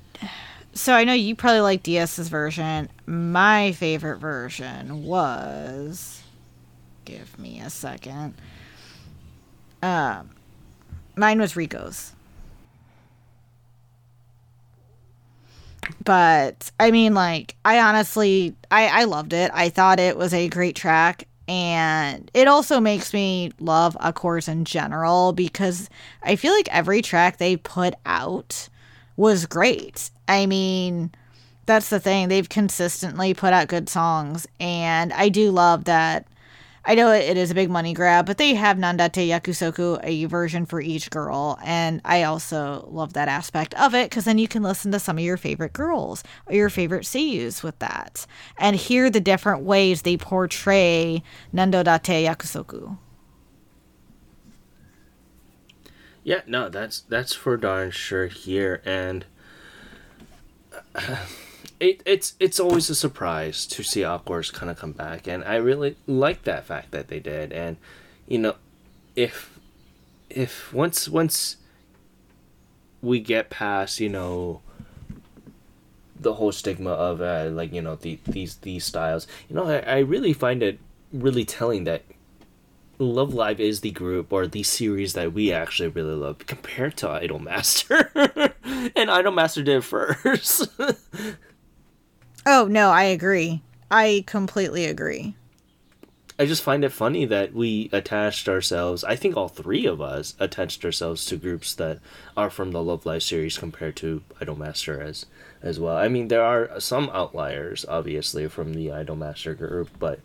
so 0.73 0.93
I 0.93 1.05
know 1.05 1.13
you 1.13 1.35
probably 1.35 1.61
like 1.61 1.83
Dia's 1.83 2.17
version. 2.29 2.89
My 3.05 3.71
favorite 3.71 4.17
version 4.17 5.03
was 5.03 6.16
give 7.07 7.39
me 7.39 7.61
a 7.61 7.69
second. 7.69 8.35
Um 9.81 10.29
mine 11.15 11.39
was 11.39 11.53
Riko's. 11.53 12.13
But 16.03 16.69
I 16.79 16.91
mean 16.91 17.13
like 17.13 17.55
I 17.63 17.79
honestly 17.79 18.55
I 18.69 18.87
I 18.87 19.03
loved 19.05 19.31
it. 19.33 19.49
I 19.53 19.69
thought 19.69 19.99
it 19.99 20.17
was 20.17 20.33
a 20.33 20.49
great 20.49 20.75
track 20.75 21.27
and 21.47 22.29
it 22.33 22.49
also 22.49 22.81
makes 22.81 23.13
me 23.13 23.53
love 23.61 23.95
Aqours 24.01 24.49
in 24.49 24.65
general 24.65 25.31
because 25.31 25.89
I 26.21 26.35
feel 26.35 26.53
like 26.53 26.67
every 26.75 27.01
track 27.01 27.37
they 27.37 27.55
put 27.55 27.93
out 28.05 28.67
was 29.15 29.45
great. 29.45 30.11
I 30.27 30.45
mean, 30.45 31.11
that's 31.65 31.89
the 31.89 32.01
thing. 32.01 32.27
They've 32.27 32.49
consistently 32.49 33.33
put 33.33 33.53
out 33.53 33.69
good 33.69 33.87
songs 33.87 34.45
and 34.59 35.13
I 35.13 35.29
do 35.29 35.51
love 35.51 35.85
that 35.85 36.27
I 36.87 36.95
know 36.95 37.11
it 37.11 37.35
is 37.35 37.51
a 37.51 37.53
big 37.53 37.69
money 37.69 37.93
grab, 37.93 38.25
but 38.25 38.37
they 38.37 38.53
have 38.53 38.77
Nandate 38.77 39.27
Yakusoku, 39.27 39.99
a 40.03 40.23
version 40.23 40.65
for 40.65 40.79
each 40.79 41.09
girl. 41.09 41.59
And 41.61 41.99
I 42.05 42.23
also 42.23 42.87
love 42.89 43.11
that 43.11 43.27
aspect 43.27 43.73
of 43.73 43.93
it 43.93 44.09
because 44.09 44.23
then 44.23 44.37
you 44.37 44.47
can 44.47 44.63
listen 44.63 44.93
to 44.93 44.99
some 44.99 45.17
of 45.17 45.23
your 45.23 45.35
favorite 45.35 45.73
girls 45.73 46.23
or 46.45 46.55
your 46.55 46.69
favorite 46.69 47.03
seiyus 47.03 47.61
with 47.61 47.77
that 47.79 48.25
and 48.57 48.77
hear 48.77 49.09
the 49.09 49.19
different 49.19 49.63
ways 49.63 50.03
they 50.03 50.15
portray 50.15 51.21
Nando 51.51 51.83
Datte 51.83 52.25
Yakusoku. 52.25 52.97
Yeah, 56.23 56.41
no, 56.47 56.69
that's 56.69 57.01
that's 57.01 57.33
for 57.33 57.57
darn 57.57 57.91
sure 57.91 58.27
here, 58.27 58.81
and 58.85 59.25
it, 61.79 62.01
it's 62.05 62.33
it's 62.39 62.59
always 62.59 62.89
a 62.89 62.95
surprise 62.95 63.65
to 63.67 63.83
see 63.83 64.01
Aqours 64.01 64.51
kind 64.51 64.71
of 64.71 64.77
come 64.77 64.93
back, 64.93 65.27
and 65.27 65.43
I 65.43 65.55
really 65.55 65.95
like 66.07 66.43
that 66.43 66.65
fact 66.65 66.91
that 66.91 67.07
they 67.07 67.19
did. 67.19 67.51
And 67.51 67.77
you 68.27 68.39
know, 68.39 68.55
if 69.15 69.59
if 70.29 70.73
once 70.73 71.07
once 71.07 71.57
we 73.01 73.19
get 73.19 73.49
past 73.49 73.99
you 73.99 74.09
know 74.09 74.61
the 76.19 76.33
whole 76.33 76.51
stigma 76.51 76.89
of 76.89 77.21
uh, 77.21 77.49
like 77.51 77.71
you 77.71 77.81
know 77.81 77.95
the, 77.95 78.19
these 78.25 78.55
these 78.57 78.85
styles, 78.85 79.27
you 79.49 79.55
know, 79.55 79.67
I, 79.67 79.79
I 79.79 79.97
really 79.99 80.33
find 80.33 80.63
it 80.63 80.79
really 81.13 81.45
telling 81.45 81.83
that 81.83 82.03
Love 82.97 83.35
Live 83.35 83.59
is 83.59 83.81
the 83.81 83.91
group 83.91 84.33
or 84.33 84.47
the 84.47 84.63
series 84.63 85.13
that 85.13 85.31
we 85.31 85.51
actually 85.53 85.89
really 85.89 86.15
love 86.15 86.39
compared 86.39 86.97
to 86.97 87.07
Idolmaster. 87.07 88.09
and 88.95 89.09
Idolmaster 89.09 89.63
did 89.63 89.83
first. 89.83 90.69
Oh, 92.49 92.65
no, 92.65 92.91
I 92.91 93.03
agree. 93.03 93.61
I 93.91 94.23
completely 94.25 94.85
agree. 94.85 95.35
I 96.39 96.45
just 96.45 96.63
find 96.63 96.85
it 96.85 96.93
funny 96.93 97.25
that 97.25 97.53
we 97.53 97.89
attached 97.91 98.47
ourselves, 98.47 99.03
I 99.03 99.17
think 99.17 99.35
all 99.35 99.49
three 99.49 99.85
of 99.85 99.99
us 99.99 100.33
attached 100.39 100.85
ourselves 100.85 101.25
to 101.25 101.35
groups 101.35 101.75
that 101.75 101.99
are 102.37 102.49
from 102.49 102.71
the 102.71 102.81
Love 102.81 103.05
Live 103.05 103.23
series 103.23 103.57
compared 103.57 103.97
to 103.97 104.21
Idolmaster 104.39 105.01
as 105.01 105.25
as 105.61 105.77
well. 105.77 105.97
I 105.97 106.07
mean, 106.07 106.29
there 106.29 106.43
are 106.43 106.79
some 106.79 107.09
outliers 107.09 107.85
obviously 107.89 108.47
from 108.47 108.75
the 108.75 108.87
Idolmaster 108.87 109.57
group, 109.57 109.89
but 109.99 110.21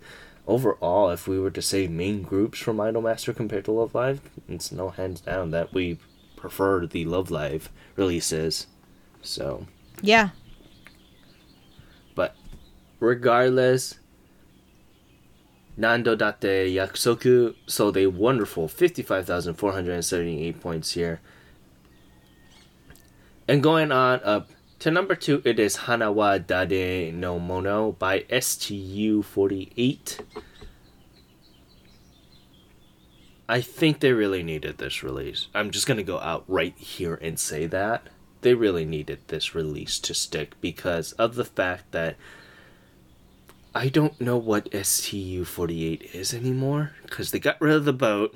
overall, 0.46 1.10
if 1.10 1.26
we 1.26 1.40
were 1.40 1.50
to 1.50 1.62
say 1.62 1.88
main 1.88 2.22
groups 2.22 2.60
from 2.60 2.76
Idolmaster 2.76 3.34
compared 3.34 3.64
to 3.64 3.72
Love 3.72 3.96
Live, 3.96 4.20
it's 4.48 4.70
no 4.70 4.90
hands 4.90 5.22
down 5.22 5.50
that 5.50 5.74
we 5.74 5.98
prefer 6.36 6.86
the 6.86 7.04
Love 7.04 7.32
Live 7.32 7.68
releases. 7.96 8.68
So, 9.22 9.66
yeah, 10.02 10.30
Regardless, 13.02 13.98
Nando 15.76 16.14
Datte 16.14 16.72
Yakusoku 16.72 17.56
sold 17.66 17.96
a 17.96 18.06
wonderful 18.06 18.68
55,478 18.68 20.60
points 20.60 20.92
here. 20.92 21.20
And 23.48 23.60
going 23.60 23.90
on 23.90 24.20
up 24.22 24.50
to 24.78 24.92
number 24.92 25.16
two, 25.16 25.42
it 25.44 25.58
is 25.58 25.78
Hanawa 25.78 26.46
Dare 26.46 27.10
no 27.10 27.40
Mono 27.40 27.90
by 27.90 28.20
STU48. 28.20 30.20
I 33.48 33.60
think 33.60 33.98
they 33.98 34.12
really 34.12 34.44
needed 34.44 34.78
this 34.78 35.02
release. 35.02 35.48
I'm 35.52 35.72
just 35.72 35.88
gonna 35.88 36.04
go 36.04 36.20
out 36.20 36.44
right 36.46 36.78
here 36.78 37.16
and 37.16 37.36
say 37.36 37.66
that. 37.66 38.06
They 38.42 38.54
really 38.54 38.84
needed 38.84 39.22
this 39.26 39.56
release 39.56 39.98
to 39.98 40.14
stick 40.14 40.52
because 40.60 41.10
of 41.14 41.34
the 41.34 41.44
fact 41.44 41.90
that 41.90 42.14
I 43.74 43.88
don't 43.88 44.20
know 44.20 44.36
what 44.36 44.68
STU 44.84 45.44
48 45.44 46.10
is 46.12 46.34
anymore 46.34 46.92
because 47.04 47.30
they 47.30 47.38
got 47.38 47.60
rid 47.60 47.74
of 47.74 47.86
the 47.86 47.92
boat. 47.92 48.34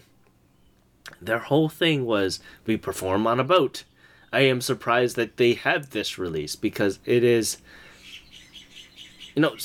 Their 1.20 1.40
whole 1.40 1.68
thing 1.68 2.06
was 2.06 2.40
we 2.64 2.78
perform 2.78 3.26
on 3.26 3.38
a 3.38 3.44
boat. 3.44 3.84
I 4.32 4.40
am 4.40 4.60
surprised 4.60 5.14
that 5.16 5.36
they 5.36 5.52
have 5.52 5.90
this 5.90 6.18
release 6.18 6.56
because 6.56 6.98
it 7.04 7.22
is. 7.22 7.58
You 9.34 9.42
know, 9.42 9.56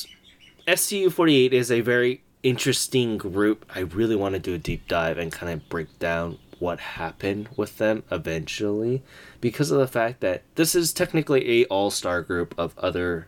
STU 0.74 1.10
48 1.10 1.54
is 1.54 1.72
a 1.72 1.80
very 1.80 2.22
interesting 2.44 3.18
group. 3.18 3.66
I 3.74 3.80
really 3.80 4.16
want 4.18 4.34
to 4.34 4.40
do 4.40 4.54
a 4.54 4.58
deep 4.58 4.88
dive 4.90 5.18
and 5.18 5.32
kind 5.32 5.54
of 5.54 5.70
break 5.70 5.98
down 6.00 6.38
what 6.60 6.80
happened 6.80 7.48
with 7.56 7.78
them 7.78 8.04
eventually 8.12 9.02
because 9.40 9.72
of 9.72 9.80
the 9.80 9.88
fact 9.88 10.20
that 10.20 10.44
this 10.56 10.76
is 10.76 10.94
technically 10.94 11.62
a 11.62 11.66
all-star 11.66 12.22
group 12.22 12.54
of 12.58 12.78
other 12.78 13.28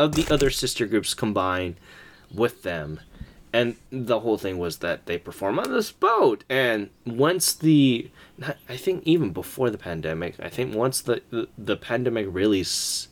of 0.00 0.14
the 0.14 0.32
other 0.32 0.50
sister 0.50 0.86
groups 0.86 1.14
combine 1.14 1.76
with 2.32 2.62
them. 2.62 3.00
And 3.52 3.76
the 3.90 4.20
whole 4.20 4.38
thing 4.38 4.58
was 4.58 4.78
that 4.78 5.06
they 5.06 5.18
perform 5.18 5.58
on 5.58 5.72
this 5.72 5.90
boat. 5.90 6.44
And 6.48 6.90
once 7.04 7.52
the, 7.52 8.08
I 8.68 8.76
think 8.76 9.02
even 9.04 9.32
before 9.32 9.70
the 9.70 9.78
pandemic, 9.78 10.36
I 10.38 10.48
think 10.48 10.74
once 10.74 11.00
the 11.00 11.22
the, 11.30 11.48
the 11.58 11.76
pandemic 11.76 12.28
really 12.30 12.60
s- 12.60 13.08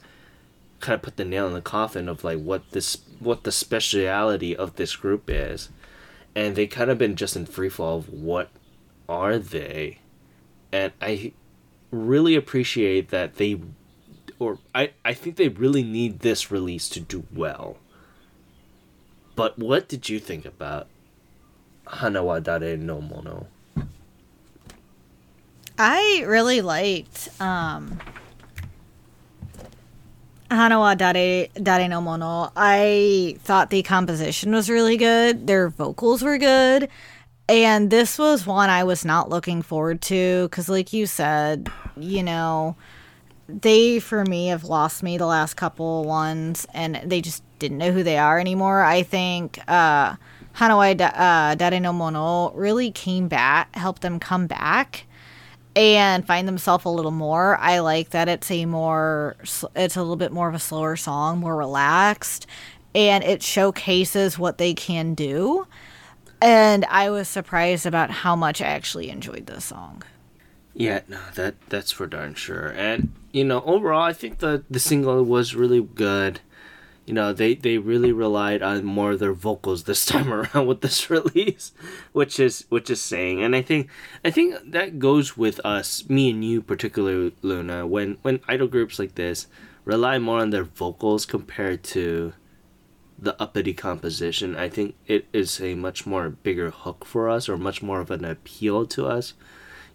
kind 0.79 0.95
of 0.95 1.03
put 1.03 1.17
the 1.17 1.25
nail 1.25 1.49
in 1.49 1.55
the 1.55 1.61
coffin 1.61 2.09
of 2.09 2.23
like 2.23 2.39
what 2.39 2.71
this 2.71 2.99
what 3.19 3.43
the 3.43 3.51
speciality 3.51 4.55
of 4.55 4.77
this 4.77 4.95
group 4.95 5.25
is, 5.29 5.71
and 6.37 6.55
they 6.55 6.69
kind 6.69 6.89
of 6.89 6.99
been 6.99 7.17
just 7.17 7.35
in 7.35 7.45
free 7.45 7.69
fall 7.69 7.99
of 7.99 8.09
what 8.09 8.51
are 9.09 9.39
they, 9.39 9.99
and 10.71 10.93
I 11.03 11.33
really 11.91 12.37
appreciate 12.37 13.09
that 13.09 13.37
they 13.37 13.61
or 14.39 14.59
I, 14.75 14.93
I 15.05 15.15
think 15.15 15.37
they 15.37 15.49
really 15.49 15.83
need 15.83 16.21
this 16.21 16.51
release 16.51 16.89
to 16.91 17.01
do 17.01 17.25
well. 17.35 17.77
But 19.35 19.59
what 19.59 19.89
did 19.89 20.09
you 20.09 20.19
think 20.19 20.45
about 20.45 20.89
Hanawa 21.87 22.43
Dare 22.43 22.77
no 22.77 23.01
Mono? 23.01 23.47
I 25.79 26.25
really 26.27 26.61
liked 26.61 27.29
um, 27.41 28.01
Hanawa 30.51 30.97
Dare, 30.97 31.49
Dare 31.63 31.89
no 31.89 32.01
Mono. 32.01 32.51
I 32.57 33.37
thought 33.41 33.71
the 33.71 33.83
composition 33.83 34.53
was 34.53 34.69
really 34.69 34.97
good. 34.97 35.47
Their 35.47 35.69
vocals 35.69 36.23
were 36.23 36.39
good. 36.39 36.89
And 37.49 37.91
this 37.91 38.19
was 38.19 38.47
one 38.47 38.69
I 38.69 38.85
was 38.85 39.05
not 39.05 39.31
looking 39.31 39.63
forward 39.63 40.03
to 40.03 40.49
because, 40.49 40.69
like 40.69 40.93
you 40.93 41.07
said, 41.07 41.71
you 41.97 42.23
know, 42.23 42.77
they 43.49 43.99
for 43.99 44.25
me 44.25 44.49
have 44.49 44.65
lost 44.65 45.03
me 45.03 45.17
the 45.17 45.27
last 45.27 45.55
couple 45.55 46.05
ones 46.05 46.67
and 46.75 47.01
they 47.05 47.21
just 47.21 47.43
didn't 47.59 47.79
know 47.79 47.91
who 47.93 48.03
they 48.03 48.19
are 48.19 48.39
anymore 48.39 48.83
i 48.83 49.03
think. 49.03 49.59
Uh 49.69 50.15
hanawai 50.57 50.97
da- 50.97 51.07
uh, 51.07 51.55
dare 51.55 51.79
no 51.81 51.93
mono 51.93 52.51
really 52.53 52.91
came 52.91 53.29
back 53.29 53.75
helped 53.77 54.03
them 54.03 54.19
come 54.19 54.47
back 54.47 55.07
and 55.77 56.27
find 56.27 56.49
themselves 56.49 56.85
a 56.85 56.89
little 56.89 57.13
more. 57.13 57.57
I 57.59 57.79
like 57.79 58.11
that 58.11 58.29
it's 58.29 58.51
a 58.51 58.67
more 58.67 59.37
it's 59.77 59.97
a 59.97 60.01
little 60.01 60.17
bit 60.17 60.33
more 60.33 60.49
of 60.49 60.55
a 60.55 60.59
slower 60.59 60.97
song 60.97 61.39
more 61.39 61.57
relaxed 61.57 62.49
and 62.95 63.23
it 63.23 63.43
showcases 63.43 64.39
what 64.39 64.59
they 64.59 64.75
can 64.75 65.15
do. 65.15 65.67
And 66.41 66.85
I 66.87 67.11
was 67.11 67.29
surprised 67.29 67.87
about 67.87 68.11
how 68.11 68.35
much 68.35 68.61
I 68.61 68.67
actually 68.67 69.11
enjoyed 69.11 69.47
this 69.47 69.67
song. 69.67 70.03
Yeah, 70.79 71.01
no, 71.09 71.19
that 71.35 71.57
that's 71.69 71.91
for 71.91 72.07
darn 72.07 72.35
sure. 72.35 72.69
And 72.69 73.13
you 73.33 73.45
know, 73.45 73.63
overall, 73.63 74.03
I 74.03 74.13
think 74.13 74.39
the 74.39 74.63
the 74.71 74.79
single 74.79 75.25
was 75.25 75.57
really 75.57 75.83
good. 75.83 76.39
You 77.05 77.15
know, 77.15 77.33
they 77.33 77.57
they 77.57 77.79
really 77.79 78.13
relied 78.13 78.63
on 78.63 78.85
more 78.85 79.11
of 79.13 79.19
their 79.19 79.33
vocals 79.33 79.85
this 79.85 80.07
time 80.13 80.33
around 80.33 80.69
with 80.69 80.81
this 80.81 81.11
release, 81.19 81.73
which 82.13 82.39
is 82.39 82.65
which 82.69 82.91
is 82.91 83.01
saying. 83.01 83.43
And 83.43 83.57
I 83.57 83.63
think 83.63 83.89
I 84.25 84.31
think 84.31 84.71
that 84.71 85.01
goes 85.01 85.37
with 85.37 85.59
us, 85.65 86.09
me 86.09 86.31
and 86.31 86.45
you 86.45 86.63
particularly, 86.63 87.35
Luna. 87.43 87.85
When 87.85 88.19
when 88.23 88.39
idol 88.47 88.69
groups 88.69 89.01
like 89.01 89.17
this 89.17 89.49
rely 89.85 90.21
more 90.21 90.39
on 90.39 90.51
their 90.51 90.63
vocals 90.63 91.27
compared 91.27 91.83
to 91.83 92.35
the 93.19 93.35
uppity 93.43 93.75
composition, 93.75 94.55
I 94.55 94.69
think 94.69 94.95
it 95.09 95.27
is 95.33 95.61
a 95.61 95.75
much 95.75 96.07
more 96.07 96.29
bigger 96.31 96.71
hook 96.71 97.05
for 97.05 97.29
us, 97.29 97.49
or 97.49 97.57
much 97.57 97.83
more 97.83 98.01
of 98.01 98.13
an 98.13 98.25
appeal 98.25 98.87
to 98.87 99.07
us 99.09 99.35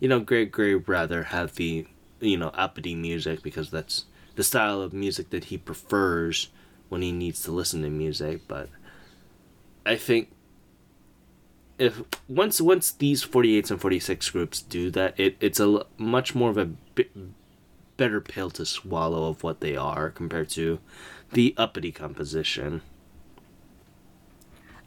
you 0.04 0.10
know, 0.10 0.20
Greg 0.20 0.52
Gray 0.52 0.74
rather 0.74 1.24
have 1.24 1.56
the, 1.56 1.88
you 2.20 2.36
know, 2.36 2.50
uppity 2.50 2.94
music 2.94 3.42
because 3.42 3.72
that's 3.72 4.04
the 4.36 4.44
style 4.44 4.82
of 4.82 4.92
music 4.92 5.30
that 5.30 5.46
he 5.46 5.58
prefers 5.58 6.50
when 6.90 7.02
he 7.02 7.14
needs 7.14 7.42
to 7.44 7.54
listen 7.54 7.84
to 7.84 7.90
music. 7.90 8.42
But 8.46 8.68
I 9.86 9.96
think 9.96 10.34
if 11.80 12.02
once 12.28 12.60
once 12.60 12.92
these 12.92 13.24
48s 13.24 13.72
and 13.72 13.80
46 13.80 14.30
groups 14.32 14.62
do 14.62 14.92
that, 14.92 15.18
it, 15.18 15.38
it's 15.40 15.62
a 15.62 15.86
much 15.98 16.36
more 16.36 16.50
of 16.50 16.58
a 16.58 16.66
bit 16.66 17.12
better 17.96 18.20
pill 18.20 18.50
to 18.50 18.66
swallow 18.66 19.30
of 19.30 19.42
what 19.42 19.62
they 19.62 19.78
are 19.78 20.10
compared 20.10 20.50
to 20.50 20.80
the 21.32 21.56
uppity 21.56 21.94
composition. 21.94 22.82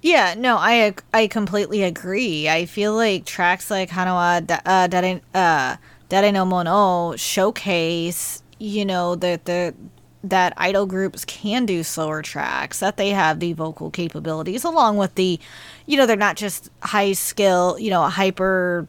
Yeah, 0.03 0.35
no, 0.37 0.57
I 0.57 0.95
I 1.13 1.27
completely 1.27 1.83
agree. 1.83 2.49
I 2.49 2.67
feel 2.67 2.95
like 2.95 3.25
tracks 3.25 3.71
like 3.71 3.91
Hanawa 3.91 4.47
da, 4.47 4.59
uh, 4.65 4.87
Dare, 4.87 5.21
uh, 5.35 5.77
no 6.11 6.45
Mono 6.45 7.17
showcase, 7.17 8.43
you 8.59 8.85
know, 8.85 9.15
that 9.17 9.47
the 9.47 9.75
that 10.23 10.53
idol 10.57 10.87
groups 10.87 11.25
can 11.25 11.67
do 11.67 11.83
slower 11.83 12.23
tracks, 12.23 12.81
that 12.81 12.97
they 12.97 13.11
have 13.11 13.41
the 13.41 13.53
vocal 13.53 13.91
capabilities, 13.91 14.65
along 14.65 14.97
with 14.97 15.15
the, 15.15 15.39
you 15.87 15.97
know, 15.97 16.05
they're 16.05 16.17
not 16.17 16.37
just 16.37 16.69
high 16.83 17.13
skill, 17.13 17.79
you 17.79 17.91
know, 17.91 18.03
hyper, 18.03 18.89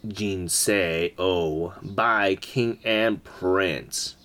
Jinsei 0.05 1.13
O 1.17 1.73
by 1.81 2.35
King 2.35 2.79
and 2.83 3.23
Prince. 3.23 4.15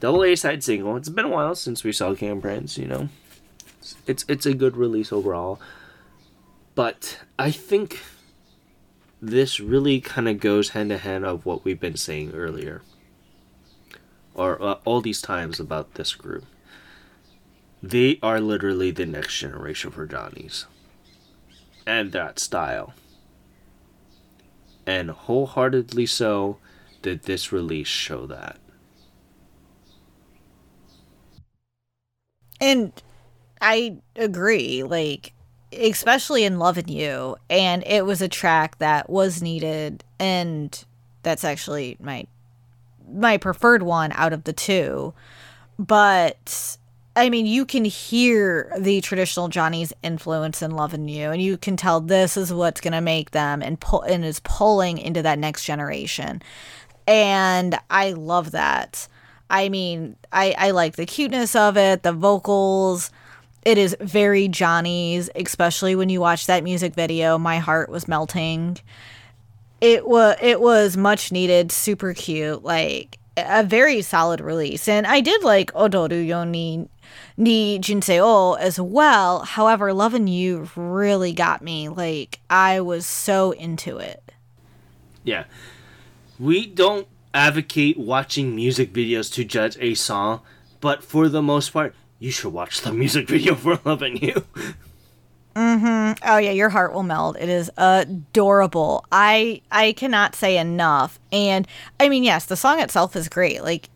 Double 0.00 0.22
A 0.24 0.36
side 0.36 0.62
single. 0.62 0.96
It's 0.96 1.08
been 1.08 1.24
a 1.24 1.28
while 1.28 1.56
since 1.56 1.82
we 1.82 1.92
saw 1.92 2.14
King 2.14 2.30
and 2.30 2.42
Prince, 2.42 2.78
you 2.78 2.86
know. 2.86 3.08
It's 4.06 4.24
it's 4.28 4.46
a 4.46 4.54
good 4.54 4.76
release 4.76 5.12
overall. 5.12 5.60
But 6.74 7.18
I 7.38 7.50
think 7.50 8.00
this 9.20 9.58
really 9.58 10.00
kind 10.00 10.28
of 10.28 10.38
goes 10.38 10.70
hand 10.70 10.90
to 10.90 10.98
hand 10.98 11.24
of 11.24 11.44
what 11.44 11.64
we've 11.64 11.80
been 11.80 11.96
saying 11.96 12.32
earlier. 12.32 12.82
Or 14.34 14.62
uh, 14.62 14.76
all 14.84 15.00
these 15.00 15.20
times 15.20 15.58
about 15.58 15.94
this 15.94 16.14
group. 16.14 16.44
They 17.82 18.20
are 18.22 18.40
literally 18.40 18.92
the 18.92 19.06
next 19.06 19.38
generation 19.38 19.90
for 19.90 20.06
Johnny's 20.06 20.66
and 21.88 22.12
that 22.12 22.38
style. 22.38 22.92
And 24.86 25.10
wholeheartedly 25.10 26.06
so 26.06 26.58
did 27.00 27.22
this 27.22 27.50
release 27.50 27.88
show 27.88 28.26
that. 28.26 28.58
And 32.60 32.92
I 33.60 33.96
agree, 34.16 34.82
like, 34.82 35.32
especially 35.72 36.44
in 36.44 36.58
Loving 36.58 36.88
You. 36.88 37.36
And 37.48 37.82
it 37.86 38.04
was 38.04 38.20
a 38.20 38.28
track 38.28 38.78
that 38.78 39.08
was 39.08 39.40
needed. 39.42 40.04
And 40.18 40.84
that's 41.22 41.44
actually 41.44 41.96
my 42.00 42.26
my 43.10 43.38
preferred 43.38 43.82
one 43.82 44.12
out 44.12 44.34
of 44.34 44.44
the 44.44 44.52
two. 44.52 45.14
But 45.78 46.77
I 47.18 47.30
mean, 47.30 47.46
you 47.46 47.66
can 47.66 47.84
hear 47.84 48.72
the 48.78 49.00
traditional 49.00 49.48
Johnny's 49.48 49.92
influence 50.04 50.62
in 50.62 50.70
Loving 50.70 51.08
You, 51.08 51.32
and 51.32 51.42
you 51.42 51.56
can 51.56 51.76
tell 51.76 52.00
this 52.00 52.36
is 52.36 52.52
what's 52.52 52.80
going 52.80 52.92
to 52.92 53.00
make 53.00 53.32
them 53.32 53.60
and 53.60 53.80
pull 53.80 54.02
and 54.02 54.24
is 54.24 54.38
pulling 54.44 54.98
into 54.98 55.20
that 55.22 55.36
next 55.36 55.64
generation. 55.64 56.40
And 57.08 57.76
I 57.90 58.12
love 58.12 58.52
that. 58.52 59.08
I 59.50 59.68
mean, 59.68 60.14
I, 60.30 60.54
I 60.56 60.70
like 60.70 60.94
the 60.94 61.06
cuteness 61.06 61.56
of 61.56 61.76
it, 61.76 62.04
the 62.04 62.12
vocals. 62.12 63.10
It 63.64 63.78
is 63.78 63.96
very 64.00 64.46
Johnny's, 64.46 65.28
especially 65.34 65.96
when 65.96 66.10
you 66.10 66.20
watch 66.20 66.46
that 66.46 66.62
music 66.62 66.94
video. 66.94 67.36
My 67.36 67.58
heart 67.58 67.88
was 67.88 68.06
melting. 68.06 68.78
It 69.80 70.06
was 70.06 70.36
it 70.40 70.60
was 70.60 70.96
much 70.96 71.32
needed, 71.32 71.72
super 71.72 72.14
cute, 72.14 72.62
like 72.62 73.18
a 73.36 73.64
very 73.64 74.02
solid 74.02 74.40
release. 74.40 74.86
And 74.86 75.06
I 75.06 75.20
did 75.20 75.42
like 75.42 75.72
Odoru 75.72 76.24
Yoni 76.24 76.88
ni 77.38 77.78
Jinseo 77.78 78.58
as 78.58 78.78
well. 78.78 79.44
However, 79.44 79.94
Loving 79.94 80.26
You 80.26 80.68
really 80.76 81.32
got 81.32 81.62
me. 81.62 81.88
Like, 81.88 82.40
I 82.50 82.80
was 82.80 83.06
so 83.06 83.52
into 83.52 83.96
it. 83.96 84.32
Yeah. 85.24 85.44
We 86.38 86.66
don't 86.66 87.06
advocate 87.32 87.96
watching 87.98 88.54
music 88.54 88.92
videos 88.92 89.32
to 89.34 89.44
judge 89.44 89.78
a 89.80 89.94
song, 89.94 90.40
but 90.80 91.02
for 91.02 91.28
the 91.28 91.42
most 91.42 91.72
part, 91.72 91.94
you 92.18 92.30
should 92.30 92.52
watch 92.52 92.80
the 92.80 92.92
music 93.02 93.28
video 93.28 93.54
for 93.54 93.78
Loving 93.84 94.16
You. 94.18 94.44
Mm-hmm. 95.54 96.24
Oh 96.28 96.36
yeah, 96.36 96.52
your 96.52 96.68
heart 96.68 96.92
will 96.92 97.02
melt. 97.02 97.36
It 97.38 97.48
is 97.48 97.70
adorable. 97.76 99.04
I 99.10 99.60
I 99.72 99.92
cannot 99.92 100.36
say 100.36 100.56
enough. 100.56 101.18
And 101.32 101.66
I 101.98 102.08
mean, 102.08 102.22
yes, 102.22 102.44
the 102.44 102.54
song 102.56 102.80
itself 102.80 103.16
is 103.16 103.28
great. 103.28 103.64
Like 103.64 103.88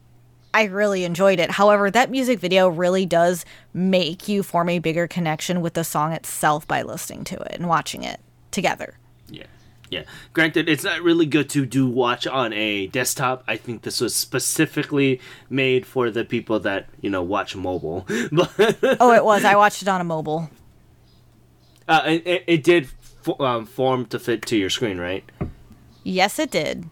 I 0.55 0.65
really 0.65 1.05
enjoyed 1.05 1.41
it. 1.41 1.51
However, 1.51 1.91
that 1.91 2.11
music 2.11 2.39
video 2.39 2.69
really 2.69 3.07
does 3.07 3.45
make 3.73 4.29
you 4.29 4.43
form 4.43 4.69
a 4.69 4.79
bigger 4.79 5.09
connection 5.09 5.61
with 5.61 5.75
the 5.75 5.85
song 5.85 6.13
itself 6.13 6.67
by 6.69 6.83
listening 6.83 7.25
to 7.25 7.37
it 7.37 7.57
and 7.59 7.69
watching 7.69 8.03
it 8.03 8.21
together. 8.51 8.99
Yeah. 9.29 9.47
Yeah. 9.91 10.05
Granted, 10.33 10.69
it's 10.69 10.85
not 10.85 11.03
really 11.03 11.27
good 11.27 11.49
to 11.51 11.67
do 11.67 11.87
watch 11.87 12.27
on 12.27 12.53
a 12.53 12.87
desktop. 12.89 13.45
I 13.47 13.57
think 13.57 13.83
this 13.83 14.01
was 14.01 14.15
specifically 14.15 15.21
made 15.49 15.87
for 15.87 16.11
the 16.11 16.25
people 16.25 16.61
that, 16.61 16.89
you 17.01 17.11
know, 17.11 17.23
watch 17.23 17.57
mobile. 17.57 18.07
oh, 18.11 19.13
it 19.13 19.25
was. 19.25 19.45
I 19.45 19.57
watched 19.57 19.83
it 19.83 19.89
on 19.89 20.01
a 20.01 20.05
mobile. 20.05 20.51
Uh, 21.89 22.03
it, 22.07 22.45
it 22.47 22.65
did 22.65 22.89
um, 23.39 23.67
form 23.67 24.07
to 24.07 24.19
fit 24.19 24.47
to 24.47 24.57
your 24.57 24.71
screen, 24.71 24.99
right? 24.99 25.25
Yes, 26.05 26.39
it 26.39 26.51
did. 26.51 26.89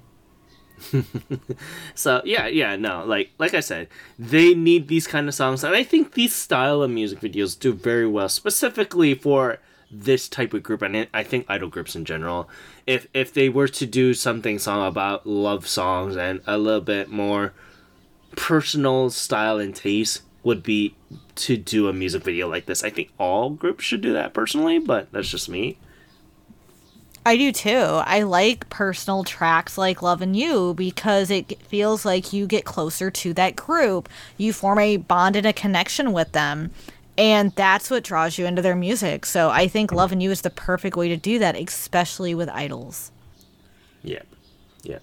so 1.95 2.23
yeah, 2.25 2.47
yeah, 2.47 2.77
no, 2.77 3.05
like 3.05 3.31
like 3.39 3.55
I 3.55 3.61
said, 3.61 3.89
they 4.19 4.55
need 4.55 4.89
these 4.89 5.07
kind 5.07 5.29
of 5.29 5.35
songs, 5.35 5.65
and 5.65 5.75
I 5.75 5.83
think 5.83 6.15
these 6.15 6.35
style 6.35 6.83
of 6.83 6.91
music 6.91 7.21
videos 7.21 7.59
do 7.59 7.73
very 7.73 8.07
well, 8.07 8.29
specifically 8.29 9.15
for 9.15 9.59
this 9.91 10.29
type 10.29 10.55
of 10.55 10.63
group, 10.63 10.83
and 10.83 11.09
I 11.13 11.23
think 11.23 11.47
idol 11.49 11.69
groups 11.69 11.97
in 11.97 12.05
general. 12.05 12.49
If 12.87 13.07
if 13.13 13.33
they 13.33 13.49
were 13.49 13.69
to 13.69 13.87
do 13.87 14.15
something 14.15 14.59
song 14.59 14.87
about 14.87 15.27
love 15.27 15.67
songs 15.67 16.17
and 16.17 16.41
a 16.47 16.59
little 16.59 16.81
bit 16.81 17.09
more 17.09 17.53
personal 18.37 19.11
style 19.11 19.59
and 19.59 19.75
taste, 19.75 20.23
would 20.43 20.63
be 20.63 20.95
to 21.35 21.57
do 21.57 21.89
a 21.89 21.93
music 21.93 22.23
video 22.23 22.49
like 22.49 22.67
this. 22.67 22.83
I 22.85 22.91
think 22.91 23.11
all 23.19 23.51
groups 23.51 23.85
should 23.85 24.01
do 24.01 24.13
that 24.13 24.33
personally, 24.33 24.79
but 24.79 25.11
that's 25.13 25.29
just 25.29 25.49
me. 25.49 25.79
I 27.25 27.37
do 27.37 27.53
too. 27.53 27.71
I 27.71 28.23
like 28.23 28.71
personal 28.71 29.25
tracks 29.25 29.77
like 29.77 30.01
Loving 30.03 30.35
You 30.35 30.75
because 30.75 31.31
it 31.31 31.61
feels 31.63 32.05
like 32.05 32.33
you 32.33 32.47
get 32.47 32.65
closer 32.65 33.11
to 33.11 33.35
that 33.35 33.57
group. 33.57 34.09
You 34.39 34.53
form 34.53 34.79
a 34.79 34.97
bond 34.97 35.37
and 35.37 35.47
a 35.47 35.53
connection 35.53 36.13
with 36.13 36.33
them. 36.33 36.71
And 37.19 37.53
that's 37.53 37.91
what 37.91 38.05
draws 38.05 38.39
you 38.39 38.47
into 38.47 38.63
their 38.63 38.77
music. 38.77 39.27
So 39.27 39.51
I 39.51 39.69
think 39.69 39.93
Loving 39.93 40.23
You 40.23 40.31
is 40.31 40.41
the 40.41 40.51
perfect 40.51 40.97
way 40.97 41.09
to 41.09 41.17
do 41.17 41.39
that, 41.39 41.57
especially 41.57 42.35
with 42.35 42.49
idols. 42.49 43.13
Yeah. 44.03 44.23
Yeah. 44.83 45.01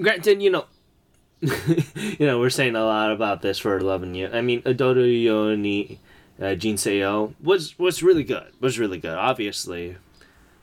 granted, 0.00 0.40
you 0.40 0.50
know, 0.50 0.66
you 1.40 2.26
know, 2.26 2.38
we're 2.38 2.50
saying 2.50 2.76
a 2.76 2.84
lot 2.84 3.10
about 3.10 3.42
this 3.42 3.58
for 3.58 3.80
loving 3.80 4.14
you. 4.14 4.28
I 4.32 4.42
mean, 4.42 4.62
Adodo 4.62 5.04
Yoni 5.22 5.98
uh, 6.40 6.54
Jinseo 6.54 7.34
was 7.42 7.76
was 7.80 8.02
really 8.02 8.22
good. 8.22 8.52
Was 8.60 8.78
really 8.78 8.98
good, 8.98 9.14
obviously, 9.14 9.96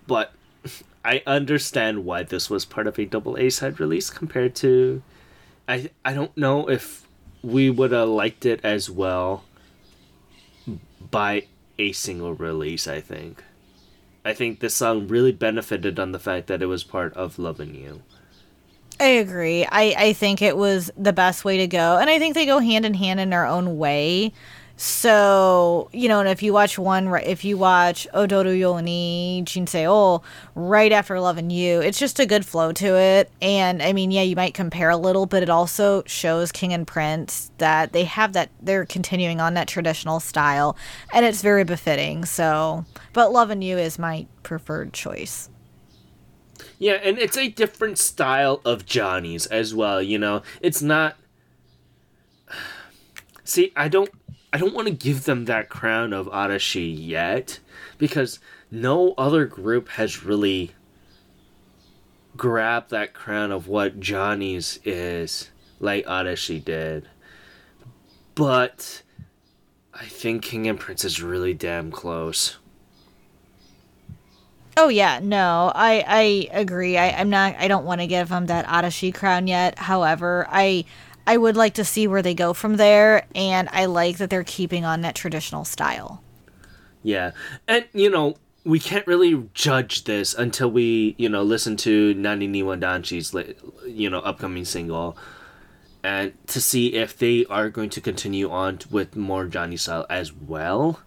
but 0.09 0.33
I 1.05 1.23
understand 1.25 2.03
why 2.03 2.23
this 2.23 2.49
was 2.49 2.65
part 2.65 2.87
of 2.87 2.99
a 2.99 3.05
double 3.05 3.37
A 3.37 3.49
side 3.49 3.79
release 3.79 4.09
compared 4.09 4.55
to. 4.55 5.01
I 5.69 5.91
I 6.03 6.13
don't 6.13 6.35
know 6.35 6.69
if 6.69 7.07
we 7.41 7.69
would 7.69 7.91
have 7.91 8.09
liked 8.09 8.45
it 8.45 8.59
as 8.65 8.89
well 8.89 9.45
by 11.09 11.45
a 11.77 11.93
single 11.93 12.33
release. 12.33 12.87
I 12.87 12.99
think. 12.99 13.43
I 14.25 14.33
think 14.33 14.59
this 14.59 14.75
song 14.75 15.07
really 15.07 15.31
benefited 15.31 15.97
on 15.97 16.11
the 16.11 16.19
fact 16.19 16.47
that 16.47 16.61
it 16.61 16.65
was 16.65 16.83
part 16.83 17.13
of 17.13 17.39
Loving 17.39 17.73
You. 17.73 18.03
I 18.99 19.05
agree. 19.05 19.65
I, 19.65 19.95
I 19.97 20.13
think 20.13 20.41
it 20.41 20.57
was 20.57 20.91
the 20.97 21.13
best 21.13 21.45
way 21.45 21.57
to 21.59 21.67
go. 21.67 21.97
And 21.97 22.09
I 22.09 22.19
think 22.19 22.35
they 22.35 22.45
go 22.45 22.59
hand 22.59 22.85
in 22.85 22.93
hand 22.93 23.21
in 23.21 23.29
their 23.29 23.45
own 23.45 23.77
way. 23.77 24.33
So, 24.81 25.89
you 25.91 26.07
know, 26.07 26.21
and 26.21 26.29
if 26.29 26.41
you 26.41 26.53
watch 26.53 26.79
one, 26.79 27.13
if 27.25 27.43
you 27.43 27.57
watch 27.57 28.07
Odoru 28.13 28.57
Yoni 28.57 29.43
Jinseo 29.45 30.23
right 30.55 30.93
after 30.93 31.19
Loving 31.19 31.49
You, 31.49 31.81
it's 31.81 31.99
just 31.99 32.17
a 32.17 32.25
good 32.25 32.45
flow 32.45 32.71
to 32.71 32.95
it. 32.97 33.29
And 33.41 33.83
I 33.83 33.91
mean, 33.91 34.09
yeah, 34.09 34.21
you 34.21 34.37
might 34.37 34.53
compare 34.53 34.89
a 34.89 34.95
little, 34.95 35.25
but 35.25 35.43
it 35.43 35.49
also 35.49 36.03
shows 36.05 36.53
King 36.53 36.71
and 36.71 36.87
Prince 36.87 37.51
that 37.57 37.91
they 37.91 38.05
have 38.05 38.31
that, 38.31 38.51
they're 38.61 38.85
continuing 38.85 39.41
on 39.41 39.53
that 39.55 39.67
traditional 39.67 40.21
style 40.21 40.77
and 41.11 41.25
it's 41.25 41.41
very 41.41 41.65
befitting. 41.65 42.23
So, 42.23 42.85
but 43.11 43.33
Loving 43.33 43.61
You 43.61 43.77
is 43.77 43.99
my 43.99 44.27
preferred 44.43 44.93
choice. 44.93 45.49
Yeah, 46.77 46.93
and 46.93 47.17
it's 47.17 47.37
a 47.37 47.49
different 47.49 47.97
style 47.97 48.61
of 48.63 48.85
Johnny's 48.85 49.45
as 49.47 49.75
well, 49.75 50.01
you 50.01 50.17
know. 50.17 50.41
It's 50.61 50.81
not 50.81 51.17
See, 53.43 53.73
I 53.75 53.89
don't 53.89 54.11
I 54.51 54.57
don't 54.57 54.73
want 54.73 54.87
to 54.87 54.93
give 54.93 55.25
them 55.25 55.45
that 55.45 55.69
crown 55.69 56.11
of 56.11 56.27
Arashi 56.27 56.95
yet 56.97 57.59
because 57.97 58.39
no 58.71 59.13
other 59.17 59.45
group 59.45 59.89
has 59.89 60.23
really 60.23 60.71
grabbed 62.35 62.89
that 62.89 63.13
crown 63.13 63.51
of 63.51 63.67
what 63.67 63.99
Johnny's 63.99 64.79
is 64.83 65.51
like 65.79 66.05
Arashi 66.05 66.63
did. 66.63 67.07
But 68.33 69.03
I 69.93 70.05
think 70.05 70.43
King 70.43 70.67
and 70.67 70.79
Prince 70.79 71.03
is 71.05 71.21
really 71.21 71.53
damn 71.53 71.91
close. 71.91 72.57
Oh 74.77 74.87
yeah, 74.87 75.19
no, 75.21 75.73
I 75.75 76.03
I 76.07 76.57
agree. 76.57 76.97
I, 76.97 77.09
I'm 77.09 77.29
not. 77.29 77.55
I 77.57 77.67
don't 77.67 77.83
want 77.83 77.99
to 77.99 78.07
give 78.07 78.29
them 78.29 78.45
that 78.45 78.65
Arashi 78.65 79.13
crown 79.13 79.45
yet. 79.47 79.77
However, 79.77 80.47
I 80.49 80.85
I 81.29 81.37
would 81.37 81.55
like 81.55 81.75
to 81.75 81.85
see 81.85 82.07
where 82.07 82.23
they 82.23 82.33
go 82.33 82.55
from 82.55 82.77
there, 82.77 83.27
and 83.35 83.69
I 83.71 83.85
like 83.85 84.17
that 84.17 84.31
they're 84.31 84.43
keeping 84.43 84.83
on 84.83 85.01
that 85.01 85.13
traditional 85.13 85.63
style. 85.63 86.23
Yeah, 87.03 87.33
and 87.67 87.85
you 87.93 88.09
know 88.09 88.37
we 88.63 88.79
can't 88.79 89.05
really 89.05 89.47
judge 89.53 90.05
this 90.05 90.33
until 90.33 90.71
we 90.71 91.13
you 91.19 91.29
know 91.29 91.43
listen 91.43 91.77
to 91.77 92.15
Naniwa 92.15 92.79
Danshi's 92.79 93.31
you 93.85 94.09
know 94.09 94.21
upcoming 94.21 94.65
single, 94.65 95.15
and 96.03 96.33
to 96.47 96.59
see 96.59 96.95
if 96.95 97.15
they 97.15 97.45
are 97.45 97.69
going 97.69 97.91
to 97.91 98.01
continue 98.01 98.49
on 98.49 98.79
with 98.89 99.15
more 99.15 99.45
Johnny 99.45 99.77
style 99.77 100.07
as 100.09 100.33
well. 100.33 101.01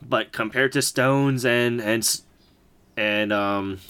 But 0.00 0.32
compared 0.32 0.72
to 0.72 0.80
Stones 0.80 1.44
and 1.44 1.78
and 1.82 2.20
and 2.96 3.34
um, 3.34 3.80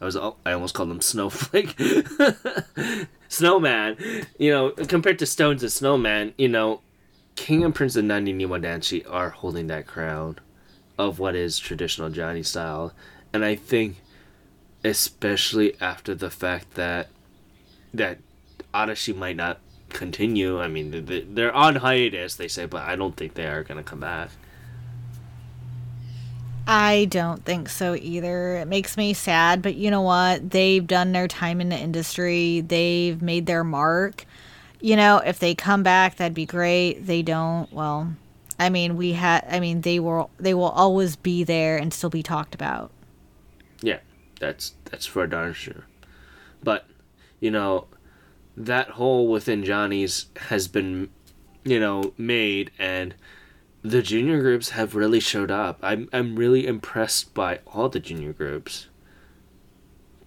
I 0.00 0.04
was 0.06 0.16
I 0.16 0.52
almost 0.52 0.74
called 0.74 0.88
them 0.88 1.00
Snowflake, 1.12 1.78
Snowman. 3.32 3.96
You 4.38 4.50
know, 4.50 4.70
compared 4.70 5.18
to 5.20 5.26
Stones 5.26 5.62
and 5.62 5.72
Snowman, 5.72 6.34
you 6.36 6.48
know, 6.48 6.80
King 7.34 7.64
and 7.64 7.74
Prince 7.74 7.96
and 7.96 8.10
Naniwa 8.10 8.62
Danshi 8.62 9.04
are 9.08 9.30
holding 9.30 9.66
that 9.68 9.86
crown 9.86 10.38
of 10.98 11.18
what 11.18 11.34
is 11.34 11.58
traditional 11.58 12.10
Johnny 12.10 12.42
style, 12.42 12.92
and 13.32 13.44
I 13.44 13.54
think, 13.54 13.96
especially 14.84 15.74
after 15.80 16.14
the 16.14 16.30
fact 16.30 16.74
that 16.74 17.08
that 17.94 18.18
Arashi 18.74 19.16
might 19.16 19.36
not 19.36 19.58
continue. 19.88 20.60
I 20.60 20.68
mean, 20.68 21.24
they're 21.34 21.54
on 21.54 21.76
hiatus, 21.76 22.36
they 22.36 22.48
say, 22.48 22.66
but 22.66 22.82
I 22.82 22.96
don't 22.96 23.16
think 23.16 23.34
they 23.34 23.46
are 23.46 23.64
gonna 23.64 23.82
come 23.82 24.00
back. 24.00 24.30
I 26.66 27.06
don't 27.06 27.44
think 27.44 27.68
so 27.68 27.94
either. 27.94 28.56
It 28.56 28.68
makes 28.68 28.96
me 28.96 29.14
sad, 29.14 29.62
but 29.62 29.74
you 29.74 29.90
know 29.90 30.02
what? 30.02 30.50
They've 30.50 30.86
done 30.86 31.12
their 31.12 31.28
time 31.28 31.60
in 31.60 31.68
the 31.68 31.76
industry. 31.76 32.60
They've 32.60 33.20
made 33.20 33.46
their 33.46 33.64
mark. 33.64 34.24
You 34.80 34.96
know, 34.96 35.18
if 35.18 35.38
they 35.38 35.54
come 35.54 35.82
back, 35.82 36.16
that'd 36.16 36.34
be 36.34 36.46
great. 36.46 37.06
They 37.06 37.22
don't. 37.22 37.72
Well, 37.72 38.14
I 38.58 38.68
mean, 38.68 38.96
we 38.96 39.12
had 39.12 39.44
I 39.48 39.60
mean, 39.60 39.80
they 39.80 39.98
will 39.98 40.30
they 40.38 40.54
will 40.54 40.70
always 40.70 41.16
be 41.16 41.44
there 41.44 41.76
and 41.76 41.92
still 41.92 42.10
be 42.10 42.22
talked 42.22 42.54
about. 42.54 42.90
Yeah. 43.80 43.98
That's 44.42 44.74
that's 44.86 45.06
for 45.06 45.24
darn 45.28 45.52
sure. 45.52 45.86
But, 46.64 46.88
you 47.38 47.52
know, 47.52 47.86
that 48.56 48.90
hole 48.90 49.28
within 49.28 49.64
Johnny's 49.64 50.26
has 50.48 50.66
been, 50.66 51.10
you 51.62 51.78
know, 51.78 52.12
made 52.18 52.72
and 52.76 53.14
the 53.82 54.02
junior 54.02 54.40
groups 54.40 54.70
have 54.70 54.94
really 54.94 55.20
showed 55.20 55.50
up. 55.50 55.78
I'm 55.82 56.08
I'm 56.12 56.36
really 56.36 56.66
impressed 56.66 57.34
by 57.34 57.60
all 57.66 57.88
the 57.88 58.00
junior 58.00 58.32
groups. 58.32 58.88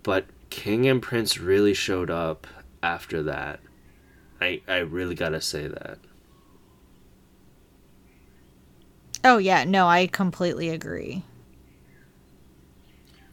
But 0.03 0.25
King 0.49 0.85
and 0.87 1.01
Prince 1.01 1.39
really 1.39 1.73
showed 1.73 2.09
up 2.09 2.47
after 2.83 3.23
that. 3.23 3.59
I 4.41 4.61
I 4.67 4.77
really 4.79 5.15
got 5.15 5.29
to 5.29 5.41
say 5.41 5.67
that. 5.67 5.97
Oh 9.23 9.37
yeah, 9.37 9.63
no, 9.63 9.87
I 9.87 10.07
completely 10.07 10.69
agree. 10.69 11.23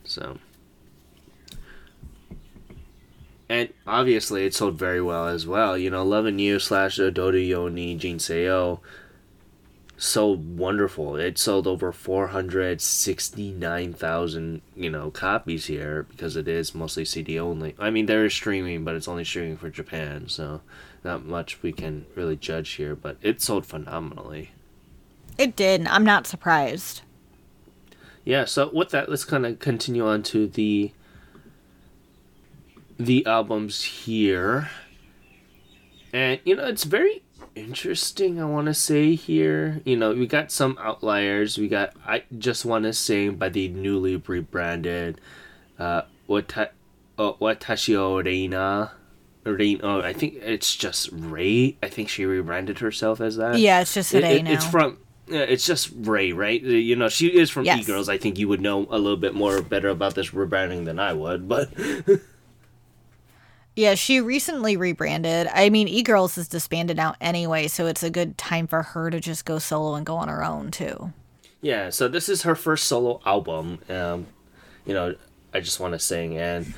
So 0.05 0.39
and 3.53 3.68
obviously 3.87 4.47
it 4.47 4.55
sold 4.55 4.79
very 4.79 5.03
well 5.03 5.27
as 5.27 5.47
well. 5.47 5.77
You 5.77 5.91
know, 5.91 6.03
Loving 6.03 6.39
You 6.39 6.59
slash 6.59 6.99
Odoru 6.99 7.47
Yoni 7.47 7.99
Jinseo 7.99 8.81
sold 10.03 10.59
wonderful. 10.59 11.16
It 11.16 11.38
sold 11.38 11.66
over 11.68 11.92
469,000, 11.92 14.62
you 14.74 14.90
know, 14.90 15.12
copies 15.12 15.66
here 15.66 16.03
because 16.03 16.34
it 16.34 16.48
is 16.48 16.74
mostly 16.74 17.05
CD 17.05 17.38
only. 17.38 17.76
I 17.78 17.90
mean, 17.90 18.07
there 18.07 18.24
is 18.24 18.34
streaming, 18.34 18.82
but 18.82 18.96
it's 18.96 19.07
only 19.07 19.22
streaming 19.24 19.57
for 19.57 19.70
Japan, 19.70 20.28
so 20.28 20.62
not 21.05 21.24
much 21.24 21.62
we 21.62 21.70
can 21.72 22.07
really 22.16 22.34
judge 22.34 22.70
here, 22.70 22.96
but 22.96 23.16
it 23.22 23.40
sold 23.40 23.64
phenomenally. 23.64 24.50
It 25.38 25.55
did. 25.55 25.86
I'm 25.86 26.05
not 26.05 26.26
surprised. 26.26 27.03
Yeah, 28.24 28.44
so 28.44 28.70
with 28.72 28.90
that, 28.90 29.09
let's 29.09 29.24
kind 29.24 29.46
of 29.46 29.61
continue 29.61 30.05
on 30.07 30.24
to 30.24 30.48
the 30.48 30.90
the 32.98 33.24
albums 33.24 33.84
here. 33.84 34.68
And 36.12 36.40
you 36.44 36.57
know, 36.57 36.66
it's 36.66 36.84
very 36.84 37.22
interesting 37.55 38.40
i 38.40 38.44
want 38.44 38.66
to 38.66 38.74
say 38.74 39.14
here 39.14 39.80
you 39.84 39.96
know 39.96 40.12
we 40.12 40.26
got 40.26 40.50
some 40.50 40.76
outliers 40.80 41.59
we 41.59 41.68
got 41.68 41.92
i 42.07 42.22
just 42.38 42.64
want 42.64 42.84
to 42.84 42.92
say 42.92 43.28
by 43.28 43.48
the 43.48 43.68
newly 43.68 44.16
rebranded 44.16 45.20
uh 45.78 46.03
Wata, 46.28 46.70
uh, 47.18 47.32
watashio 47.34 48.24
reina 48.24 48.92
Rain, 49.44 49.80
oh, 49.82 50.00
I 50.00 50.12
think 50.12 50.34
it's 50.34 50.76
just 50.76 51.09
Ray. 51.12 51.76
I 51.82 51.88
think 51.88 52.09
she 52.09 52.24
rebranded 52.24 52.78
herself 52.78 53.20
as 53.20 53.36
that. 53.36 53.59
Yeah, 53.59 53.80
it's 53.80 53.94
just 53.94 54.12
Ray 54.12 54.38
it, 54.38 54.44
now. 54.44 54.53
It's 54.53 54.64
from. 54.64 54.98
It's 55.26 55.66
just 55.66 55.90
Ray, 55.94 56.32
right? 56.32 56.62
You 56.62 56.94
know, 56.94 57.09
she 57.09 57.26
is 57.28 57.50
from 57.50 57.64
yes. 57.64 57.80
E 57.80 57.84
Girls. 57.84 58.09
I 58.09 58.18
think 58.18 58.38
you 58.38 58.48
would 58.48 58.61
know 58.61 58.86
a 58.90 58.98
little 58.98 59.16
bit 59.16 59.34
more 59.34 59.61
better 59.62 59.88
about 59.88 60.14
this 60.14 60.30
rebranding 60.30 60.84
than 60.84 60.98
I 60.98 61.12
would, 61.12 61.48
but 61.48 61.70
Yeah, 63.75 63.95
she 63.95 64.20
recently 64.20 64.77
rebranded. 64.77 65.49
I 65.53 65.70
mean, 65.70 65.89
E 65.89 66.03
Girls 66.03 66.37
is 66.37 66.47
disbanded 66.49 66.97
now 66.99 67.14
anyway, 67.20 67.68
so 67.68 67.87
it's 67.87 68.03
a 68.03 68.11
good 68.11 68.37
time 68.37 68.66
for 68.66 68.83
her 68.83 69.11
to 69.11 69.18
just 69.18 69.47
go 69.47 69.59
solo 69.59 69.95
and 69.95 70.05
go 70.05 70.16
on 70.16 70.29
her 70.29 70.45
own 70.45 70.70
too. 70.70 71.12
Yeah, 71.62 71.89
so 71.91 72.09
this 72.09 72.29
is 72.29 72.43
her 72.43 72.55
first 72.55 72.85
solo 72.85 73.20
album. 73.25 73.79
Um, 73.89 74.27
you 74.85 74.93
know, 74.93 75.14
I 75.55 75.61
just 75.61 75.81
want 75.81 75.93
to 75.95 75.99
sing, 75.99 76.37
and 76.37 76.75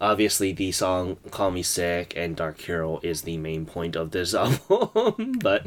obviously 0.00 0.52
the 0.52 0.70
song 0.70 1.16
"Call 1.30 1.50
Me 1.50 1.64
Sick" 1.64 2.12
and 2.16 2.36
"Dark 2.36 2.60
Hero" 2.60 3.00
is 3.02 3.22
the 3.22 3.38
main 3.38 3.66
point 3.66 3.96
of 3.96 4.12
this 4.12 4.32
album. 4.34 5.38
but 5.40 5.66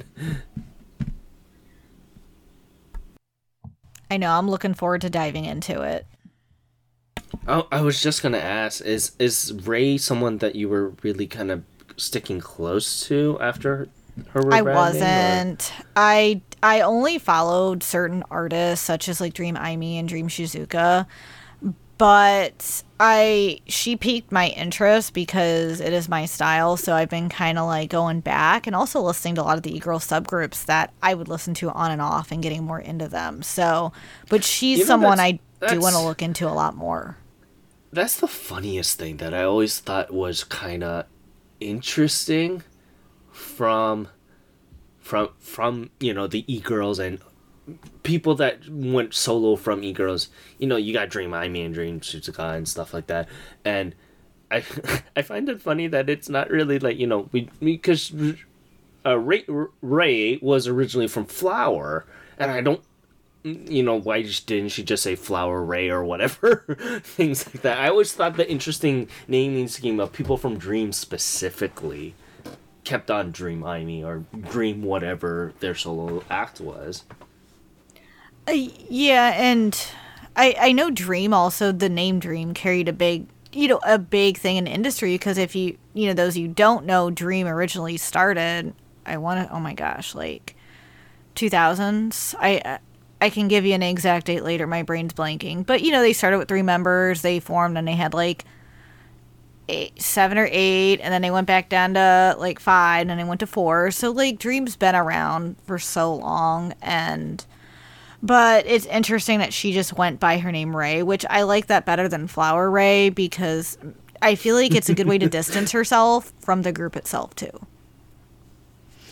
I 4.09 4.17
know 4.17 4.31
I'm 4.31 4.49
looking 4.49 4.73
forward 4.73 5.01
to 5.01 5.09
diving 5.09 5.43
into 5.43 5.81
it. 5.81 6.05
Oh, 7.47 7.67
I 7.71 7.81
was 7.81 8.01
just 8.01 8.21
gonna 8.23 8.37
ask: 8.37 8.81
is 8.81 9.13
is 9.19 9.53
Ray 9.65 9.97
someone 9.97 10.37
that 10.39 10.55
you 10.55 10.69
were 10.69 10.93
really 11.03 11.27
kind 11.27 11.51
of 11.51 11.63
sticking 11.97 12.39
close 12.39 13.07
to 13.07 13.37
after 13.41 13.89
her? 14.29 14.53
I 14.53 14.61
wasn't. 14.61 15.71
Or? 15.79 15.85
I 15.95 16.41
I 16.61 16.81
only 16.81 17.17
followed 17.17 17.83
certain 17.83 18.23
artists 18.29 18.85
such 18.85 19.07
as 19.09 19.21
like 19.21 19.33
Dream 19.33 19.57
Ami 19.57 19.97
and 19.97 20.09
Dream 20.09 20.27
Shizuka, 20.27 21.05
but 21.97 22.83
I 22.99 23.59
she 23.67 23.95
piqued 23.95 24.31
my 24.31 24.49
interest 24.49 25.13
because 25.13 25.79
it 25.79 25.93
is 25.93 26.09
my 26.09 26.25
style. 26.25 26.77
So 26.77 26.93
I've 26.93 27.09
been 27.09 27.29
kind 27.29 27.57
of 27.57 27.65
like 27.65 27.89
going 27.89 28.19
back 28.21 28.67
and 28.67 28.75
also 28.75 29.01
listening 29.01 29.35
to 29.35 29.41
a 29.41 29.43
lot 29.43 29.57
of 29.57 29.63
the 29.63 29.75
e-girl 29.75 29.99
subgroups 29.99 30.65
that 30.65 30.93
I 31.01 31.13
would 31.13 31.27
listen 31.27 31.53
to 31.55 31.69
on 31.71 31.91
and 31.91 32.01
off 32.01 32.31
and 32.31 32.41
getting 32.43 32.63
more 32.63 32.79
into 32.79 33.07
them. 33.07 33.41
So, 33.43 33.93
but 34.29 34.43
she's 34.43 34.79
know, 34.79 34.85
someone 34.85 35.19
I 35.19 35.39
do 35.67 35.79
want 35.79 35.95
to 35.95 36.01
look 36.01 36.21
into 36.21 36.47
a 36.47 36.51
lot 36.51 36.75
more. 36.75 37.17
That's 37.91 38.19
the 38.19 38.27
funniest 38.27 38.99
thing 38.99 39.17
that 39.17 39.33
I 39.33 39.43
always 39.43 39.79
thought 39.79 40.13
was 40.13 40.43
kind 40.43 40.83
of 40.83 41.05
interesting 41.59 42.63
from 43.31 44.07
from 44.99 45.29
from 45.39 45.89
you 45.99 46.13
know 46.13 46.27
the 46.27 46.45
e-girls 46.53 46.99
and 46.99 47.19
people 48.03 48.35
that 48.35 48.67
went 48.69 49.13
solo 49.13 49.55
from 49.55 49.83
e-girls. 49.83 50.29
You 50.59 50.67
know 50.67 50.77
you 50.77 50.93
got 50.93 51.09
dream 51.09 51.33
i 51.33 51.47
mean 51.47 51.71
dream 51.71 51.99
Shizuka 51.99 52.55
and 52.55 52.67
stuff 52.67 52.93
like 52.93 53.07
that. 53.07 53.27
And 53.65 53.95
i 54.51 54.63
i 55.15 55.21
find 55.21 55.49
it 55.49 55.61
funny 55.61 55.87
that 55.87 56.09
it's 56.09 56.29
not 56.29 56.49
really 56.49 56.79
like 56.79 56.97
you 56.97 57.07
know 57.07 57.29
we 57.31 57.49
because 57.59 58.13
uh, 59.05 59.17
ray, 59.17 59.45
ray 59.81 60.37
was 60.41 60.67
originally 60.67 61.07
from 61.07 61.25
flower 61.25 62.05
and 62.37 62.51
i 62.51 62.61
don't 62.61 62.83
you 63.43 63.83
know 63.83 63.95
why 63.95 64.21
didn't 64.21 64.69
she 64.69 64.83
just 64.83 65.03
say 65.03 65.15
flower 65.15 65.63
ray 65.63 65.89
or 65.89 66.03
whatever? 66.03 66.77
Things 67.03 67.45
like 67.47 67.61
that. 67.61 67.79
I 67.79 67.89
always 67.89 68.13
thought 68.13 68.37
the 68.37 68.49
interesting 68.49 69.07
naming 69.27 69.67
scheme 69.67 69.99
of 69.99 70.11
people 70.13 70.37
from 70.37 70.57
dream 70.57 70.91
specifically 70.91 72.15
kept 72.83 73.11
on 73.11 73.31
dream 73.31 73.63
I 73.63 73.79
Amy 73.79 74.03
or 74.03 74.23
dream 74.49 74.81
whatever 74.81 75.53
their 75.59 75.75
solo 75.75 76.23
act 76.29 76.59
was. 76.59 77.03
Uh, 78.47 78.53
yeah, 78.89 79.33
and 79.35 79.79
I 80.35 80.55
I 80.59 80.71
know 80.71 80.89
Dream 80.89 81.33
also 81.33 81.71
the 81.71 81.89
name 81.89 82.19
Dream 82.19 82.53
carried 82.53 82.87
a 82.87 82.93
big 82.93 83.27
you 83.51 83.67
know 83.67 83.79
a 83.83 83.99
big 83.99 84.37
thing 84.37 84.57
in 84.57 84.67
industry 84.67 85.13
because 85.13 85.37
if 85.37 85.55
you 85.55 85.77
you 85.93 86.07
know 86.07 86.13
those 86.13 86.37
you 86.37 86.47
don't 86.47 86.85
know 86.85 87.11
Dream 87.11 87.47
originally 87.47 87.97
started 87.97 88.73
I 89.05 89.17
want 89.17 89.47
to 89.47 89.53
oh 89.53 89.59
my 89.59 89.73
gosh 89.73 90.15
like 90.15 90.55
2000s 91.35 92.35
I 92.39 92.79
I 93.21 93.29
can 93.29 93.47
give 93.47 93.65
you 93.65 93.73
an 93.73 93.83
exact 93.83 94.27
date 94.27 94.43
later. 94.43 94.65
My 94.65 94.83
brain's 94.83 95.13
blanking. 95.13 95.65
But 95.65 95.81
you 95.81 95.91
know 95.91 96.01
they 96.01 96.13
started 96.13 96.37
with 96.37 96.47
three 96.47 96.61
members. 96.61 97.21
They 97.21 97.39
formed 97.39 97.77
and 97.77 97.87
they 97.87 97.95
had 97.95 98.13
like 98.13 98.45
eight, 99.67 100.01
seven 100.01 100.37
or 100.37 100.47
eight 100.51 100.99
and 101.01 101.13
then 101.13 101.21
they 101.21 101.31
went 101.31 101.47
back 101.47 101.69
down 101.69 101.93
to 101.93 102.35
like 102.39 102.59
five 102.59 103.01
and 103.01 103.09
then 103.09 103.17
they 103.17 103.23
went 103.23 103.39
to 103.41 103.47
four. 103.47 103.91
So 103.91 104.11
like 104.11 104.39
Dream's 104.39 104.75
been 104.75 104.95
around 104.95 105.57
for 105.65 105.79
so 105.79 106.15
long 106.15 106.73
and 106.81 107.45
but 108.21 108.65
it's 108.67 108.85
interesting 108.87 109.39
that 109.39 109.53
she 109.53 109.71
just 109.71 109.97
went 109.97 110.19
by 110.19 110.39
her 110.39 110.51
name 110.51 110.75
Ray, 110.75 111.03
which 111.03 111.25
I 111.29 111.43
like 111.43 111.67
that 111.67 111.85
better 111.85 112.09
than 112.09 112.27
Flower 112.27 112.69
Ray 112.69 113.09
because 113.09 113.77
I 114.21 114.35
feel 114.35 114.55
like 114.55 114.75
it's 114.75 114.89
a 114.89 114.93
good 114.93 115.07
way 115.07 115.17
to 115.17 115.29
distance 115.29 115.71
herself 115.73 116.33
from 116.39 116.63
the 116.63 116.73
group 116.73 116.97
itself 116.97 117.35
too. 117.35 117.51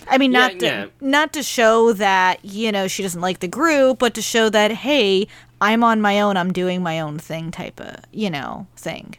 I 0.10 0.18
mean, 0.18 0.32
Yeah, 0.32 0.40
not 0.40 0.60
to, 0.60 0.66
yeah. 0.66 0.86
not 1.02 1.34
to 1.34 1.44
show 1.44 1.94
that 1.94 2.44
you 2.44 2.72
know 2.72 2.88
she 2.88 3.04
doesn't 3.04 3.22
like 3.22 3.40
the 3.40 3.48
group, 3.48 4.00
but 4.00 4.14
to 4.16 4.22
show 4.22 4.50
that 4.50 4.72
hey, 4.72 5.28
I'm 5.62 5.84
on 5.84 6.02
my 6.02 6.22
own, 6.22 6.38
I'm 6.38 6.54
doing 6.54 6.82
my 6.84 7.00
own 7.00 7.18
thing, 7.20 7.52
type 7.52 7.80
of 7.80 7.96
you 8.12 8.30
know 8.30 8.68
thing. 8.76 9.16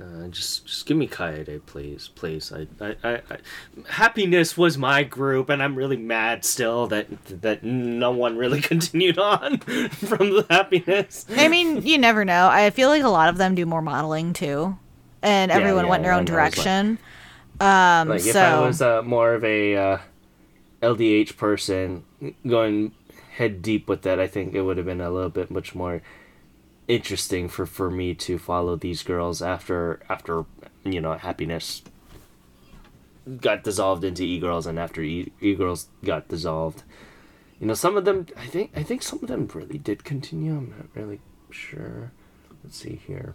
uh, 0.00 0.26
just 0.28 0.66
just 0.66 0.86
give 0.86 0.96
me 0.96 1.06
Kaede, 1.06 1.60
please 1.66 2.08
please 2.14 2.50
I, 2.52 2.66
I, 2.80 2.96
I, 3.04 3.12
I 3.30 3.36
happiness 3.88 4.56
was 4.56 4.78
my 4.78 5.02
group 5.04 5.48
and 5.50 5.62
i'm 5.62 5.74
really 5.76 5.96
mad 5.98 6.44
still 6.44 6.86
that 6.88 7.06
that 7.42 7.62
no 7.62 8.10
one 8.10 8.36
really 8.38 8.60
continued 8.72 9.18
on 9.18 9.58
from 9.90 10.30
the 10.30 10.46
happiness 10.48 11.26
I 11.36 11.48
mean, 11.48 11.82
you 11.86 11.98
never 11.98 12.24
know. 12.24 12.48
I 12.48 12.70
feel 12.70 12.88
like 12.88 13.02
a 13.02 13.08
lot 13.08 13.28
of 13.28 13.36
them 13.36 13.54
do 13.54 13.66
more 13.66 13.82
modeling 13.82 14.32
too, 14.32 14.76
and 15.22 15.50
Yeah, 15.50 15.56
everyone 15.58 15.84
yeah, 15.84 15.90
went 15.90 16.02
their 16.04 16.12
own 16.12 16.24
know, 16.24 16.38
it's 16.38 16.56
like- 16.56 16.64
direction. 16.64 16.98
Um, 17.60 18.08
Like 18.08 18.20
so 18.20 18.30
if 18.30 18.36
I 18.36 18.60
was 18.66 18.82
uh, 18.82 19.02
more 19.02 19.34
of 19.34 19.44
a 19.44 19.76
uh, 19.76 19.98
LDH 20.82 21.36
person 21.36 22.04
going 22.46 22.92
head 23.36 23.62
deep 23.62 23.88
with 23.88 24.02
that, 24.02 24.18
I 24.18 24.26
think 24.26 24.54
it 24.54 24.62
would 24.62 24.76
have 24.76 24.86
been 24.86 25.00
a 25.00 25.10
little 25.10 25.30
bit 25.30 25.50
much 25.50 25.74
more 25.74 26.02
interesting 26.88 27.48
for, 27.48 27.64
for 27.64 27.90
me 27.90 28.14
to 28.14 28.38
follow 28.38 28.76
these 28.76 29.02
girls 29.02 29.40
after 29.40 30.00
after 30.08 30.44
you 30.84 31.00
know 31.00 31.14
happiness 31.14 31.82
got 33.40 33.62
dissolved 33.62 34.02
into 34.02 34.24
e 34.24 34.38
girls 34.40 34.66
and 34.66 34.78
after 34.78 35.00
e 35.02 35.30
girls 35.56 35.88
got 36.04 36.28
dissolved. 36.28 36.82
You 37.60 37.68
know, 37.68 37.74
some 37.74 37.96
of 37.96 38.04
them 38.04 38.26
I 38.36 38.46
think 38.46 38.72
I 38.74 38.82
think 38.82 39.02
some 39.02 39.20
of 39.22 39.28
them 39.28 39.48
really 39.54 39.78
did 39.78 40.02
continue. 40.04 40.56
I'm 40.56 40.74
not 40.76 40.88
really 40.94 41.20
sure. 41.50 42.10
Let's 42.64 42.76
see 42.76 43.00
here. 43.06 43.34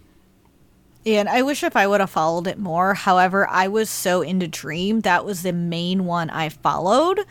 Yeah, 1.07 1.21
and 1.21 1.29
I 1.29 1.41
wish 1.41 1.63
if 1.63 1.77
I 1.77 1.87
would 1.87 2.01
have 2.01 2.09
followed 2.09 2.47
it 2.47 2.59
more. 2.59 2.93
However, 2.93 3.47
I 3.47 3.69
was 3.69 3.89
so 3.89 4.21
into 4.21 4.45
Dream 4.45 4.99
that 5.01 5.23
was 5.23 5.41
the 5.41 5.53
main 5.53 6.03
one 6.03 6.29
I 6.29 6.49
followed, 6.49 7.21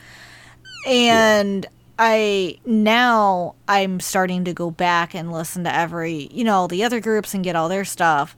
and 0.87 1.67
I 1.99 2.59
now 2.65 3.55
I'm 3.69 4.01
starting 4.01 4.45
to 4.45 4.55
go 4.55 4.71
back 4.71 5.15
and 5.15 5.31
listen 5.31 5.65
to 5.65 5.75
every 5.75 6.31
you 6.33 6.43
know 6.43 6.57
all 6.57 6.69
the 6.69 6.85
other 6.85 7.01
groups 7.03 7.35
and 7.35 7.45
get 7.45 7.55
all 7.55 7.69
their 7.69 7.85
stuff. 7.85 8.35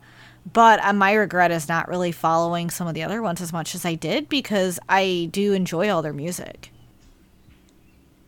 But 0.52 0.82
uh, 0.82 0.92
my 0.92 1.12
regret 1.12 1.52
is 1.52 1.68
not 1.68 1.86
really 1.86 2.10
following 2.10 2.68
some 2.68 2.88
of 2.88 2.94
the 2.94 3.04
other 3.04 3.22
ones 3.22 3.40
as 3.40 3.52
much 3.52 3.76
as 3.76 3.84
I 3.84 3.94
did 3.94 4.28
because 4.28 4.80
I 4.88 5.28
do 5.30 5.52
enjoy 5.52 5.88
all 5.88 6.02
their 6.02 6.12
music. 6.12 6.72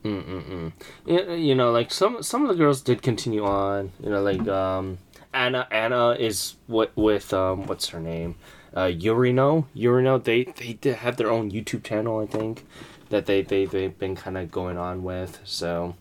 Mm-mm-mm. 0.04 0.72
you 1.06 1.54
know 1.56 1.72
like 1.72 1.90
some 1.90 2.22
some 2.22 2.42
of 2.42 2.48
the 2.48 2.54
girls 2.54 2.80
did 2.80 3.02
continue 3.02 3.44
on 3.44 3.92
you 4.02 4.08
know 4.08 4.22
like 4.22 4.46
um 4.48 4.96
anna 5.32 5.66
anna 5.70 6.10
is 6.12 6.56
what 6.66 6.92
with 6.96 7.32
um 7.32 7.66
what's 7.66 7.88
her 7.88 8.00
name? 8.00 8.36
Uh 8.74 8.86
Yurino 8.86 9.66
Yurino 9.74 10.22
they 10.22 10.44
they 10.44 10.92
have 10.92 11.16
their 11.16 11.30
own 11.30 11.50
youtube 11.50 11.82
channel 11.82 12.20
i 12.20 12.26
think 12.26 12.64
that 13.08 13.26
they, 13.26 13.42
they 13.42 13.64
they've 13.66 13.98
been 13.98 14.14
kind 14.14 14.38
of 14.38 14.50
going 14.50 14.78
on 14.78 15.02
with 15.02 15.40
so. 15.44 15.96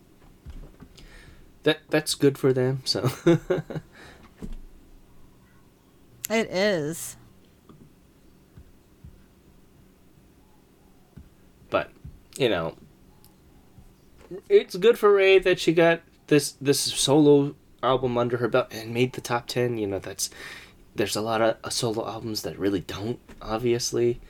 That 1.64 1.80
that's 1.90 2.16
good 2.16 2.38
for 2.38 2.54
them 2.54 2.82
so. 2.86 3.10
It 6.30 6.48
is. 6.52 7.18
but 11.70 11.92
you 12.38 12.50
know 12.50 12.76
it's 14.48 14.76
good 14.76 14.98
for 14.98 15.14
ray 15.14 15.40
that 15.40 15.60
she 15.60 15.74
got 15.74 16.02
this 16.28 16.54
this 16.54 16.80
solo 16.80 17.56
album 17.84 18.18
under 18.18 18.38
her 18.38 18.48
belt 18.48 18.68
and 18.72 18.94
made 18.94 19.14
the 19.14 19.22
top 19.22 19.48
10 19.48 19.78
you 19.78 19.88
know 19.88 20.00
that's 20.00 20.30
there's 20.96 21.16
a 21.16 21.22
lot 21.22 21.42
of 21.42 21.58
uh, 21.64 21.70
solo 21.70 22.08
albums 22.08 22.42
that 22.44 22.60
really 22.60 22.82
don't 22.82 23.20
obviously 23.42 24.22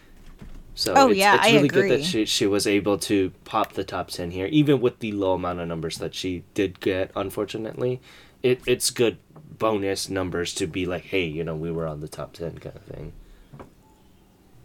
so 0.76 0.96
Oh, 0.96 1.10
it's, 1.10 1.28
yeah, 1.28 1.32
it's 1.32 1.50
I 1.50 1.52
really 1.52 1.70
good 1.70 1.88
agree. 1.88 1.90
that 1.90 2.04
she, 2.04 2.26
she 2.26 2.48
was 2.48 2.68
able 2.68 2.98
to 3.00 3.32
pop 3.46 3.74
the 3.74 3.84
top 3.84 4.10
10 4.10 4.32
here 4.32 4.48
even 4.48 4.82
with 4.82 5.00
the 5.00 5.12
low 5.12 5.34
amount 5.34 5.60
of 5.60 5.68
numbers 5.68 5.98
that 6.00 6.16
she 6.16 6.46
did 6.54 6.80
get 6.80 7.12
unfortunately 7.16 8.02
it, 8.44 8.62
it's 8.66 8.90
good 8.92 9.18
bonus 9.36 10.10
numbers 10.10 10.54
to 10.56 10.68
be 10.68 10.86
like 10.86 11.06
hey 11.06 11.26
you 11.26 11.44
know 11.44 11.56
we 11.56 11.72
were 11.72 11.88
on 11.88 12.02
the 12.02 12.08
top 12.08 12.34
10 12.34 12.60
kind 12.60 12.76
of 12.76 12.84
thing 12.84 13.14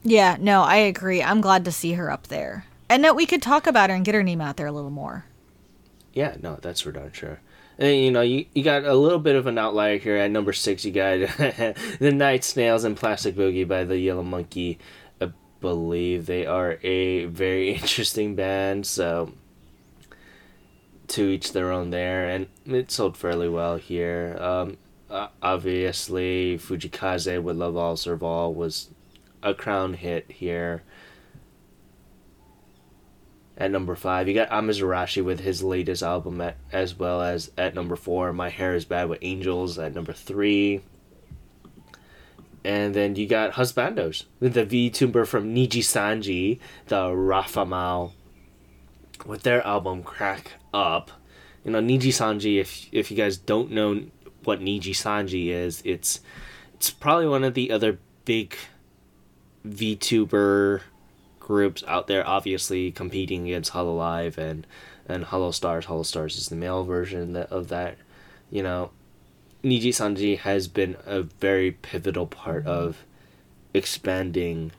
Yeah, 0.03 0.37
no, 0.39 0.63
I 0.63 0.77
agree. 0.77 1.23
I'm 1.23 1.41
glad 1.41 1.65
to 1.65 1.73
see 1.73 1.93
her 1.95 2.11
up 2.11 2.29
there. 2.29 2.67
And 2.89 3.03
that 3.05 3.17
we 3.17 3.27
could 3.27 3.43
talk 3.43 3.67
about 3.67 3.91
her 3.91 3.97
and 3.97 4.05
get 4.05 4.15
her 4.15 4.23
name 4.23 4.41
out 4.41 4.57
there 4.57 4.67
a 4.67 4.73
little 4.73 4.91
more. 4.91 5.27
Yeah, 6.13 6.37
no, 6.41 6.57
that's 6.61 6.81
for 6.81 6.93
darn 6.93 7.13
sure. 7.13 7.41
And 7.79 7.97
you 7.97 8.11
know, 8.11 8.21
you, 8.21 8.47
you 8.55 8.63
got 8.63 8.85
a 8.85 8.95
little 8.95 9.19
bit 9.19 9.37
of 9.37 9.47
an 9.47 9.59
outlier 9.59 9.99
here 9.99 10.17
at 10.17 10.31
number 10.31 10.53
six. 10.53 10.85
You 10.85 10.93
got 10.93 11.19
the 11.99 12.13
Night 12.13 12.45
Snails 12.45 12.85
and 12.85 12.97
Plastic 12.97 13.35
Boogie 13.35 13.67
by 13.67 13.85
the 13.85 13.99
Yellow 13.99 14.23
Monkey. 14.23 14.79
I 15.21 15.33
believe 15.61 16.27
they 16.27 16.47
are 16.47 16.79
a 16.83 17.25
very 17.27 17.71
interesting 17.75 18.35
band. 18.35 18.87
So, 18.87 19.33
to 21.09 21.29
each 21.29 21.53
their 21.53 21.71
own 21.71 21.91
there, 21.91 22.29
and 22.29 22.47
it 22.67 22.91
sold 22.91 23.17
fairly 23.17 23.49
well 23.49 23.77
here. 23.77 24.37
Um, 24.41 24.79
obviously, 25.43 26.59
Fujii 26.59 26.91
Kaze 26.91 27.39
with 27.43 27.57
Love 27.57 27.77
All 27.77 27.97
Serve 27.97 28.23
All 28.23 28.55
was 28.55 28.89
a 29.43 29.55
crown 29.55 29.95
hit 29.95 30.31
here. 30.31 30.83
At 33.57 33.71
number 33.71 33.95
five, 33.95 34.27
you 34.27 34.35
got 34.35 34.51
Amazarashi 34.51 35.25
with 35.25 35.41
his 35.41 35.63
latest 35.63 36.03
album, 36.03 36.41
at, 36.41 36.57
as 36.73 36.99
well 36.99 37.23
as 37.23 37.53
at 37.57 37.75
number 37.75 37.95
four, 37.95 38.33
My 38.33 38.49
Hair 38.49 38.75
Is 38.75 38.85
Bad 38.85 39.09
with 39.09 39.21
Angels 39.23 39.79
at 39.79 39.95
number 39.95 40.13
three. 40.13 40.81
And 42.65 42.95
then 42.95 43.15
you 43.15 43.29
got 43.29 43.53
Husbandos 43.53 44.25
with 44.41 44.55
the 44.55 44.65
VTuber 44.65 45.27
from 45.27 45.55
Niji 45.55 45.83
Sanji, 45.83 46.59
the 46.87 47.15
ROF-MAO, 47.15 48.13
with 49.27 49.43
their 49.43 49.65
album 49.65 50.03
Crack 50.03 50.53
Up. 50.73 51.11
You 51.65 51.71
know, 51.71 51.81
Niji 51.81 52.09
Sanji, 52.09 52.59
if 52.59 52.89
if 52.91 53.11
you 53.11 53.17
guys 53.17 53.37
don't 53.37 53.71
know 53.71 54.05
what 54.43 54.61
Niji 54.61 54.91
Sanji 54.91 55.49
is, 55.49 55.81
it's 55.85 56.21
it's 56.75 56.91
probably 56.91 57.29
one 57.29 57.45
of 57.45 57.55
the 57.55 57.71
other 57.71 57.99
big 58.25 58.57
VTuber 59.67 60.81
groups 61.45 61.85
out 61.87 62.07
there, 62.07 62.27
obviously 62.27 62.91
competing 62.91 63.47
against 63.47 63.73
Hololive 63.73 64.39
and 64.39 64.67
and 65.07 65.27
Holostars. 65.27 65.85
Hollow 65.85 66.03
Stars 66.03 66.37
is 66.37 66.49
the 66.49 66.57
male 66.57 66.85
version 66.85 67.37
of 67.37 67.69
that. 67.69 67.99
You 68.51 68.63
know, 68.63 68.91
Niji 69.63 69.89
Sanji 69.89 70.39
has 70.39 70.69
been 70.69 70.97
a 71.07 71.23
very 71.23 71.71
pivotal 71.71 72.27
part 72.27 72.67
of 72.67 73.05
expanding 73.73 74.73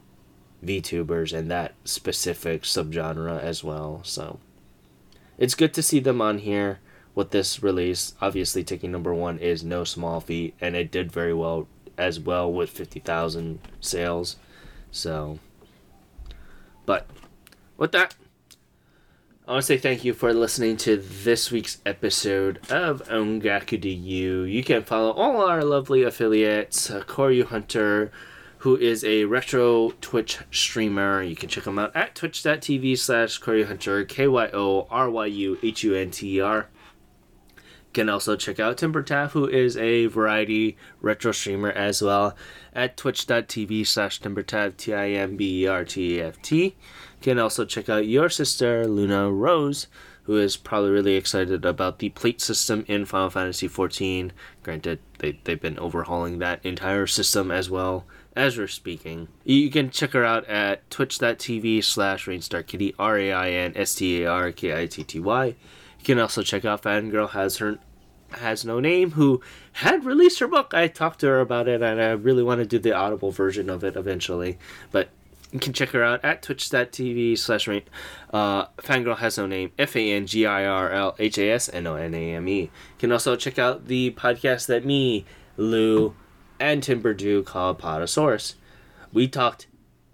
VTubers 0.63 1.37
and 1.37 1.49
that 1.51 1.75
specific 1.83 2.63
subgenre 2.63 3.39
as 3.39 3.63
well. 3.63 4.01
So 4.03 4.39
it's 5.37 5.55
good 5.55 5.73
to 5.75 5.83
see 5.83 5.99
them 5.99 6.21
on 6.21 6.39
here 6.39 6.79
with 7.13 7.31
this 7.31 7.61
release. 7.61 8.13
Obviously, 8.21 8.63
taking 8.63 8.91
number 8.91 9.13
one 9.13 9.37
is 9.37 9.63
no 9.63 9.83
small 9.83 10.19
feat, 10.19 10.55
and 10.59 10.75
it 10.75 10.91
did 10.91 11.11
very 11.11 11.33
well 11.33 11.67
as 11.97 12.19
well 12.19 12.51
with 12.51 12.69
50,000 12.69 13.59
sales. 13.79 14.37
So, 14.91 15.39
but 16.85 17.07
with 17.77 17.91
that, 17.91 18.15
I 19.47 19.51
want 19.51 19.63
to 19.63 19.67
say 19.67 19.77
thank 19.77 20.03
you 20.03 20.13
for 20.13 20.33
listening 20.33 20.77
to 20.77 20.97
this 20.97 21.51
week's 21.51 21.79
episode 21.85 22.59
of 22.71 23.03
Ongaku 23.07 23.81
to 23.81 23.89
You. 23.89 24.41
You 24.41 24.63
can 24.63 24.83
follow 24.83 25.11
all 25.11 25.41
our 25.41 25.63
lovely 25.63 26.01
affiliates, 26.03 26.89
uh, 26.89 27.01
Kyoryu 27.01 27.45
Hunter, 27.45 28.11
who 28.59 28.75
is 28.75 29.03
a 29.03 29.25
retro 29.25 29.91
Twitch 30.01 30.39
streamer. 30.49 31.21
You 31.21 31.35
can 31.35 31.49
check 31.49 31.67
him 31.67 31.77
out 31.77 31.95
at 31.95 32.15
twitch.tv 32.15 32.97
slash 32.97 33.39
Kyoryu 33.39 33.67
Hunter, 33.67 34.03
K 34.03 34.27
Y 34.27 34.49
O 34.51 34.87
R 34.89 35.09
Y 35.09 35.25
U 35.27 35.59
H 35.61 35.83
U 35.83 35.93
N 35.93 36.09
T 36.09 36.37
E 36.37 36.41
R 36.41 36.67
can 37.95 38.09
also 38.09 38.35
check 38.35 38.59
out 38.59 38.77
Timbertaft, 38.77 39.31
who 39.31 39.47
is 39.47 39.77
a 39.77 40.07
variety 40.07 40.77
retro 41.01 41.31
streamer 41.31 41.71
as 41.71 42.01
well, 42.01 42.35
at 42.73 42.97
twitch.tv 42.97 43.87
slash 43.87 44.21
Timbertaft, 44.21 44.77
T 44.77 44.93
I 44.93 45.11
M 45.11 45.37
B 45.37 45.63
E 45.63 45.67
R 45.67 45.85
T 45.85 46.19
A 46.19 46.27
F 46.27 46.41
T. 46.41 46.75
Can 47.21 47.39
also 47.39 47.63
check 47.65 47.89
out 47.89 48.05
your 48.05 48.29
sister, 48.29 48.85
Luna 48.85 49.31
Rose, 49.31 49.87
who 50.23 50.37
is 50.37 50.57
probably 50.57 50.89
really 50.89 51.15
excited 51.15 51.63
about 51.65 51.99
the 51.99 52.09
plate 52.09 52.41
system 52.41 52.83
in 52.87 53.05
Final 53.05 53.29
Fantasy 53.29 53.69
XIV. 53.69 54.31
Granted, 54.61 54.99
they, 55.19 55.39
they've 55.45 55.61
been 55.61 55.79
overhauling 55.79 56.39
that 56.39 56.63
entire 56.65 57.07
system 57.07 57.49
as 57.49 57.69
well 57.69 58.05
as 58.35 58.57
we're 58.57 58.67
speaking. 58.67 59.29
You 59.45 59.71
can 59.71 59.89
check 59.89 60.11
her 60.11 60.25
out 60.25 60.45
at 60.47 60.89
twitch.tv 60.91 61.81
slash 61.85 62.25
rainstarkitty, 62.25 62.93
R 62.99 63.17
You 66.05 66.13
can 66.13 66.21
also 66.21 66.43
check 66.43 66.63
out 66.65 66.83
Fangirl 66.83 67.31
has 67.31 67.57
her 67.57 67.79
has 68.29 68.63
no 68.63 68.79
name 68.79 69.13
who 69.13 69.41
had 69.73 70.05
released 70.05 70.37
her 70.37 70.47
book. 70.47 70.71
I 70.71 70.87
talked 70.87 71.21
to 71.21 71.25
her 71.25 71.39
about 71.39 71.67
it 71.67 71.81
and 71.81 71.99
I 71.99 72.11
really 72.11 72.43
want 72.43 72.59
to 72.59 72.65
do 72.67 72.77
the 72.77 72.93
audible 72.93 73.31
version 73.31 73.71
of 73.71 73.83
it 73.83 73.95
eventually. 73.95 74.59
But 74.91 75.09
you 75.51 75.59
can 75.59 75.73
check 75.73 75.89
her 75.89 76.03
out 76.03 76.23
at 76.23 76.43
twitch.tv 76.43 77.39
slash 77.39 77.67
uh, 77.67 77.81
fangirl 78.77 79.17
has 79.17 79.39
no 79.39 79.47
name 79.47 79.71
f-a-n-g-i-r-l-h-a-s-n-o-n-a-m-e 79.79 82.61
you 82.61 82.69
can 82.99 83.11
also 83.11 83.35
check 83.35 83.57
out 83.57 83.87
the 83.87 84.11
podcast 84.11 84.67
that 84.67 84.85
me 84.85 85.25
lou 85.57 86.13
and 86.59 86.83
timber 86.83 87.13
do 87.13 87.41
called 87.41 87.79
potosaurus 87.79 88.55
we 89.13 89.29
talked 89.29 89.67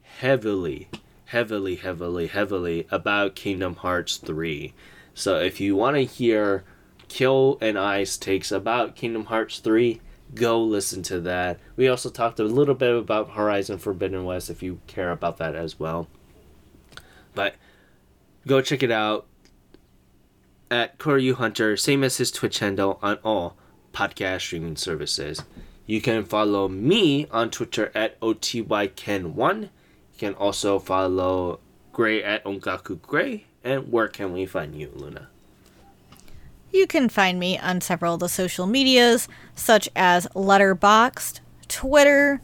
heavily 0.04 0.88
heavily 1.26 1.76
heavily 1.76 2.28
heavily 2.28 2.86
about 2.92 3.36
kingdom 3.36 3.76
hearts 3.78 4.18
3 4.18 4.72
so 5.14 5.40
if 5.40 5.60
you 5.60 5.76
want 5.76 5.96
to 5.96 6.04
hear 6.04 6.64
kill 7.08 7.58
and 7.62 7.78
ice 7.78 8.18
takes 8.18 8.52
about 8.52 8.96
kingdom 8.96 9.26
hearts 9.26 9.60
3 9.60 10.00
go 10.36 10.62
listen 10.62 11.04
to 11.04 11.20
that. 11.22 11.60
We 11.76 11.88
also 11.88 12.10
talked 12.10 12.40
a 12.40 12.44
little 12.44 12.76
bit 12.76 12.96
about 12.96 13.32
Horizon 13.32 13.78
Forbidden 13.78 14.24
West 14.26 14.50
if 14.50 14.64
you 14.64 14.80
care 14.88 15.12
about 15.12 15.38
that 15.38 15.56
as 15.56 15.80
well. 15.80 16.08
But 17.34 17.56
go 18.48 18.62
check 18.62 18.84
it 18.84 18.92
out 18.92 19.28
at 20.70 20.98
Kyoryu 20.98 21.36
Hunter, 21.36 21.76
same 21.76 22.04
as 22.04 22.18
his 22.18 22.32
Twitch 22.32 22.60
handle 22.60 23.00
on 23.02 23.18
all 23.24 23.58
podcast 23.94 24.42
streaming 24.42 24.78
services. 24.78 25.44
You 25.86 26.00
can 26.02 26.24
follow 26.24 26.70
me 26.70 27.28
on 27.32 27.50
Twitter 27.50 27.92
at 27.94 28.20
OTYKen1. 28.22 29.62
You 29.64 29.70
can 30.18 30.34
also 30.36 30.80
follow 30.80 31.60
Gray 31.92 32.24
at 32.24 32.44
Ongaku 32.46 33.02
Gray. 33.02 33.46
And 33.64 33.92
where 33.92 34.08
can 34.08 34.34
we 34.34 34.46
find 34.46 34.76
you, 34.76 34.92
Luna? 34.96 35.28
You 36.72 36.88
can 36.88 37.10
find 37.10 37.40
me 37.40 37.60
on 37.60 37.82
several 37.82 38.14
of 38.14 38.22
the 38.22 38.30
social 38.30 38.66
medias, 38.66 39.28
such 39.56 39.90
as 39.96 40.26
Letterboxd, 40.28 41.42
Twitter, 41.68 42.42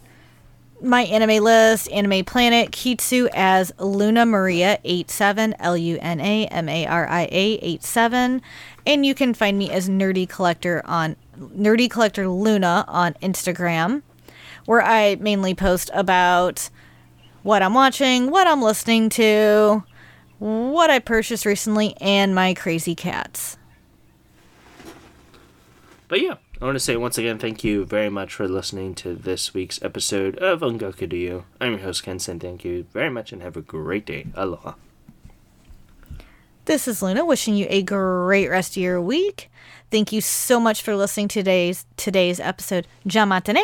my 0.82 1.04
anime 1.04 1.44
list, 1.44 1.90
Anime 1.92 2.24
Planet, 2.24 2.72
Kitsu 2.72 3.30
as 3.34 3.72
Luna 3.80 4.26
Maria 4.26 4.80
87, 4.84 5.56
L 5.60 5.78
U 5.78 5.98
N 6.02 6.20
A 6.20 6.46
M 6.48 6.70
A 6.70 6.86
R 6.86 7.08
I 7.08 7.22
A 7.32 7.54
87, 7.62 8.42
and 8.86 9.06
you 9.06 9.16
can 9.16 9.34
find 9.34 9.58
me 9.58 9.72
as 9.72 9.90
Nerdy 9.90 10.28
Collector 10.28 10.82
on 10.86 11.16
Nerdy 11.40 11.90
Collector 11.90 12.28
Luna 12.28 12.86
on 12.88 13.14
Instagram, 13.16 14.04
where 14.66 14.82
I 14.84 15.16
mainly 15.16 15.56
post 15.56 15.90
about 15.94 16.70
what 17.44 17.64
I'm 17.64 17.74
watching, 17.74 18.30
what 18.30 18.46
I'm 18.46 18.62
listening 18.62 19.10
to, 19.12 19.84
what 20.40 20.90
I 20.90 21.00
purchased 21.00 21.46
recently, 21.46 21.96
and 22.00 22.34
my 22.34 22.54
crazy 22.54 22.96
cats. 22.96 23.58
But 26.08 26.22
yeah, 26.22 26.36
I 26.62 26.66
want 26.66 26.76
to 26.76 26.80
say 26.80 26.96
once 26.96 27.18
again 27.18 27.38
thank 27.38 27.64
you 27.64 27.86
very 27.86 28.10
much 28.10 28.34
for 28.34 28.48
listening 28.48 28.96
to 28.96 29.14
this 29.14 29.54
week's 29.54 29.82
episode 29.84 30.38
of 30.38 30.62
Ongaku 30.62 31.10
to 31.10 31.18
You. 31.18 31.44
I'm 31.60 31.74
your 31.74 31.82
host 31.82 32.06
Kensen. 32.06 32.40
Thank 32.40 32.64
you 32.64 32.86
very 32.94 33.10
much 33.10 33.34
and 33.34 33.42
have 33.42 33.58
a 33.58 33.62
great 33.62 34.06
day. 34.06 34.28
Aloha. 34.34 34.74
This 36.66 36.88
is 36.88 37.02
Luna 37.02 37.26
wishing 37.26 37.56
you 37.56 37.68
a 37.70 37.82
great 37.82 38.50
rest 38.50 38.76
of 38.76 38.84
your 38.84 39.02
week. 39.02 39.50
Thank 39.92 40.12
you 40.12 40.20
so 40.20 40.60
much 40.60 40.82
for 40.82 40.96
listening 40.96 41.28
to 41.30 41.40
today's 41.40 41.86
today's 41.96 42.40
episode. 42.40 42.88
Jamatane. 43.06 43.64